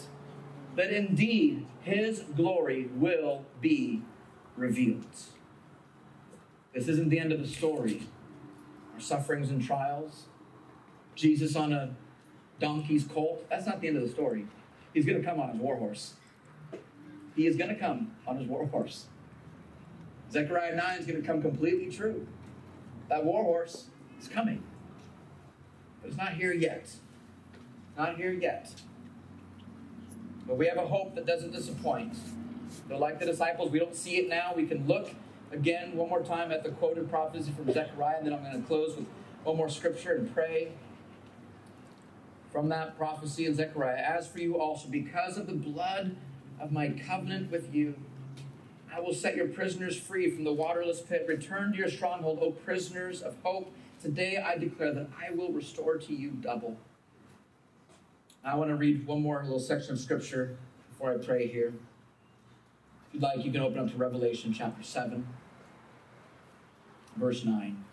that 0.77 0.91
indeed 0.91 1.67
his 1.83 2.21
glory 2.21 2.89
will 2.95 3.45
be 3.61 4.01
revealed. 4.57 5.15
This 6.73 6.89
isn't 6.89 7.11
the 7.11 7.19
end 7.19 7.33
of 7.33 7.41
the 7.43 7.49
story. 7.49 8.05
Our 8.95 9.01
sufferings 9.01 9.51
and 9.51 9.62
trials, 9.62 10.25
Jesus 11.15 11.57
on 11.57 11.73
a 11.73 11.91
donkey's 12.61 13.05
colt. 13.05 13.45
That's 13.49 13.67
not 13.67 13.81
the 13.81 13.89
end 13.89 13.97
of 13.97 14.03
the 14.03 14.09
story. 14.09 14.47
He's 14.93 15.05
going 15.05 15.21
to 15.21 15.29
come 15.29 15.41
on 15.41 15.51
his 15.51 15.61
war 15.61 15.77
horse. 15.77 16.15
He 17.35 17.47
is 17.47 17.57
going 17.57 17.71
to 17.71 17.77
come 17.77 18.12
on 18.27 18.39
his 18.39 18.49
war 18.49 18.67
horse. 18.67 19.07
Zechariah 20.31 20.75
9 20.75 20.99
is 20.99 21.07
going 21.07 21.21
to 21.21 21.27
come 21.27 21.43
completely 21.43 21.91
true. 21.91 22.27
That 23.09 23.25
war 23.25 23.43
horse 23.45 23.87
is 24.21 24.29
coming. 24.29 24.62
But 26.01 26.09
it's 26.09 26.17
not 26.17 26.35
here 26.35 26.53
yet. 26.53 26.91
Not 27.97 28.17
here 28.17 28.33
yet. 28.33 28.73
But 30.47 30.57
we 30.59 30.67
have 30.67 30.79
a 30.79 30.87
hope 30.87 31.15
that 31.15 31.27
doesn't 31.27 31.53
disappoint. 31.53 32.17
So, 32.89 32.99
like 32.99 33.19
the 33.19 33.27
disciples, 33.27 33.71
we 33.71 33.79
don't 33.79 33.95
see 33.95 34.17
it 34.17 34.29
now. 34.29 34.53
We 34.55 34.67
can 34.67 34.87
look 34.87 35.11
again 35.53 35.97
one 35.97 36.09
more 36.09 36.23
time 36.23 36.53
at 36.53 36.65
the 36.65 36.71
quoted 36.71 37.09
prophecy 37.09 37.53
from 37.53 37.73
Zechariah, 37.73 38.19
and 38.19 38.27
then 38.27 38.35
I'm 38.35 38.43
going 38.43 38.61
to 38.61 38.67
close 38.67 38.97
with 38.97 39.07
one 39.45 39.57
more 39.57 39.69
scripture 39.69 40.15
and 40.15 40.33
pray 40.35 40.73
from 42.55 42.69
that 42.69 42.97
prophecy 42.97 43.47
in 43.47 43.55
Zechariah. 43.57 43.97
As 43.97 44.29
for 44.29 44.39
you 44.39 44.61
also, 44.61 44.87
because 44.89 45.37
of 45.37 45.49
the 45.49 45.55
blood 45.55 46.15
of 46.61 46.71
my 46.71 46.89
covenant 46.89 47.51
with 47.51 47.75
you, 47.75 47.97
I 48.95 49.01
will 49.01 49.13
set 49.13 49.35
your 49.35 49.49
prisoners 49.49 49.99
free 49.99 50.31
from 50.31 50.45
the 50.45 50.53
waterless 50.53 51.01
pit. 51.01 51.25
Return 51.27 51.73
to 51.73 51.79
your 51.79 51.91
stronghold, 51.91 52.39
O 52.41 52.53
prisoners 52.53 53.23
of 53.23 53.35
hope. 53.43 53.75
Today 54.01 54.37
I 54.37 54.57
declare 54.57 54.95
that 54.95 55.09
I 55.21 55.35
will 55.35 55.51
restore 55.51 55.97
to 55.99 56.15
you 56.15 56.31
double. 56.31 56.77
I 58.45 58.55
want 58.55 58.71
to 58.71 58.77
read 58.77 59.05
one 59.05 59.21
more 59.21 59.43
little 59.43 59.59
section 59.59 59.95
of 59.95 59.99
scripture 59.99 60.57
before 60.93 61.13
I 61.13 61.17
pray 61.17 61.49
here. 61.49 61.73
If 63.09 63.15
you'd 63.15 63.23
like, 63.25 63.45
you 63.45 63.51
can 63.51 63.63
open 63.63 63.81
up 63.81 63.91
to 63.91 63.97
Revelation 63.97 64.55
chapter 64.57 64.85
7, 64.85 65.27
verse 67.17 67.45
9. 67.45 67.85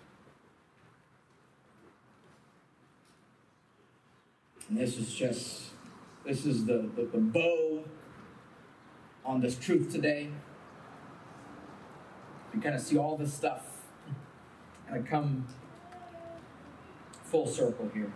And 4.72 4.80
this 4.80 4.98
is 4.98 5.14
just, 5.14 5.64
this 6.26 6.46
is 6.46 6.64
the, 6.64 6.90
the, 6.96 7.04
the 7.04 7.18
bow 7.18 7.84
on 9.26 9.42
this 9.42 9.58
truth 9.58 9.92
today. 9.92 10.30
You 12.54 12.62
kind 12.62 12.76
of 12.76 12.80
see 12.80 12.98
all 12.98 13.18
this 13.18 13.34
stuff 13.34 13.66
kind 14.88 15.02
of 15.02 15.06
come 15.10 15.46
full 17.26 17.48
circle 17.48 17.92
here. 17.94 18.14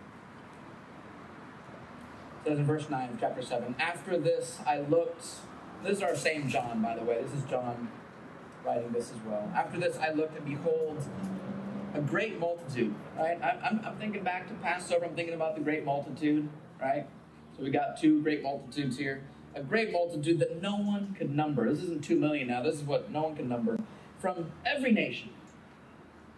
It 2.46 2.48
says 2.48 2.60
in 2.60 2.66
verse 2.66 2.90
9 2.90 3.10
of 3.10 3.20
chapter 3.20 3.42
7 3.42 3.76
After 3.78 4.18
this 4.18 4.60
I 4.66 4.80
looked, 4.80 5.26
this 5.84 5.98
is 5.98 6.04
our 6.04 6.16
same 6.16 6.48
John, 6.48 6.82
by 6.82 6.96
the 6.96 7.04
way. 7.04 7.22
This 7.22 7.34
is 7.34 7.50
John 7.50 7.90
writing 8.66 8.94
this 8.94 9.12
as 9.12 9.20
well. 9.28 9.52
After 9.54 9.78
this 9.78 9.98
I 9.98 10.12
looked, 10.12 10.38
and 10.38 10.46
behold, 10.46 11.04
a 11.96 12.02
great 12.02 12.40
multitude. 12.40 12.94
Right? 13.18 13.40
I'm, 13.42 13.82
I'm 13.86 13.98
thinking 13.98 14.24
back 14.24 14.48
to 14.48 14.54
Passover, 14.56 15.06
I'm 15.06 15.16
thinking 15.16 15.34
about 15.34 15.56
the 15.56 15.62
great 15.62 15.86
multitude, 15.86 16.50
right? 16.82 17.08
So 17.58 17.64
we 17.64 17.70
got 17.70 18.00
two 18.00 18.22
great 18.22 18.44
multitudes 18.44 18.98
here. 18.98 19.24
A 19.56 19.64
great 19.64 19.92
multitude 19.92 20.40
that 20.40 20.62
no 20.62 20.76
one 20.76 21.16
could 21.18 21.34
number. 21.34 21.70
This 21.70 21.84
isn't 21.84 22.04
two 22.04 22.20
million 22.20 22.48
now, 22.48 22.62
this 22.62 22.76
is 22.76 22.84
what 22.84 23.12
no 23.12 23.24
one 23.24 23.36
can 23.36 23.48
number. 23.48 23.80
From 24.20 24.52
every 24.66 24.92
nation, 24.92 25.30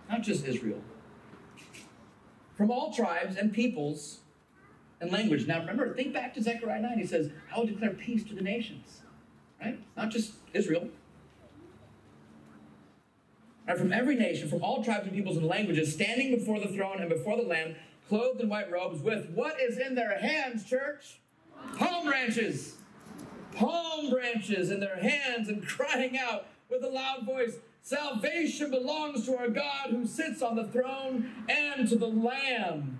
not 0.10 0.22
just 0.22 0.46
Israel 0.46 0.82
from 2.58 2.72
all 2.72 2.92
tribes 2.92 3.38
and 3.38 3.54
peoples 3.54 4.20
and 5.00 5.12
language. 5.12 5.48
Now 5.48 5.60
remember, 5.60 5.94
think 5.94 6.12
back 6.12 6.34
to 6.34 6.42
Zechariah 6.42 6.82
9. 6.82 6.98
He 6.98 7.06
says, 7.06 7.30
I 7.54 7.60
will 7.60 7.68
declare 7.68 7.92
peace 7.92 8.24
to 8.26 8.34
the 8.34 8.42
nations. 8.42 9.02
Right? 9.62 9.80
Not 9.96 10.10
just 10.10 10.34
Israel. 10.54 10.90
Right, 13.68 13.78
from 13.78 13.92
every 13.92 14.16
nation, 14.16 14.48
from 14.48 14.64
all 14.64 14.84
tribes 14.84 15.04
and 15.04 15.14
peoples 15.14 15.38
and 15.38 15.46
languages, 15.46 15.94
standing 15.94 16.34
before 16.34 16.60
the 16.60 16.70
throne 16.70 17.00
and 17.00 17.10
before 17.10 17.36
the 17.36 17.44
Lamb, 17.44 17.76
clothed 18.08 18.40
in 18.40 18.48
white 18.48 18.72
robes, 18.72 19.02
with 19.02 19.30
what 19.32 19.60
is 19.60 19.78
in 19.78 19.94
their 19.94 20.18
hands, 20.18 20.64
church? 20.64 21.20
Palm 21.78 22.06
branches. 22.06 22.76
Palm 23.54 24.10
branches 24.10 24.72
in 24.72 24.80
their 24.80 24.98
hands 24.98 25.50
and 25.50 25.68
crying 25.68 26.18
out 26.18 26.46
with 26.70 26.84
a 26.84 26.88
loud 26.88 27.26
voice, 27.26 27.58
Salvation 27.82 28.70
belongs 28.70 29.26
to 29.26 29.38
our 29.38 29.48
God 29.48 29.92
who 29.92 30.06
sits 30.06 30.42
on 30.42 30.58
the 30.58 30.66
throne 30.66 31.32
and 31.48 31.88
to 31.88 31.96
the 31.96 32.08
Lamb. 32.08 33.00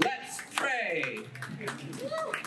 let's 0.00 0.40
pray. 0.54 1.20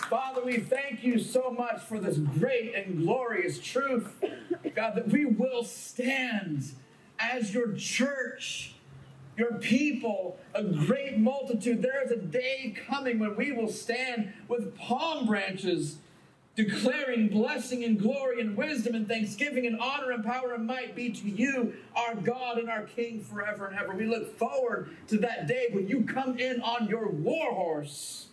Father, 0.10 0.44
we 0.44 0.58
thank 0.58 1.04
you 1.04 1.20
so 1.20 1.52
much 1.52 1.82
for 1.82 2.00
this 2.00 2.18
great 2.18 2.76
and 2.76 3.00
glorious 3.04 3.60
truth, 3.60 4.14
God, 4.76 4.96
that 4.96 5.08
we 5.08 5.26
will 5.26 5.64
stand 5.64 6.72
as 7.20 7.54
your 7.54 7.74
church, 7.74 8.76
your 9.38 9.54
people, 9.54 10.38
a 10.54 10.64
great 10.64 11.18
multitude. 11.18 11.82
There 11.82 12.04
is 12.04 12.12
a 12.12 12.18
day 12.18 12.76
coming 12.88 13.20
when 13.20 13.36
we 13.36 13.52
will 13.52 13.72
stand 13.72 14.34
with 14.48 14.76
palm 14.78 15.26
branches 15.26 15.98
declaring 16.56 17.30
blessing 17.30 17.84
and 17.84 18.00
glory 18.00 18.42
and 18.42 18.58
wisdom 18.58 18.94
and 18.94 19.08
thanksgiving 19.08 19.66
and 19.66 19.80
honor 19.80 20.12
and 20.12 20.24
power 20.24 20.54
and 20.54 20.68
might 20.68 20.96
be 20.96 21.10
to 21.10 21.30
you, 21.30 21.74
our 21.96 22.16
God 22.16 22.58
and 22.58 22.70
our 22.70 22.84
King, 22.84 23.22
forever 23.22 23.68
and 23.68 23.80
ever. 23.80 23.96
We 23.96 24.06
look 24.06 24.38
forward 24.38 24.96
to 25.08 25.18
that 25.20 25.48
day 25.48 25.70
when 25.72 25.88
you 25.88 26.04
come 26.04 26.38
in 26.38 26.62
on 26.62 26.88
your 26.88 27.10
war 27.10 27.54
horse. 27.54 28.28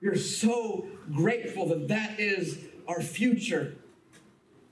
We're 0.00 0.16
so 0.16 0.86
grateful 1.12 1.66
that 1.68 1.88
that 1.88 2.18
is 2.18 2.58
our 2.88 3.02
future. 3.02 3.76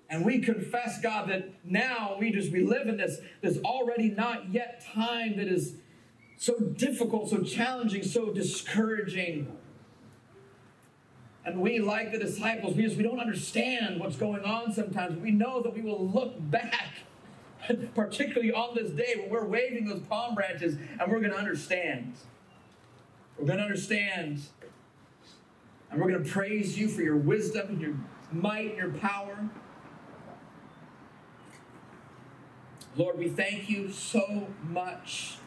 And 0.08 0.24
we 0.24 0.38
confess, 0.38 1.00
God, 1.02 1.28
that 1.28 1.50
now 1.64 2.16
we 2.18 2.32
just 2.32 2.50
we 2.50 2.64
live 2.64 2.88
in 2.88 2.96
this, 2.96 3.18
this 3.42 3.58
already 3.58 4.08
not 4.08 4.54
yet 4.54 4.82
time 4.94 5.36
that 5.36 5.48
is 5.48 5.74
so 6.38 6.58
difficult, 6.58 7.28
so 7.28 7.42
challenging, 7.42 8.02
so 8.02 8.32
discouraging. 8.32 9.57
And 11.48 11.62
we, 11.62 11.78
like 11.78 12.12
the 12.12 12.18
disciples, 12.18 12.76
we 12.76 12.82
just 12.82 12.98
we 12.98 13.02
don't 13.02 13.20
understand 13.20 13.98
what's 13.98 14.16
going 14.16 14.44
on 14.44 14.70
sometimes. 14.70 15.18
We 15.18 15.30
know 15.30 15.62
that 15.62 15.72
we 15.72 15.80
will 15.80 16.06
look 16.06 16.34
back, 16.38 16.90
particularly 17.94 18.52
on 18.52 18.74
this 18.74 18.90
day 18.90 19.14
when 19.18 19.30
we're 19.30 19.46
waving 19.46 19.86
those 19.86 20.00
palm 20.00 20.34
branches, 20.34 20.74
and 20.74 21.10
we're 21.10 21.20
going 21.20 21.32
to 21.32 21.38
understand. 21.38 22.12
We're 23.38 23.46
going 23.46 23.60
to 23.60 23.64
understand. 23.64 24.42
And 25.90 25.98
we're 25.98 26.10
going 26.10 26.22
to 26.22 26.30
praise 26.30 26.78
you 26.78 26.86
for 26.86 27.00
your 27.00 27.16
wisdom 27.16 27.68
and 27.68 27.80
your 27.80 27.94
might 28.30 28.68
and 28.68 28.76
your 28.76 28.90
power. 28.90 29.48
Lord, 32.94 33.16
we 33.16 33.30
thank 33.30 33.70
you 33.70 33.90
so 33.90 34.48
much 34.68 35.38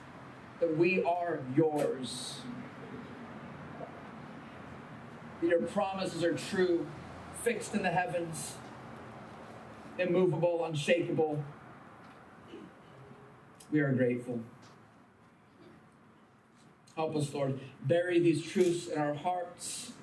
that 0.62 0.76
we 0.76 1.04
are 1.04 1.42
yours 1.56 2.40
that 5.42 5.48
your 5.48 5.62
promises 5.62 6.24
are 6.24 6.34
true, 6.34 6.88
fixed 7.44 7.74
in 7.74 7.84
the 7.84 7.90
heavens, 7.90 8.56
immovable, 9.98 10.64
unshakable. 10.64 11.44
We 13.72 13.80
are 13.80 13.92
grateful. 13.92 14.42
Help 16.96 17.16
us, 17.16 17.34
Lord, 17.34 17.60
bury 17.84 18.20
these 18.20 18.44
truths 18.44 18.88
in 18.88 19.00
our 19.00 19.14
hearts. 19.14 19.94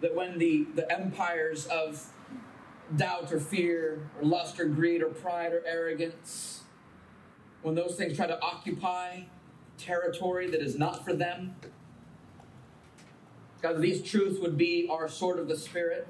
That 0.00 0.14
when 0.14 0.38
the, 0.38 0.66
the 0.74 0.90
empires 0.90 1.66
of 1.66 2.06
doubt 2.96 3.32
or 3.32 3.40
fear 3.40 4.08
or 4.18 4.26
lust 4.26 4.58
or 4.60 4.66
greed 4.66 5.02
or 5.02 5.08
pride 5.08 5.52
or 5.52 5.62
arrogance, 5.66 6.62
when 7.62 7.74
those 7.74 7.96
things 7.96 8.16
try 8.16 8.26
to 8.26 8.40
occupy 8.40 9.22
territory 9.76 10.48
that 10.48 10.62
is 10.62 10.78
not 10.78 11.04
for 11.04 11.12
them, 11.12 11.56
God, 13.60 13.80
these 13.80 14.02
truths 14.02 14.38
would 14.40 14.56
be 14.56 14.88
our 14.90 15.08
sword 15.08 15.38
of 15.38 15.48
the 15.48 15.56
Spirit. 15.56 16.06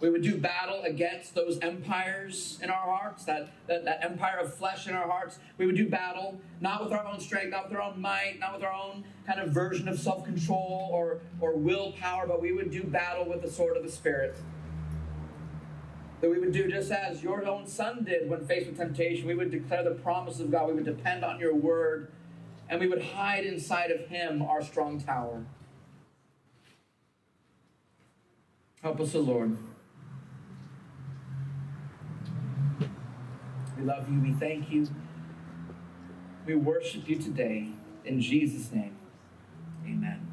We 0.00 0.10
would 0.10 0.22
do 0.22 0.36
battle 0.36 0.82
against 0.82 1.34
those 1.34 1.58
empires 1.58 2.58
in 2.62 2.70
our 2.70 2.96
hearts, 2.96 3.24
that, 3.24 3.50
that, 3.66 3.84
that, 3.84 4.04
empire 4.04 4.38
of 4.38 4.54
flesh 4.54 4.86
in 4.86 4.94
our 4.94 5.08
hearts. 5.08 5.40
We 5.56 5.66
would 5.66 5.74
do 5.74 5.88
battle 5.88 6.40
not 6.60 6.84
with 6.84 6.92
our 6.92 7.04
own 7.04 7.18
strength, 7.18 7.50
not 7.50 7.68
with 7.68 7.76
our 7.76 7.82
own 7.82 8.00
might, 8.00 8.38
not 8.38 8.54
with 8.54 8.62
our 8.62 8.72
own 8.72 9.04
kind 9.26 9.40
of 9.40 9.50
version 9.50 9.88
of 9.88 9.98
self 9.98 10.24
control 10.24 10.88
or, 10.92 11.20
or 11.40 11.56
willpower, 11.56 12.28
but 12.28 12.40
we 12.40 12.52
would 12.52 12.70
do 12.70 12.84
battle 12.84 13.28
with 13.28 13.42
the 13.42 13.50
sword 13.50 13.76
of 13.76 13.82
the 13.82 13.90
Spirit. 13.90 14.36
That 16.20 16.30
we 16.30 16.38
would 16.38 16.52
do 16.52 16.68
just 16.68 16.92
as 16.92 17.22
your 17.22 17.44
own 17.44 17.66
son 17.66 18.04
did 18.04 18.28
when 18.28 18.46
faced 18.46 18.66
with 18.66 18.76
temptation. 18.76 19.26
We 19.26 19.34
would 19.34 19.50
declare 19.50 19.82
the 19.82 19.92
promises 19.92 20.40
of 20.40 20.50
God. 20.52 20.68
We 20.68 20.74
would 20.74 20.84
depend 20.84 21.24
on 21.24 21.40
your 21.40 21.54
word, 21.54 22.12
and 22.68 22.80
we 22.80 22.86
would 22.86 23.02
hide 23.02 23.44
inside 23.44 23.90
of 23.90 24.06
him 24.06 24.42
our 24.42 24.62
strong 24.62 25.00
tower. 25.00 25.44
Help 28.82 29.00
us, 29.00 29.14
O 29.14 29.20
Lord. 29.20 29.56
We 33.76 33.84
love 33.84 34.08
you. 34.08 34.20
We 34.20 34.32
thank 34.32 34.70
you. 34.70 34.86
We 36.46 36.54
worship 36.54 37.08
you 37.08 37.16
today. 37.16 37.68
In 38.04 38.20
Jesus' 38.20 38.72
name, 38.72 38.96
amen. 39.84 40.27